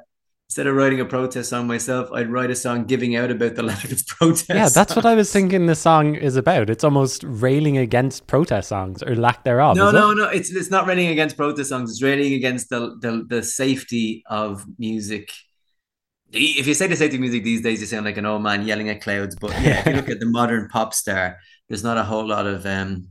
instead 0.52 0.68
of 0.68 0.76
writing 0.76 0.99
a 0.99 1.06
protest 1.06 1.49
song 1.49 1.66
myself, 1.66 2.12
I'd 2.12 2.30
write 2.30 2.52
a 2.52 2.56
song 2.56 2.84
giving 2.84 3.16
out 3.16 3.32
about 3.32 3.56
the 3.56 3.64
lack 3.72 3.89
of 3.89 4.06
protest. 4.06 4.49
Yeah, 4.49 4.68
that's 4.68 4.97
what 4.97 5.06
I 5.06 5.16
was 5.16 5.32
thinking 5.32 5.66
the 5.66 5.76
song 5.76 6.16
is 6.16 6.36
about. 6.36 6.70
It's 6.70 6.84
almost 6.84 7.24
railing 7.26 7.78
against 7.78 8.28
protest 8.28 8.68
songs 8.68 9.02
or 9.02 9.16
lack 9.16 9.45
thereof. 9.45 9.78
No, 9.78 9.91
no, 9.91 10.12
it? 10.12 10.16
no. 10.16 10.26
It's 10.26 10.52
it's 10.52 10.70
not 10.70 10.88
railing 10.88 11.08
against 11.08 11.38
protest 11.38 11.70
songs. 11.70 11.89
It's 11.89 12.04
railing 12.04 12.34
against 12.34 12.70
the 12.70 12.97
the, 12.99 13.26
the 13.30 13.43
safety 13.43 14.26
of 14.30 14.66
music. 14.78 15.32
If 16.34 16.68
you 16.68 16.74
say 16.74 16.88
the 16.88 16.97
safety 16.97 17.16
of 17.16 17.22
music 17.22 17.45
these 17.45 17.62
days, 17.62 17.80
you 17.80 17.88
sound 17.88 18.04
like 18.04 18.18
an 18.18 18.26
old 18.26 18.43
man 18.43 18.68
yelling 18.68 18.89
at 18.89 18.99
clouds. 18.99 19.38
But 19.39 19.52
yeah, 19.52 19.80
if 19.80 19.86
you 19.86 19.93
look 19.93 20.10
at 20.16 20.20
the 20.20 20.26
modern 20.26 20.68
pop 20.68 20.93
star, 20.93 21.38
there's 21.70 21.86
not 21.86 21.97
a 21.97 22.04
whole 22.04 22.28
lot 22.28 22.45
of 22.45 22.66
um 22.66 23.08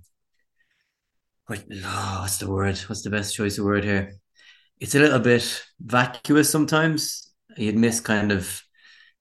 what 1.47 1.65
oh, 1.73 2.19
what's 2.21 2.37
the 2.37 2.51
word? 2.51 2.77
What's 2.81 3.01
the 3.01 3.09
best 3.09 3.35
choice 3.35 3.57
of 3.57 3.65
word 3.65 3.85
here? 3.85 4.13
It's 4.79 4.95
a 4.95 4.99
little 4.99 5.21
bit 5.21 5.65
vacuous 5.81 6.51
sometimes. 6.51 7.29
You'd 7.57 7.77
miss 7.77 8.01
kind 8.01 8.33
of 8.33 8.63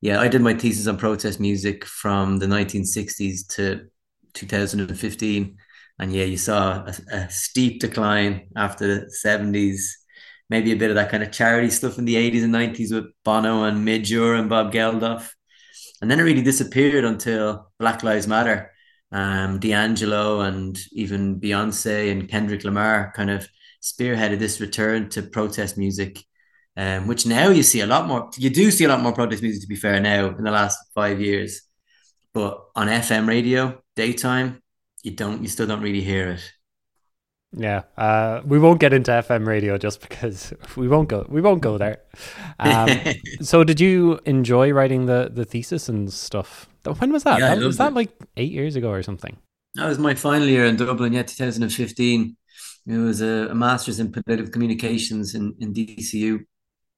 yeah, 0.01 0.19
I 0.21 0.29
did 0.29 0.41
my 0.41 0.53
thesis 0.53 0.87
on 0.87 0.97
protest 0.97 1.39
music 1.41 1.83
from 1.83 2.37
the 2.37 2.45
1960s 2.45 3.47
to 3.55 3.89
2015. 4.33 5.57
And 5.99 6.13
yeah, 6.13 6.23
you 6.23 6.37
saw 6.37 6.85
a, 6.85 6.93
a 7.11 7.29
steep 7.29 7.81
decline 7.81 8.47
after 8.55 8.87
the 8.87 9.11
70s 9.25 9.81
maybe 10.49 10.71
a 10.71 10.75
bit 10.75 10.89
of 10.89 10.95
that 10.95 11.11
kind 11.11 11.23
of 11.23 11.31
charity 11.31 11.69
stuff 11.69 11.97
in 11.97 12.05
the 12.05 12.15
80s 12.15 12.43
and 12.43 12.53
90s 12.53 12.93
with 12.93 13.05
Bono 13.23 13.63
and 13.63 13.85
Midge 13.85 14.11
and 14.11 14.49
Bob 14.49 14.73
Geldof. 14.73 15.29
And 16.01 16.09
then 16.09 16.19
it 16.19 16.23
really 16.23 16.41
disappeared 16.41 17.05
until 17.05 17.71
Black 17.77 18.03
Lives 18.03 18.27
Matter 18.27 18.71
um, 19.11 19.59
D'Angelo 19.59 20.41
and 20.41 20.79
even 20.91 21.39
Beyonce 21.39 22.11
and 22.11 22.27
Kendrick 22.27 22.63
Lamar 22.63 23.11
kind 23.15 23.29
of 23.29 23.47
spearheaded 23.81 24.39
this 24.39 24.59
return 24.59 25.09
to 25.09 25.21
protest 25.21 25.77
music, 25.77 26.23
um, 26.77 27.07
which 27.07 27.25
now 27.25 27.49
you 27.49 27.63
see 27.63 27.81
a 27.81 27.87
lot 27.87 28.07
more. 28.07 28.29
You 28.37 28.49
do 28.49 28.71
see 28.71 28.85
a 28.85 28.89
lot 28.89 29.01
more 29.01 29.13
protest 29.13 29.41
music, 29.41 29.61
to 29.61 29.67
be 29.67 29.75
fair, 29.75 29.99
now 29.99 30.27
in 30.27 30.43
the 30.43 30.51
last 30.51 30.79
five 30.93 31.19
years. 31.21 31.61
But 32.33 32.63
on 32.75 32.87
FM 32.87 33.27
radio, 33.27 33.81
daytime, 33.95 34.61
you 35.03 35.11
don't, 35.11 35.41
you 35.41 35.47
still 35.47 35.67
don't 35.67 35.81
really 35.81 36.01
hear 36.01 36.31
it. 36.31 36.51
Yeah, 37.51 37.81
uh, 37.97 38.41
we 38.45 38.59
won't 38.59 38.79
get 38.79 38.93
into 38.93 39.09
FM 39.09 39.47
radio 39.47 39.77
just 39.77 40.07
because 40.07 40.53
we 40.75 40.87
won't 40.87 41.09
go. 41.09 41.25
We 41.27 41.41
won't 41.41 41.61
go 41.61 41.77
there. 41.77 42.01
Um, 42.59 42.89
so, 43.41 43.63
did 43.63 43.79
you 43.79 44.19
enjoy 44.25 44.71
writing 44.71 45.07
the 45.07 45.31
the 45.33 45.45
thesis 45.45 45.89
and 45.89 46.13
stuff? 46.13 46.69
When 46.99 47.11
was 47.11 47.23
that? 47.23 47.39
Yeah, 47.39 47.55
that 47.55 47.65
was 47.65 47.77
that 47.77 47.93
like 47.93 48.11
eight 48.37 48.51
years 48.51 48.75
ago 48.75 48.91
or 48.91 49.01
something? 49.01 49.37
That 49.75 49.87
was 49.87 49.97
my 49.97 50.13
final 50.13 50.47
year 50.47 50.65
in 50.65 50.75
Dublin. 50.75 51.13
Yeah, 51.13 51.23
2015. 51.23 52.37
It 52.87 52.97
was 52.97 53.21
a, 53.21 53.49
a 53.49 53.55
master's 53.55 53.99
in 53.99 54.11
political 54.11 54.51
communications 54.51 55.33
in 55.33 55.55
in 55.59 55.73
DCU. 55.73 56.45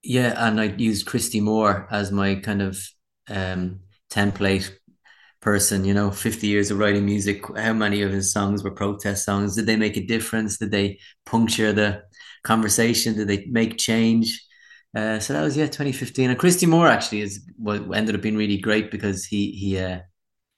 Yeah, 0.04 0.34
and 0.47 0.60
I 0.60 0.66
used 0.66 1.06
Christy 1.06 1.41
Moore 1.41 1.88
as 1.91 2.12
my 2.12 2.36
kind 2.36 2.62
of 2.62 2.80
um, 3.30 3.82
template 4.10 4.72
person, 5.41 5.86
you 5.86 5.93
know, 5.93 6.12
50 6.12 6.47
years 6.47 6.72
of 6.72 6.80
writing 6.80 7.06
music, 7.06 7.45
how 7.58 7.74
many 7.74 8.02
of 8.04 8.12
his 8.12 8.34
songs 8.34 8.64
were 8.64 8.72
protest 8.72 9.26
songs? 9.26 9.56
Did 9.56 9.68
they 9.68 9.78
make 9.78 9.97
a 9.97 10.06
difference? 10.06 10.58
Did 10.58 10.72
they 10.72 10.99
puncture 11.26 11.74
the 11.74 12.04
conversation? 12.43 13.16
Did 13.16 13.28
they 13.30 13.45
make 13.47 13.78
change? 13.78 14.43
Uh, 14.95 15.20
so 15.20 15.34
that 15.34 15.43
was 15.43 15.58
yeah, 15.58 15.68
2015. 15.68 16.30
And 16.32 16.39
Christy 16.39 16.66
Moore 16.68 16.88
actually 16.88 17.22
is 17.22 17.41
what 17.58 17.95
ended 17.95 18.16
up 18.16 18.22
being 18.22 18.38
really 18.38 18.58
great 18.60 18.91
because 18.91 19.26
he 19.26 19.52
he 19.54 19.80
uh, 19.80 19.99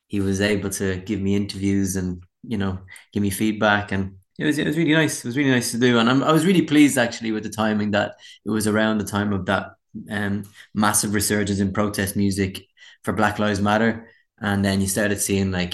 he 0.08 0.22
was 0.22 0.42
able 0.42 0.70
to 0.72 0.98
give 0.98 1.22
me 1.22 1.36
interviews 1.36 1.96
and 1.96 2.24
you 2.44 2.58
know 2.58 2.80
give 3.14 3.24
me 3.24 3.30
feedback 3.32 3.92
and 3.92 4.18
it 4.40 4.46
was 4.46 4.58
it 4.58 4.68
was 4.68 4.78
really 4.78 4.94
nice. 4.94 5.24
It 5.24 5.28
was 5.28 5.38
really 5.38 5.52
nice 5.52 5.72
to 5.72 5.78
do, 5.78 6.00
and 6.00 6.10
I'm, 6.10 6.24
i 6.24 6.32
was 6.32 6.46
really 6.46 6.64
pleased 6.64 6.98
actually 6.98 7.32
with 7.32 7.44
the 7.44 7.50
timing 7.50 7.92
that 7.92 8.16
it 8.46 8.50
was 8.50 8.68
around 8.68 8.98
the 8.98 9.06
time 9.06 9.32
of 9.34 9.46
that 9.46 9.72
um, 10.10 10.44
massive 10.74 11.14
resurgence 11.14 11.60
in 11.60 11.74
protest 11.74 12.16
music 12.16 12.66
for 13.04 13.14
Black 13.14 13.38
Lives 13.38 13.62
Matter 13.62 14.08
and 14.44 14.64
then 14.64 14.82
you 14.82 14.88
started 14.88 15.20
seeing 15.20 15.52
like 15.52 15.74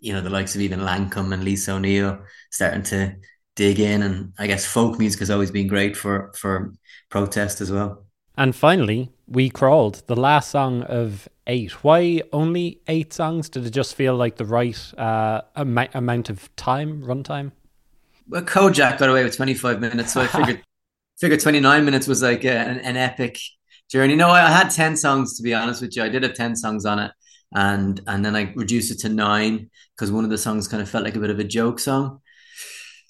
you 0.00 0.12
know 0.12 0.20
the 0.20 0.30
likes 0.30 0.54
of 0.54 0.60
even 0.60 0.80
Lankum 0.80 1.32
and 1.32 1.42
Lisa 1.42 1.72
O'Neill 1.72 2.18
starting 2.50 2.82
to 2.84 3.16
dig 3.56 3.80
in, 3.80 4.02
and 4.02 4.32
I 4.38 4.46
guess 4.46 4.64
folk 4.64 4.98
music 4.98 5.20
has 5.20 5.30
always 5.30 5.50
been 5.50 5.66
great 5.66 5.96
for 5.96 6.30
for 6.36 6.72
protest 7.08 7.60
as 7.60 7.72
well. 7.72 8.04
And 8.36 8.54
finally, 8.54 9.10
We 9.26 9.48
Crawled, 9.48 10.02
the 10.06 10.14
last 10.14 10.50
song 10.50 10.82
of 10.82 11.26
eight. 11.46 11.72
Why 11.82 12.22
only 12.32 12.80
eight 12.86 13.14
songs? 13.14 13.48
Did 13.48 13.64
it 13.64 13.70
just 13.70 13.94
feel 13.94 14.14
like 14.14 14.36
the 14.36 14.44
right 14.44 14.78
uh, 14.98 15.40
am- 15.56 15.88
amount 15.94 16.28
of 16.28 16.54
time, 16.56 17.02
runtime? 17.02 17.52
Well, 18.28 18.42
Kojaque 18.42 18.98
got 18.98 19.08
away 19.08 19.22
with 19.24 19.36
25 19.36 19.80
minutes, 19.80 20.12
so 20.12 20.20
I 20.20 20.26
figured 20.26 20.62
figured 21.20 21.40
29 21.40 21.84
minutes 21.84 22.06
was 22.06 22.22
like 22.22 22.44
a, 22.44 22.50
an, 22.50 22.80
an, 22.80 22.96
epic 22.96 23.38
journey. 23.90 24.16
No, 24.16 24.28
I 24.28 24.50
had 24.50 24.70
10 24.70 24.96
songs 24.96 25.36
to 25.36 25.42
be 25.42 25.54
honest 25.54 25.80
with 25.80 25.96
you. 25.96 26.02
I 26.02 26.08
did 26.08 26.22
have 26.24 26.34
10 26.34 26.56
songs 26.56 26.84
on 26.84 26.98
it, 26.98 27.12
and 27.54 28.00
and 28.06 28.24
then 28.24 28.34
I 28.34 28.52
reduced 28.56 28.90
it 28.90 28.98
to 29.00 29.08
nine 29.08 29.70
because 29.94 30.10
one 30.10 30.24
of 30.24 30.30
the 30.30 30.38
songs 30.38 30.68
kind 30.68 30.82
of 30.82 30.90
felt 30.90 31.04
like 31.04 31.16
a 31.16 31.20
bit 31.20 31.30
of 31.30 31.38
a 31.38 31.44
joke 31.44 31.78
song. 31.78 32.20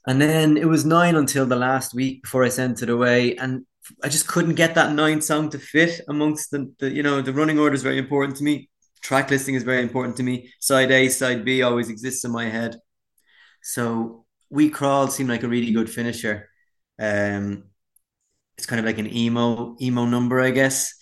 And 0.06 0.20
then 0.20 0.56
it 0.56 0.68
was 0.68 0.84
nine 0.84 1.16
until 1.16 1.46
the 1.46 1.56
last 1.56 1.92
week 1.92 2.22
before 2.22 2.44
I 2.44 2.48
sent 2.48 2.82
it 2.82 2.88
away. 2.88 3.34
And 3.36 3.66
I 4.04 4.08
just 4.08 4.28
couldn't 4.28 4.54
get 4.54 4.74
that 4.76 4.92
nine 4.92 5.20
song 5.20 5.50
to 5.50 5.58
fit 5.58 6.00
amongst 6.08 6.52
the, 6.52 6.72
the 6.78 6.90
you 6.90 7.02
know, 7.02 7.22
the 7.22 7.32
running 7.32 7.58
order 7.58 7.74
is 7.74 7.82
very 7.82 7.98
important 7.98 8.36
to 8.36 8.44
me. 8.44 8.68
Track 9.02 9.30
listing 9.30 9.56
is 9.56 9.64
very 9.64 9.82
important 9.82 10.16
to 10.18 10.22
me. 10.22 10.52
Side 10.60 10.92
A, 10.92 11.08
side 11.08 11.44
B 11.44 11.62
always 11.62 11.88
exists 11.88 12.24
in 12.24 12.30
my 12.30 12.48
head. 12.48 12.76
So 13.62 14.26
We 14.51 14.70
Crawled 14.70 15.12
seemed 15.12 15.28
like 15.28 15.42
a 15.42 15.49
really 15.49 15.72
good 15.72 15.90
finisher. 15.90 16.49
Um, 16.99 17.64
it's 18.57 18.66
kind 18.66 18.80
of 18.80 18.86
like 18.86 18.99
an 18.99 19.14
emo 19.14 19.76
emo 19.80 20.07
number, 20.07 20.40
I 20.40 20.51
guess. 20.51 20.94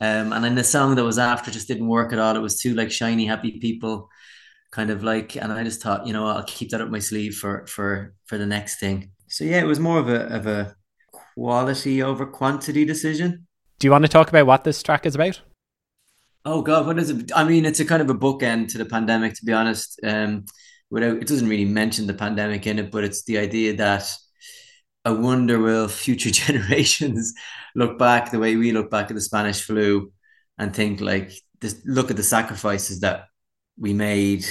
Um, 0.00 0.32
and 0.32 0.44
then 0.44 0.54
the 0.54 0.64
song 0.64 0.94
that 0.94 1.04
was 1.04 1.18
after 1.18 1.50
just 1.50 1.68
didn't 1.68 1.88
work 1.88 2.12
at 2.12 2.18
all. 2.18 2.36
It 2.36 2.40
was 2.40 2.58
too 2.60 2.74
like 2.74 2.90
shiny, 2.90 3.26
happy 3.26 3.58
people, 3.58 4.08
kind 4.70 4.90
of 4.90 5.02
like. 5.02 5.36
And 5.36 5.52
I 5.52 5.64
just 5.64 5.82
thought, 5.82 6.06
you 6.06 6.12
know, 6.12 6.26
I'll 6.26 6.44
keep 6.44 6.70
that 6.70 6.80
up 6.80 6.88
my 6.88 7.00
sleeve 7.00 7.34
for 7.34 7.66
for 7.66 8.14
for 8.26 8.38
the 8.38 8.46
next 8.46 8.80
thing. 8.80 9.10
So 9.28 9.44
yeah, 9.44 9.60
it 9.60 9.66
was 9.66 9.80
more 9.80 9.98
of 9.98 10.08
a 10.08 10.26
of 10.34 10.46
a 10.46 10.76
quality 11.12 12.02
over 12.02 12.26
quantity 12.26 12.84
decision. 12.84 13.46
Do 13.78 13.86
you 13.86 13.90
want 13.90 14.04
to 14.04 14.08
talk 14.08 14.28
about 14.28 14.46
what 14.46 14.64
this 14.64 14.82
track 14.82 15.06
is 15.06 15.14
about? 15.14 15.40
Oh 16.44 16.62
God, 16.62 16.86
what 16.86 16.98
is 16.98 17.10
it? 17.10 17.30
I 17.34 17.44
mean, 17.44 17.64
it's 17.64 17.80
a 17.80 17.84
kind 17.84 18.00
of 18.00 18.08
a 18.08 18.14
bookend 18.14 18.68
to 18.68 18.78
the 18.78 18.86
pandemic, 18.86 19.34
to 19.34 19.44
be 19.44 19.52
honest. 19.52 20.00
Um, 20.02 20.46
without 20.90 21.16
it 21.16 21.26
doesn't 21.26 21.48
really 21.48 21.64
mention 21.64 22.06
the 22.06 22.14
pandemic 22.14 22.66
in 22.66 22.78
it, 22.78 22.90
but 22.90 23.04
it's 23.04 23.24
the 23.24 23.38
idea 23.38 23.76
that 23.76 24.10
I 25.04 25.12
wonder 25.12 25.58
will 25.58 25.88
future 25.88 26.30
generations 26.46 27.34
look 27.74 27.98
back 27.98 28.30
the 28.30 28.38
way 28.38 28.56
we 28.56 28.72
look 28.72 28.90
back 28.90 29.10
at 29.10 29.14
the 29.14 29.20
Spanish 29.20 29.62
flu 29.62 30.12
and 30.58 30.74
think 30.74 31.00
like 31.00 31.32
this 31.60 31.80
look 31.84 32.10
at 32.10 32.16
the 32.16 32.22
sacrifices 32.22 33.00
that 33.00 33.26
we 33.78 33.92
made 33.92 34.42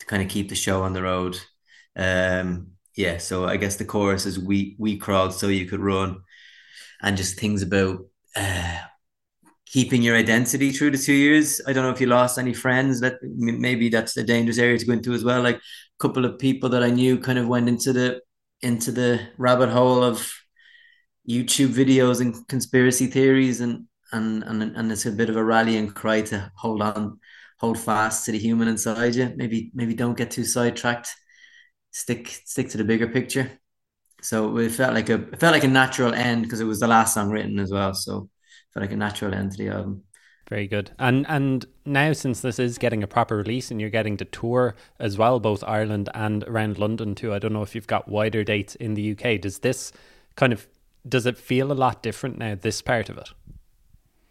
to 0.00 0.06
kind 0.06 0.22
of 0.22 0.28
keep 0.28 0.48
the 0.48 0.54
show 0.54 0.82
on 0.82 0.92
the 0.92 1.02
road. 1.02 1.38
Um, 1.96 2.72
yeah, 2.96 3.18
so 3.18 3.44
I 3.46 3.56
guess 3.56 3.76
the 3.76 3.84
chorus 3.84 4.26
is 4.26 4.38
we 4.38 4.76
we 4.78 4.98
crawled 4.98 5.32
so 5.32 5.48
you 5.48 5.66
could 5.66 5.80
run, 5.80 6.22
and 7.00 7.16
just 7.16 7.38
things 7.38 7.62
about 7.62 8.00
uh, 8.36 8.78
keeping 9.72 10.02
your 10.02 10.16
identity 10.16 10.70
through 10.70 10.90
the 10.90 10.98
two 10.98 11.12
years. 11.12 11.60
I 11.66 11.72
don't 11.72 11.84
know 11.84 11.90
if 11.90 12.00
you 12.00 12.06
lost 12.06 12.38
any 12.38 12.54
friends. 12.54 13.00
That 13.00 13.14
maybe 13.22 13.88
that's 13.88 14.16
a 14.16 14.24
dangerous 14.24 14.58
area 14.58 14.78
to 14.78 14.86
go 14.86 14.92
into 14.92 15.12
as 15.12 15.24
well. 15.24 15.42
Like 15.42 15.56
a 15.56 15.60
couple 15.98 16.24
of 16.24 16.38
people 16.38 16.68
that 16.70 16.82
I 16.82 16.90
knew 16.90 17.18
kind 17.18 17.38
of 17.38 17.48
went 17.48 17.68
into 17.68 17.92
the 17.92 18.20
into 18.62 18.90
the 18.90 19.28
rabbit 19.36 19.68
hole 19.68 20.02
of 20.02 20.32
YouTube 21.28 21.68
videos 21.68 22.20
and 22.20 22.46
conspiracy 22.48 23.06
theories, 23.06 23.60
and 23.60 23.86
and 24.12 24.42
and 24.44 24.62
and 24.62 24.92
it's 24.92 25.06
a 25.06 25.12
bit 25.12 25.30
of 25.30 25.36
a 25.36 25.44
rallying 25.44 25.90
cry 25.90 26.22
to 26.22 26.50
hold 26.56 26.82
on, 26.82 27.20
hold 27.60 27.78
fast 27.78 28.24
to 28.24 28.32
the 28.32 28.38
human 28.38 28.68
inside 28.68 29.14
you. 29.14 29.32
Maybe 29.36 29.70
maybe 29.74 29.94
don't 29.94 30.16
get 30.16 30.30
too 30.30 30.44
sidetracked 30.44 31.08
stick 31.90 32.28
stick 32.44 32.68
to 32.70 32.78
the 32.78 32.84
bigger 32.84 33.08
picture. 33.08 33.50
So 34.22 34.56
it 34.58 34.72
felt 34.72 34.94
like 34.94 35.08
a 35.10 35.14
it 35.14 35.40
felt 35.40 35.52
like 35.54 35.64
a 35.64 35.68
natural 35.68 36.14
end 36.14 36.42
because 36.42 36.60
it 36.60 36.64
was 36.64 36.80
the 36.80 36.88
last 36.88 37.14
song 37.14 37.30
written 37.30 37.58
as 37.58 37.70
well. 37.70 37.94
So 37.94 38.28
like 38.80 38.92
a 38.92 38.96
natural 38.96 39.34
end 39.34 39.52
to 39.52 39.58
the 39.58 39.68
album. 39.70 40.04
Very 40.48 40.66
good. 40.66 40.90
And 40.98 41.26
and 41.28 41.66
now 41.84 42.12
since 42.14 42.40
this 42.40 42.58
is 42.58 42.78
getting 42.78 43.02
a 43.02 43.06
proper 43.06 43.36
release 43.36 43.70
and 43.70 43.80
you're 43.80 43.90
getting 43.90 44.16
to 44.16 44.24
tour 44.24 44.74
as 44.98 45.18
well, 45.18 45.40
both 45.40 45.62
Ireland 45.64 46.08
and 46.14 46.42
around 46.44 46.78
London 46.78 47.14
too. 47.14 47.34
I 47.34 47.38
don't 47.38 47.52
know 47.52 47.62
if 47.62 47.74
you've 47.74 47.86
got 47.86 48.08
wider 48.08 48.44
dates 48.44 48.74
in 48.76 48.94
the 48.94 49.12
UK. 49.12 49.40
Does 49.40 49.58
this 49.58 49.92
kind 50.36 50.52
of 50.52 50.66
does 51.06 51.26
it 51.26 51.36
feel 51.38 51.70
a 51.70 51.74
lot 51.74 52.02
different 52.02 52.38
now, 52.38 52.54
this 52.54 52.80
part 52.80 53.08
of 53.10 53.18
it? 53.18 53.30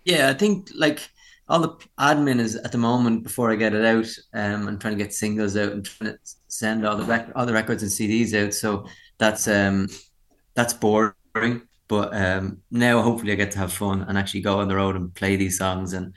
Yeah, 0.06 0.30
I 0.30 0.34
think 0.34 0.70
like 0.76 1.08
all 1.48 1.60
the 1.60 1.78
admin 2.00 2.40
is 2.40 2.56
at 2.56 2.72
the 2.72 2.78
moment 2.78 3.24
before 3.24 3.52
I 3.52 3.56
get 3.56 3.74
it 3.74 3.86
out. 3.86 4.08
Um, 4.34 4.68
I'm 4.68 4.80
trying 4.80 4.98
to 4.98 5.04
get 5.04 5.14
singles 5.14 5.56
out 5.56 5.72
and 5.72 5.86
trying 5.86 6.14
to 6.14 6.20
send 6.48 6.86
all 6.86 6.98
the 6.98 7.06
rec- 7.06 7.32
all 7.36 7.46
the 7.46 7.54
records 7.54 7.84
and 7.84 7.92
CDs 7.92 8.34
out. 8.34 8.54
So 8.54 8.88
that's 9.18 9.48
um 9.48 9.88
that's 10.56 10.74
boring. 10.74 11.14
But 11.88 12.14
um, 12.16 12.62
now 12.70 13.02
hopefully 13.02 13.32
I 13.32 13.36
get 13.36 13.52
to 13.52 13.60
have 13.60 13.72
fun 13.72 14.04
and 14.04 14.18
actually 14.18 14.42
go 14.42 14.60
on 14.60 14.68
the 14.68 14.76
road 14.76 14.96
and 14.96 15.14
play 15.14 15.36
these 15.36 15.58
songs 15.58 15.94
and 15.94 16.14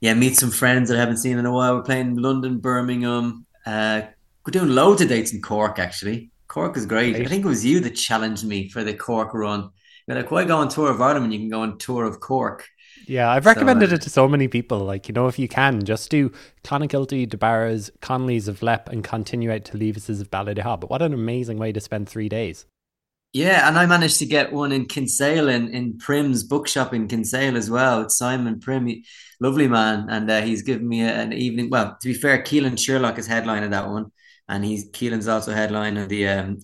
yeah, 0.00 0.14
meet 0.14 0.36
some 0.36 0.50
friends 0.50 0.88
that 0.88 0.96
I 0.96 1.00
haven't 1.00 1.18
seen 1.18 1.38
in 1.38 1.46
a 1.46 1.52
while. 1.52 1.76
We're 1.76 1.82
playing 1.82 2.16
London, 2.16 2.58
Birmingham. 2.58 3.46
Uh, 3.64 4.02
we're 4.44 4.50
doing 4.50 4.70
loads 4.70 5.00
of 5.00 5.08
dates 5.08 5.32
in 5.32 5.40
Cork 5.40 5.78
actually. 5.78 6.30
Cork 6.48 6.76
is 6.76 6.86
great. 6.86 7.16
I 7.16 7.24
think 7.24 7.44
it 7.44 7.48
was 7.48 7.64
you 7.64 7.80
that 7.80 7.96
challenged 7.96 8.44
me 8.44 8.68
for 8.68 8.84
the 8.84 8.94
Cork 8.94 9.32
run. 9.32 9.70
You're 10.06 10.18
like, 10.18 10.30
why 10.30 10.44
go 10.44 10.58
on 10.58 10.68
tour 10.68 10.90
of 10.90 11.00
Ireland 11.00 11.24
when 11.24 11.32
you 11.32 11.38
can 11.38 11.48
go 11.48 11.62
on 11.62 11.78
tour 11.78 12.04
of 12.04 12.20
Cork? 12.20 12.68
Yeah, 13.06 13.30
I've 13.30 13.46
recommended 13.46 13.88
so, 13.88 13.94
uh, 13.94 13.96
it 13.96 14.02
to 14.02 14.10
so 14.10 14.28
many 14.28 14.48
people. 14.48 14.80
Like, 14.80 15.08
you 15.08 15.14
know, 15.14 15.28
if 15.28 15.38
you 15.38 15.48
can, 15.48 15.84
just 15.84 16.10
do 16.10 16.30
Clonakilty, 16.62 17.28
De 17.28 17.36
Barra's, 17.36 17.90
Connolly's 18.00 18.48
of 18.48 18.62
Leap, 18.62 18.88
and 18.88 19.02
continue 19.02 19.50
out 19.50 19.64
to 19.66 19.76
Levis's 19.76 20.20
of 20.20 20.30
Ballydehob. 20.30 20.80
But 20.80 20.90
what 20.90 21.02
an 21.02 21.12
amazing 21.14 21.58
way 21.58 21.72
to 21.72 21.80
spend 21.80 22.08
three 22.08 22.28
days. 22.28 22.66
Yeah, 23.34 23.66
and 23.66 23.76
I 23.76 23.84
managed 23.86 24.20
to 24.20 24.26
get 24.26 24.52
one 24.52 24.70
in 24.70 24.86
Kinsale 24.86 25.48
in, 25.48 25.68
in 25.74 25.98
Prim's 25.98 26.44
bookshop 26.44 26.94
in 26.94 27.08
Kinsale 27.08 27.56
as 27.56 27.68
well. 27.68 28.02
It's 28.02 28.16
Simon 28.16 28.60
Prim, 28.60 28.86
he, 28.86 29.04
lovely 29.40 29.66
man, 29.66 30.06
and 30.08 30.30
uh, 30.30 30.40
he's 30.40 30.62
given 30.62 30.86
me 30.86 31.02
a, 31.02 31.12
an 31.12 31.32
evening. 31.32 31.68
Well, 31.68 31.98
to 32.00 32.08
be 32.08 32.14
fair, 32.14 32.44
Keelan 32.44 32.78
Sherlock 32.78 33.18
is 33.18 33.26
headline 33.26 33.64
of 33.64 33.72
that 33.72 33.88
one, 33.88 34.12
and 34.48 34.64
he's 34.64 34.88
Keelan's 34.90 35.26
also 35.26 35.52
headline 35.52 35.96
of 35.96 36.08
the 36.08 36.28
um 36.28 36.58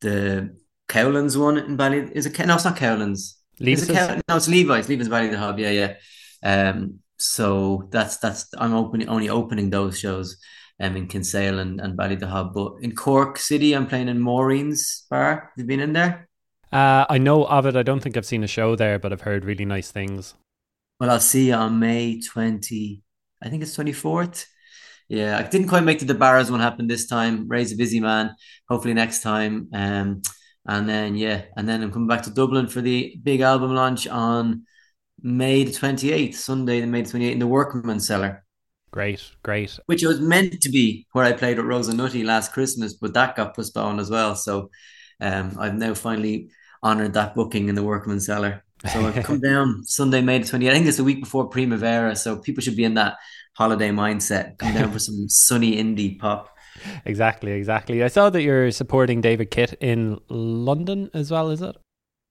the 0.00 0.56
Cowlands 0.88 1.36
one 1.36 1.58
in 1.58 1.76
Bally. 1.76 2.08
Is 2.14 2.24
it 2.24 2.38
no? 2.38 2.54
It's 2.54 2.64
not 2.64 2.78
Cowlands. 2.78 3.34
Levi's? 3.60 3.90
It 3.90 4.22
no, 4.26 4.36
it's 4.36 4.48
Levi's. 4.48 4.88
Levi's 4.88 5.10
Ballydehob. 5.10 5.58
Yeah, 5.58 5.70
yeah. 5.70 5.94
Um, 6.42 7.00
so 7.18 7.86
that's 7.92 8.16
that's 8.16 8.48
I'm 8.56 8.72
opening 8.72 9.10
only 9.10 9.28
opening 9.28 9.68
those 9.68 9.98
shows 9.98 10.38
um 10.80 10.96
in 10.96 11.06
Kinsale 11.06 11.58
and, 11.58 11.80
and 11.80 11.96
Ballydehob. 11.96 12.52
But 12.52 12.74
in 12.82 12.94
Cork 12.94 13.38
City, 13.38 13.72
I'm 13.74 13.86
playing 13.86 14.08
in 14.08 14.20
Maureen's 14.20 15.04
Bar. 15.10 15.34
Have 15.34 15.50
you 15.56 15.64
been 15.64 15.80
in 15.80 15.92
there? 15.92 16.28
Uh, 16.72 17.06
I 17.08 17.18
know 17.18 17.46
of 17.46 17.66
it. 17.66 17.76
I 17.76 17.82
don't 17.82 18.00
think 18.00 18.16
I've 18.16 18.26
seen 18.26 18.42
a 18.42 18.48
show 18.48 18.74
there, 18.74 18.98
but 18.98 19.12
I've 19.12 19.20
heard 19.20 19.44
really 19.44 19.64
nice 19.64 19.90
things. 19.90 20.34
Well, 20.98 21.10
I'll 21.10 21.20
see 21.20 21.48
you 21.48 21.54
on 21.54 21.78
May 21.78 22.20
20. 22.20 23.02
I 23.42 23.48
think 23.48 23.62
it's 23.62 23.76
24th. 23.76 24.46
Yeah, 25.08 25.38
I 25.38 25.42
didn't 25.42 25.68
quite 25.68 25.84
make 25.84 26.00
the 26.00 26.14
Barras 26.14 26.50
one 26.50 26.60
happen 26.60 26.86
this 26.86 27.06
time. 27.06 27.46
Ray's 27.46 27.72
a 27.72 27.76
busy 27.76 28.00
man. 28.00 28.34
Hopefully 28.68 28.94
next 28.94 29.22
time. 29.22 29.68
Um, 29.72 30.22
and 30.66 30.88
then 30.88 31.14
yeah, 31.14 31.42
and 31.56 31.68
then 31.68 31.82
I'm 31.82 31.92
coming 31.92 32.08
back 32.08 32.22
to 32.22 32.30
Dublin 32.30 32.68
for 32.68 32.80
the 32.80 33.16
big 33.22 33.40
album 33.40 33.74
launch 33.74 34.06
on 34.08 34.64
May 35.20 35.64
the 35.64 35.72
28th, 35.72 36.34
Sunday, 36.34 36.80
the 36.80 36.86
May 36.86 37.02
the 37.02 37.10
28th 37.10 37.32
in 37.32 37.38
the 37.38 37.46
Workman 37.46 38.00
Cellar. 38.00 38.43
Great, 38.94 39.32
great. 39.42 39.76
Which 39.86 40.04
was 40.04 40.20
meant 40.20 40.60
to 40.60 40.68
be 40.68 41.04
where 41.10 41.24
I 41.24 41.32
played 41.32 41.58
at 41.58 41.64
Rosa 41.64 41.92
Nutty 41.92 42.22
last 42.22 42.52
Christmas, 42.52 42.94
but 42.94 43.12
that 43.14 43.34
got 43.34 43.56
postponed 43.56 43.98
as 43.98 44.08
well. 44.08 44.36
So 44.36 44.70
um, 45.20 45.56
I've 45.58 45.74
now 45.74 45.94
finally 45.94 46.50
honoured 46.80 47.14
that 47.14 47.34
booking 47.34 47.68
in 47.68 47.74
the 47.74 47.82
Workman 47.82 48.20
Cellar. 48.20 48.62
So 48.92 49.04
I've 49.04 49.24
come 49.24 49.40
down 49.50 49.82
Sunday, 49.84 50.20
May 50.20 50.38
the 50.38 50.44
28th. 50.44 50.70
I 50.70 50.74
think 50.74 50.86
it's 50.86 51.00
a 51.00 51.04
week 51.04 51.18
before 51.18 51.48
Primavera, 51.48 52.14
so 52.14 52.38
people 52.38 52.62
should 52.62 52.76
be 52.76 52.84
in 52.84 52.94
that 52.94 53.16
holiday 53.56 53.88
mindset. 53.88 54.58
Come 54.58 54.74
down 54.74 54.92
for 54.92 55.00
some 55.00 55.24
sunny 55.28 55.74
indie 55.76 56.16
pop 56.16 56.54
exactly, 57.04 57.52
exactly. 57.52 58.02
I 58.02 58.08
saw 58.08 58.30
that 58.30 58.42
you're 58.42 58.70
supporting 58.70 59.20
David 59.20 59.50
Kitt 59.50 59.74
in 59.80 60.20
London 60.28 61.10
as 61.14 61.30
well, 61.30 61.50
is 61.50 61.62
it? 61.62 61.76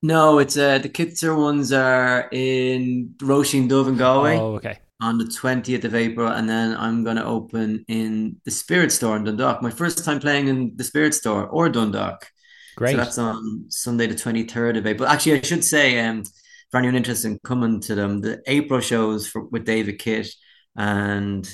No, 0.02 0.40
it's 0.40 0.58
uh, 0.58 0.80
the 0.80 0.90
Kitzer 0.90 1.38
ones 1.38 1.72
are 1.72 2.28
in 2.32 3.16
Roisin 3.20 3.70
Dubh 3.70 3.88
and 3.88 3.98
Galway. 3.98 4.38
Oh, 4.38 4.56
okay. 4.56 4.80
On 5.02 5.18
the 5.18 5.26
20th 5.26 5.84
of 5.84 5.96
April, 5.96 6.28
and 6.28 6.48
then 6.48 6.78
I'm 6.78 7.04
going 7.04 7.18
to 7.18 7.26
open 7.26 7.84
in 7.88 8.38
the 8.46 8.52
Spirit 8.52 8.92
Store 8.92 9.18
in 9.18 9.26
Dundalk. 9.26 9.62
My 9.62 9.70
first 9.70 10.06
time 10.06 10.20
playing 10.20 10.48
in 10.48 10.74
the 10.76 10.84
Spirit 10.84 11.14
Store 11.14 11.46
or 11.48 11.68
Dundalk. 11.68 12.28
Great. 12.76 12.92
So 12.92 12.98
that's 12.98 13.18
on 13.18 13.66
Sunday, 13.70 14.08
the 14.08 14.16
23rd 14.16 14.78
of 14.78 14.88
April. 14.88 15.10
Actually, 15.10 15.40
I 15.40 15.42
should 15.42 15.64
say, 15.64 16.00
um, 16.00 16.24
for 16.72 16.78
anyone 16.78 16.96
interested 16.96 17.32
in 17.32 17.40
coming 17.44 17.82
to 17.82 17.96
them, 17.96 18.22
the 18.22 18.42
April 18.48 18.80
shows 18.80 19.28
for, 19.28 19.44
with 19.44 19.66
David 19.66 20.00
Kitt 20.00 20.30
and 20.76 21.48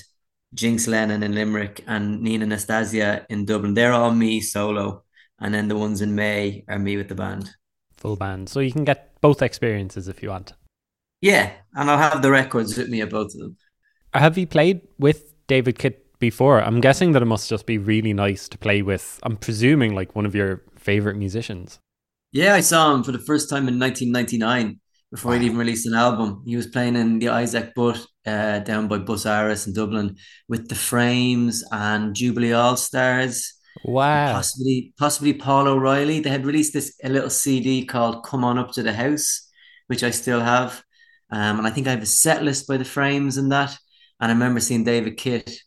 Jinx 0.53 0.87
Lennon 0.87 1.23
in 1.23 1.35
Limerick 1.35 1.83
and 1.87 2.21
Nina 2.21 2.45
Nastasia 2.45 3.25
in 3.29 3.45
Dublin. 3.45 3.73
They're 3.73 3.93
all 3.93 4.13
me 4.13 4.41
solo. 4.41 5.03
And 5.39 5.53
then 5.53 5.67
the 5.67 5.77
ones 5.77 6.01
in 6.01 6.15
May 6.15 6.65
are 6.67 6.79
me 6.79 6.97
with 6.97 7.07
the 7.07 7.15
band. 7.15 7.49
Full 7.97 8.15
band. 8.15 8.49
So 8.49 8.59
you 8.59 8.71
can 8.71 8.83
get 8.83 9.19
both 9.21 9.41
experiences 9.41 10.07
if 10.07 10.21
you 10.21 10.29
want. 10.29 10.53
Yeah. 11.21 11.51
And 11.73 11.89
I'll 11.89 11.97
have 11.97 12.21
the 12.21 12.31
records 12.31 12.77
with 12.77 12.89
me 12.89 13.01
of 13.01 13.09
both 13.09 13.33
of 13.35 13.39
them. 13.39 13.57
Have 14.13 14.37
you 14.37 14.47
played 14.47 14.81
with 14.97 15.33
David 15.47 15.77
Kitt 15.77 16.05
before? 16.19 16.61
I'm 16.61 16.81
guessing 16.81 17.11
that 17.11 17.21
it 17.21 17.25
must 17.25 17.49
just 17.49 17.65
be 17.65 17.77
really 17.77 18.13
nice 18.13 18.49
to 18.49 18.57
play 18.57 18.81
with, 18.81 19.19
I'm 19.23 19.37
presuming, 19.37 19.93
like 19.93 20.15
one 20.15 20.25
of 20.25 20.33
your 20.33 20.63
favorite 20.77 21.15
musicians. 21.15 21.79
Yeah, 22.31 22.53
I 22.55 22.61
saw 22.61 22.93
him 22.93 23.03
for 23.03 23.11
the 23.11 23.19
first 23.19 23.49
time 23.49 23.67
in 23.67 23.79
1999 23.79 24.79
before 25.11 25.33
he'd 25.33 25.43
even 25.43 25.57
released 25.57 25.87
an 25.87 25.95
album. 25.95 26.43
He 26.45 26.55
was 26.55 26.67
playing 26.67 26.95
in 26.95 27.19
the 27.19 27.29
Isaac 27.29 27.73
Butt 27.75 28.05
uh, 28.25 28.59
down 28.59 28.87
by 28.87 28.99
Bus 28.99 29.25
Áras 29.25 29.65
in 29.65 29.73
Dublin 29.73 30.17
with 30.47 30.69
the 30.69 30.75
Frames 30.75 31.63
and 31.71 32.15
Jubilee 32.15 32.53
All 32.53 32.77
Stars. 32.77 33.53
Wow. 33.83 34.33
Possibly, 34.33 34.93
possibly 34.97 35.33
Paul 35.33 35.67
O'Reilly. 35.67 36.19
They 36.19 36.29
had 36.29 36.45
released 36.45 36.73
this 36.73 36.95
a 37.03 37.09
little 37.09 37.29
CD 37.29 37.85
called 37.85 38.23
"Come 38.23 38.43
On 38.43 38.57
Up 38.57 38.71
to 38.73 38.83
the 38.83 38.93
House," 38.93 39.49
which 39.87 40.03
I 40.03 40.11
still 40.11 40.41
have, 40.41 40.83
um, 41.31 41.59
and 41.59 41.67
I 41.67 41.69
think 41.69 41.87
I 41.87 41.91
have 41.91 42.01
a 42.01 42.07
set 42.07 42.43
list 42.43 42.67
by 42.67 42.77
the 42.77 42.85
Frames 42.85 43.37
and 43.37 43.51
that. 43.51 43.77
And 44.19 44.31
I 44.31 44.33
remember 44.33 44.59
seeing 44.59 44.83
David 44.83 45.17
Kitt 45.17 45.61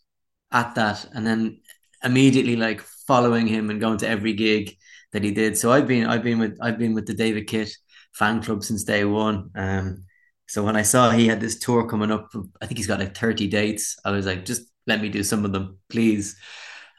at 0.51 0.75
that, 0.75 1.05
and 1.13 1.25
then 1.25 1.61
immediately 2.03 2.55
like 2.55 2.81
following 2.81 3.47
him 3.47 3.69
and 3.69 3.81
going 3.81 3.97
to 3.99 4.07
every 4.07 4.33
gig 4.33 4.77
that 5.11 5.23
he 5.23 5.31
did. 5.31 5.57
So 5.57 5.71
I've 5.71 5.87
been 5.87 6.05
I've 6.05 6.23
been 6.23 6.39
with 6.39 6.57
I've 6.61 6.77
been 6.77 6.93
with 6.93 7.07
the 7.07 7.13
David 7.13 7.47
Kitt 7.47 7.71
fan 8.13 8.41
club 8.43 8.63
since 8.63 8.83
day 8.83 9.05
one. 9.05 9.49
Um, 9.55 10.05
so 10.47 10.63
when 10.63 10.75
I 10.75 10.83
saw 10.83 11.09
he 11.09 11.27
had 11.27 11.39
this 11.39 11.59
tour 11.59 11.87
coming 11.87 12.11
up, 12.11 12.29
I 12.61 12.65
think 12.67 12.77
he's 12.77 12.87
got 12.87 12.99
like 12.99 13.17
30 13.17 13.47
dates. 13.47 13.97
I 14.05 14.11
was 14.11 14.25
like, 14.25 14.45
just 14.45 14.63
let 14.85 15.01
me 15.01 15.09
do 15.09 15.23
some 15.23 15.45
of 15.45 15.53
them, 15.53 15.79
please. 15.89 16.35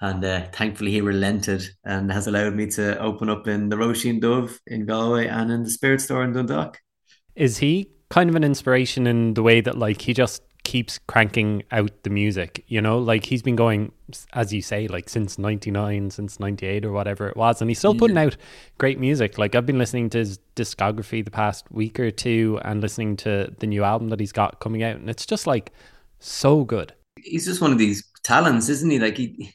And 0.00 0.24
uh, 0.24 0.46
thankfully, 0.52 0.90
he 0.90 1.00
relented 1.00 1.62
and 1.84 2.10
has 2.10 2.26
allowed 2.26 2.54
me 2.54 2.66
to 2.72 2.98
open 2.98 3.28
up 3.30 3.46
in 3.46 3.68
the 3.68 3.76
Roisin 3.76 4.20
Dubh 4.20 4.58
in 4.66 4.86
Galway 4.86 5.28
and 5.28 5.52
in 5.52 5.62
the 5.62 5.70
Spirit 5.70 6.00
Store 6.00 6.24
in 6.24 6.32
Dundalk. 6.32 6.80
Is 7.36 7.58
he 7.58 7.93
kind 8.10 8.30
of 8.30 8.36
an 8.36 8.44
inspiration 8.44 9.06
in 9.06 9.34
the 9.34 9.42
way 9.42 9.60
that, 9.60 9.78
like, 9.78 10.02
he 10.02 10.14
just 10.14 10.42
keeps 10.64 10.98
cranking 11.06 11.62
out 11.70 11.90
the 12.02 12.10
music, 12.10 12.64
you 12.66 12.80
know, 12.80 12.98
like 12.98 13.26
he's 13.26 13.42
been 13.42 13.54
going, 13.54 13.92
as 14.32 14.52
you 14.52 14.62
say, 14.62 14.88
like 14.88 15.08
since 15.08 15.38
99, 15.38 16.10
since 16.10 16.40
98 16.40 16.84
or 16.84 16.92
whatever 16.92 17.28
it 17.28 17.36
was, 17.36 17.60
and 17.60 17.70
he's 17.70 17.78
still 17.78 17.94
putting 17.94 18.18
out 18.18 18.36
great 18.78 18.98
music. 18.98 19.38
Like 19.38 19.54
I've 19.54 19.66
been 19.66 19.78
listening 19.78 20.10
to 20.10 20.18
his 20.18 20.38
discography 20.56 21.24
the 21.24 21.30
past 21.30 21.70
week 21.70 22.00
or 22.00 22.10
two 22.10 22.58
and 22.64 22.80
listening 22.80 23.16
to 23.18 23.54
the 23.58 23.66
new 23.66 23.84
album 23.84 24.08
that 24.08 24.20
he's 24.20 24.32
got 24.32 24.58
coming 24.58 24.82
out, 24.82 24.96
and 24.96 25.08
it's 25.08 25.26
just 25.26 25.46
like 25.46 25.70
so 26.18 26.64
good. 26.64 26.94
He's 27.22 27.44
just 27.44 27.60
one 27.60 27.72
of 27.72 27.78
these 27.78 28.02
talents, 28.24 28.68
isn't 28.68 28.90
he? 28.90 28.98
Like 28.98 29.18
he, 29.18 29.54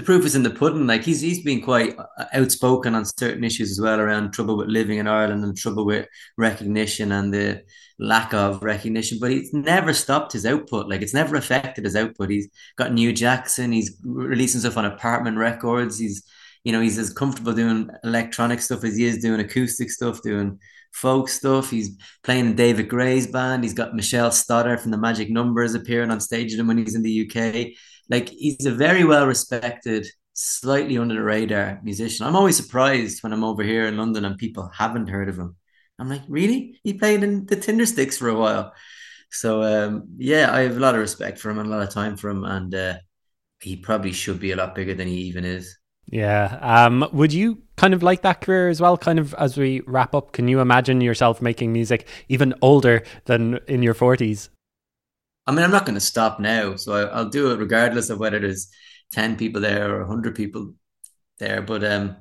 the 0.00 0.06
proof 0.06 0.24
is 0.24 0.34
in 0.34 0.42
the 0.42 0.50
pudding. 0.50 0.86
Like 0.86 1.04
he's 1.04 1.20
he's 1.20 1.42
been 1.42 1.60
quite 1.60 1.94
uh, 1.98 2.24
outspoken 2.32 2.94
on 2.94 3.04
certain 3.04 3.44
issues 3.44 3.70
as 3.70 3.82
well 3.82 4.00
around 4.00 4.32
trouble 4.32 4.56
with 4.56 4.68
living 4.68 4.98
in 4.98 5.06
Ireland 5.06 5.44
and 5.44 5.54
trouble 5.54 5.84
with 5.84 6.06
recognition 6.38 7.12
and 7.12 7.34
the 7.34 7.62
lack 7.98 8.32
of 8.32 8.62
recognition, 8.62 9.18
but 9.20 9.30
he's 9.30 9.52
never 9.52 9.92
stopped 9.92 10.32
his 10.32 10.46
output. 10.46 10.88
Like 10.88 11.02
it's 11.02 11.12
never 11.12 11.36
affected 11.36 11.84
his 11.84 11.96
output. 11.96 12.30
He's 12.30 12.48
got 12.76 12.94
New 12.94 13.12
Jackson. 13.12 13.72
He's 13.72 13.94
releasing 14.02 14.60
stuff 14.60 14.78
on 14.78 14.86
Apartment 14.86 15.36
Records. 15.36 15.98
He's, 15.98 16.24
you 16.64 16.72
know, 16.72 16.80
he's 16.80 16.96
as 16.96 17.12
comfortable 17.12 17.52
doing 17.52 17.90
electronic 18.02 18.62
stuff 18.62 18.84
as 18.84 18.96
he 18.96 19.04
is 19.04 19.20
doing 19.20 19.40
acoustic 19.40 19.90
stuff, 19.90 20.22
doing 20.22 20.58
folk 20.92 21.28
stuff. 21.28 21.68
He's 21.68 21.98
playing 22.24 22.46
in 22.46 22.56
David 22.56 22.88
Gray's 22.88 23.26
band. 23.26 23.64
He's 23.64 23.74
got 23.74 23.94
Michele 23.94 24.30
Stodart 24.30 24.80
from 24.80 24.92
the 24.92 24.96
Magic 24.96 25.28
Numbers 25.28 25.74
appearing 25.74 26.10
on 26.10 26.20
stage 26.20 26.52
with 26.52 26.60
him 26.60 26.68
when 26.68 26.78
he's 26.78 26.94
in 26.94 27.02
the 27.02 27.28
UK. 27.28 27.76
Like 28.10 28.28
he's 28.28 28.66
a 28.66 28.72
very 28.72 29.04
well 29.04 29.26
respected, 29.26 30.06
slightly 30.34 30.98
under 30.98 31.14
the 31.14 31.22
radar 31.22 31.80
musician. 31.82 32.26
I'm 32.26 32.36
always 32.36 32.56
surprised 32.56 33.22
when 33.22 33.32
I'm 33.32 33.44
over 33.44 33.62
here 33.62 33.86
in 33.86 33.96
London 33.96 34.24
and 34.24 34.36
people 34.36 34.70
haven't 34.74 35.08
heard 35.08 35.28
of 35.28 35.38
him 35.38 35.56
I'm 36.00 36.08
like, 36.08 36.22
really? 36.28 36.80
He 36.82 36.94
played 36.94 37.22
in 37.22 37.44
the 37.44 37.56
Tindersticks 37.56 38.18
for 38.18 38.30
a 38.30 38.34
while. 38.34 38.72
So 39.30 39.62
um, 39.62 40.08
yeah, 40.16 40.52
I 40.52 40.60
have 40.60 40.76
a 40.76 40.80
lot 40.80 40.94
of 40.94 41.00
respect 41.00 41.38
for 41.38 41.50
him 41.50 41.58
and 41.58 41.68
a 41.68 41.70
lot 41.70 41.82
of 41.82 41.90
time 41.90 42.16
for 42.16 42.30
him, 42.30 42.44
and 42.44 42.74
uh, 42.74 42.94
he 43.60 43.76
probably 43.76 44.12
should 44.12 44.40
be 44.40 44.50
a 44.50 44.56
lot 44.56 44.74
bigger 44.74 44.94
than 44.94 45.06
he 45.06 45.16
even 45.22 45.44
is. 45.44 45.76
Yeah. 46.06 46.58
Um, 46.60 47.06
would 47.12 47.32
you 47.32 47.62
kind 47.76 47.94
of 47.94 48.02
like 48.02 48.22
that 48.22 48.40
career 48.40 48.68
as 48.68 48.80
well? 48.80 48.96
Kind 48.96 49.18
of 49.18 49.34
as 49.34 49.56
we 49.56 49.82
wrap 49.86 50.14
up, 50.14 50.32
can 50.32 50.48
you 50.48 50.60
imagine 50.60 51.00
yourself 51.02 51.42
making 51.42 51.72
music 51.72 52.08
even 52.28 52.54
older 52.62 53.04
than 53.26 53.60
in 53.68 53.82
your 53.82 53.94
forties? 53.94 54.48
I 55.50 55.52
mean, 55.52 55.64
I'm 55.64 55.72
not 55.72 55.84
going 55.84 55.96
to 55.96 56.00
stop 56.00 56.38
now, 56.38 56.76
so 56.76 56.92
I, 56.92 57.22
will 57.22 57.28
do 57.28 57.50
it 57.50 57.58
regardless 57.58 58.08
of 58.08 58.20
whether 58.20 58.38
there's 58.38 58.68
ten 59.10 59.34
people 59.34 59.60
there 59.60 60.00
or 60.00 60.04
hundred 60.06 60.36
people 60.36 60.74
there. 61.40 61.60
But 61.60 61.82
um, 61.82 62.18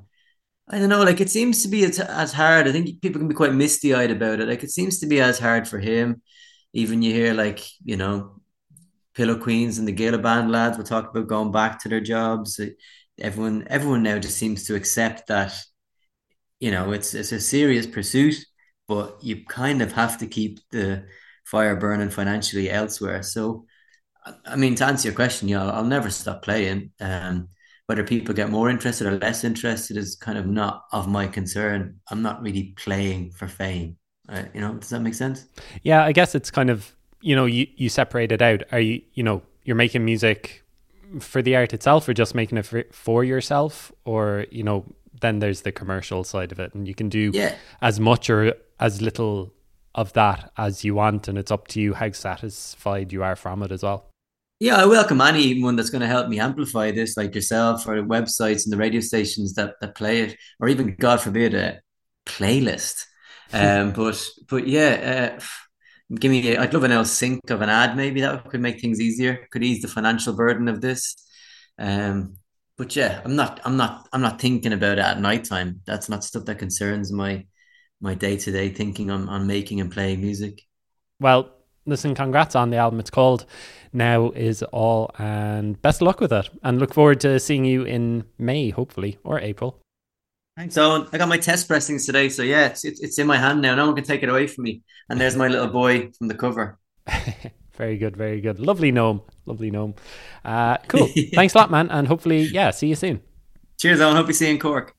I 0.68 0.80
don't 0.80 0.90
know. 0.90 1.04
Like 1.04 1.22
it 1.22 1.30
seems 1.30 1.62
to 1.62 1.68
be 1.68 1.86
as, 1.86 2.00
as 2.00 2.34
hard. 2.34 2.68
I 2.68 2.72
think 2.72 3.04
people 3.04 3.20
can 3.20 3.28
be 3.28 3.36
quite 3.36 3.54
misty 3.54 3.94
eyed 3.94 4.10
about 4.10 4.40
it. 4.40 4.48
Like 4.48 4.64
it 4.64 4.72
seems 4.72 4.98
to 5.02 5.06
be 5.06 5.22
as 5.22 5.38
hard 5.38 5.68
for 5.68 5.78
him. 5.78 6.24
Even 6.74 7.04
you 7.04 7.14
hear 7.14 7.36
like 7.36 7.64
you 7.86 7.98
know, 7.98 8.42
Pillow 9.14 9.38
Queens 9.38 9.78
and 9.78 9.88
the 9.88 9.92
Gilla 9.92 10.18
Band 10.18 10.52
lads 10.52 10.80
will 10.80 10.84
talk 10.84 11.12
about 11.12 11.28
going 11.28 11.52
back 11.52 11.80
to 11.84 11.90
their 11.90 12.02
jobs. 12.02 12.60
Everyone, 13.22 13.68
everyone 13.70 14.02
now 14.02 14.18
just 14.18 14.38
seems 14.38 14.64
to 14.66 14.76
accept 14.76 15.28
that. 15.28 15.54
You 16.60 16.72
know, 16.72 16.94
it's 16.94 17.14
it's 17.14 17.32
a 17.32 17.40
serious 17.40 17.86
pursuit, 17.86 18.44
but 18.88 19.24
you 19.24 19.46
kind 19.46 19.84
of 19.84 19.92
have 19.92 20.18
to 20.18 20.26
keep 20.26 20.62
the 20.72 21.06
fire 21.50 21.76
burning 21.76 22.10
financially 22.10 22.70
elsewhere. 22.70 23.24
So, 23.24 23.66
I 24.46 24.56
mean, 24.56 24.76
to 24.76 24.86
answer 24.86 25.08
your 25.08 25.16
question, 25.16 25.48
yeah, 25.48 25.64
I'll, 25.64 25.72
I'll 25.72 25.86
never 25.86 26.10
stop 26.10 26.44
playing. 26.44 26.92
Um, 27.00 27.50
whether 27.88 28.04
people 28.04 28.36
get 28.36 28.52
more 28.52 28.70
interested 28.70 29.08
or 29.08 29.18
less 29.18 29.44
interested 29.44 29.98
is 29.98 30.16
kind 30.16 30.38
of 30.38 30.46
not 30.46 30.84
of 30.92 31.08
my 31.08 31.26
concern. 31.26 32.00
I'm 32.12 32.22
not 32.22 32.44
really 32.44 32.76
playing 32.78 33.32
for 33.32 33.48
fame. 33.48 33.98
Uh, 34.28 34.44
you 34.54 34.62
know, 34.62 34.76
does 34.76 34.90
that 34.90 35.00
make 35.00 35.16
sense? 35.16 35.48
Yeah, 35.82 36.04
I 36.04 36.12
guess 36.12 36.36
it's 36.36 36.52
kind 36.52 36.70
of 36.70 36.96
you 37.22 37.36
know 37.36 37.46
you 37.46 37.66
you 37.76 37.90
separate 37.90 38.32
it 38.32 38.44
out. 38.44 38.62
Are 38.72 38.80
you 38.80 39.02
you 39.14 39.24
know 39.24 39.42
you're 39.64 39.76
making 39.76 40.06
music 40.06 40.64
for 41.20 41.42
the 41.42 41.56
art 41.56 41.74
itself, 41.74 42.08
or 42.08 42.14
just 42.14 42.36
making 42.36 42.60
it 42.60 42.66
for, 42.68 42.84
for 42.92 43.24
yourself, 43.24 43.92
or 44.06 44.46
you 44.52 44.62
know 44.62 44.86
then 45.20 45.40
there's 45.40 45.62
the 45.62 45.72
commercial 45.72 46.24
side 46.24 46.52
of 46.52 46.60
it, 46.60 46.76
and 46.76 46.88
you 46.88 46.94
can 46.94 47.10
do 47.10 47.32
yeah. 47.34 47.56
as 47.82 48.00
much 48.00 48.30
or 48.30 48.54
as 48.80 49.02
little 49.02 49.52
of 50.00 50.14
that 50.14 50.52
as 50.58 50.86
you 50.86 50.96
want, 50.96 51.28
and 51.28 51.38
it's 51.38 51.52
up 51.52 51.68
to 51.68 51.82
you 51.82 51.94
how 51.94 52.10
satisfied 52.12 53.12
you 53.12 53.22
are 53.22 53.36
from 53.36 53.62
it 53.64 53.72
as 53.72 53.84
well. 53.84 54.10
Yeah, 54.58 54.78
I 54.78 54.86
welcome 54.86 55.20
anyone 55.20 55.76
that's 55.76 55.90
going 55.90 56.02
to 56.02 56.08
help 56.08 56.30
me 56.30 56.40
amplify 56.40 56.92
this, 56.92 57.18
like 57.18 57.36
yourself 57.36 57.86
or 57.86 57.96
the 57.96 58.08
websites 58.08 58.64
and 58.64 58.72
the 58.72 58.78
radio 58.78 59.02
stations 59.02 59.54
that, 59.56 59.76
that 59.82 59.96
play 59.96 60.22
it, 60.22 60.38
or 60.60 60.70
even, 60.70 60.96
God 60.98 61.20
forbid, 61.22 61.54
a 61.54 61.82
playlist. 62.26 63.06
Um, 63.52 63.94
but 63.94 64.24
but 64.48 64.68
yeah, 64.68 65.40
uh, 65.40 66.14
give 66.14 66.30
me. 66.30 66.56
i 66.56 66.62
I'd 66.62 66.72
love 66.72 66.84
an 66.84 66.92
L 66.92 67.04
sync 67.04 67.50
of 67.50 67.64
an 67.64 67.70
ad. 67.70 67.98
Maybe 67.98 68.22
that 68.22 68.48
could 68.48 68.62
make 68.62 68.80
things 68.80 69.02
easier. 69.02 69.48
Could 69.50 69.64
ease 69.64 69.82
the 69.82 69.88
financial 69.88 70.34
burden 70.34 70.68
of 70.68 70.82
this. 70.82 71.16
Um, 71.80 72.36
but 72.78 72.96
yeah, 72.96 73.22
I'm 73.26 73.36
not. 73.36 73.60
I'm 73.66 73.76
not. 73.76 74.08
I'm 74.14 74.22
not 74.22 74.40
thinking 74.40 74.72
about 74.72 75.00
it 75.00 75.04
at 75.04 75.20
night 75.20 75.46
time. 75.46 75.82
That's 75.88 76.10
not 76.10 76.24
stuff 76.24 76.46
that 76.46 76.60
concerns 76.60 77.12
my 77.12 77.48
my 78.02 78.14
day 78.14 78.38
to 78.38 78.52
day 78.52 78.70
thinking 78.70 79.10
on 79.10 79.30
on 79.30 79.48
making 79.48 79.82
and 79.82 79.92
playing 79.92 80.22
music. 80.22 80.62
Well, 81.20 81.52
listen, 81.86 82.16
congrats 82.16 82.56
on 82.56 82.70
the 82.70 82.78
album. 82.78 83.00
It's 83.00 83.10
called 83.10 83.46
Now 83.92 84.32
Is 84.32 84.64
All, 84.64 85.12
and 85.18 85.82
best 85.82 86.02
of 86.02 86.08
luck 86.08 86.22
with 86.22 86.32
it. 86.32 86.50
And 86.64 86.80
look 86.80 86.94
forward 86.94 87.20
to 87.22 87.40
seeing 87.40 87.66
you 87.66 87.84
in 87.84 88.24
May, 88.38 88.70
hopefully, 88.70 89.18
or 89.24 89.40
April. 89.40 89.82
Thanks, 90.58 90.78
Owen. 90.78 91.08
I 91.14 91.18
got 91.18 91.30
my 91.30 91.38
test 91.38 91.68
pressings 91.68 92.06
today, 92.06 92.28
so 92.30 92.44
yeah, 92.44 92.68
it's, 92.68 92.84
it's 92.84 93.18
in 93.18 93.28
my 93.28 93.38
hand 93.38 93.62
now. 93.62 93.76
No 93.76 93.86
one 93.86 93.96
can 93.96 94.04
take 94.04 94.24
it 94.24 94.30
away 94.30 94.48
from 94.48 94.66
me. 94.66 94.82
And 95.10 95.20
there's 95.20 95.36
my 95.36 95.48
little 95.48 95.70
boy 95.70 96.12
from 96.18 96.28
the 96.28 96.36
cover. 96.36 96.78
very 97.78 97.98
good, 97.98 98.18
very 98.18 98.42
good. 98.42 98.60
Lovely 98.60 98.92
gnome, 98.92 99.22
lovely 99.46 99.72
gnome. 99.72 99.96
Uh, 100.44 100.78
cool. 100.90 101.08
Thanks 101.34 101.56
a 101.56 101.60
lot, 101.60 101.72
man, 101.72 101.90
and 101.90 102.08
hopefully, 102.08 102.42
yeah, 102.42 102.72
see 102.72 102.88
you 102.88 102.96
soon. 102.96 103.22
Cheers, 103.80 104.02
Owen. 104.02 104.18
Hope 104.18 104.28
you 104.28 104.34
see 104.34 104.48
you 104.48 104.54
in 104.54 104.60
Cork. 104.60 104.94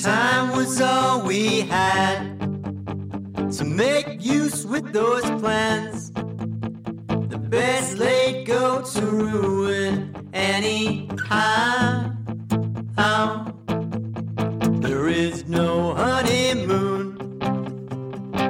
Time 0.00 0.56
was 0.56 0.80
all 0.80 1.20
we 1.20 1.60
had 1.60 2.38
to 3.52 3.64
make 3.64 4.24
use 4.24 4.64
with 4.64 4.90
those 4.90 5.22
plans. 5.38 6.10
The 6.12 7.38
best 7.38 7.98
laid 7.98 8.46
go 8.46 8.80
to 8.80 9.00
ruin 9.02 10.30
any 10.32 11.08
time. 11.28 12.12
There 14.80 15.08
is 15.08 15.46
no 15.46 15.94
honeymoon. 15.94 17.38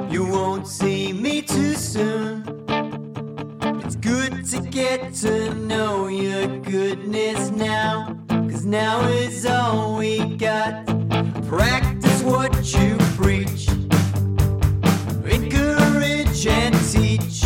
You 0.09 0.25
won't 0.25 0.65
see 0.67 1.11
me 1.11 1.41
too 1.41 1.73
soon. 1.73 2.43
It's 3.83 3.97
good 3.97 4.45
to 4.45 4.61
get 4.61 5.13
to 5.15 5.53
know 5.55 6.07
your 6.07 6.59
goodness 6.59 7.51
now. 7.51 8.17
Cause 8.29 8.65
now 8.65 9.01
is 9.07 9.45
all 9.45 9.97
we 9.97 10.37
got. 10.37 10.92
Practice 11.55 12.23
what 12.23 12.51
you 12.73 12.97
preach. 13.15 13.67
Encourage 15.23 16.47
and 16.47 16.73
teach. 16.91 17.43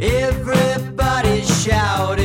Everybody 0.00 1.42
shouting. 1.42 2.23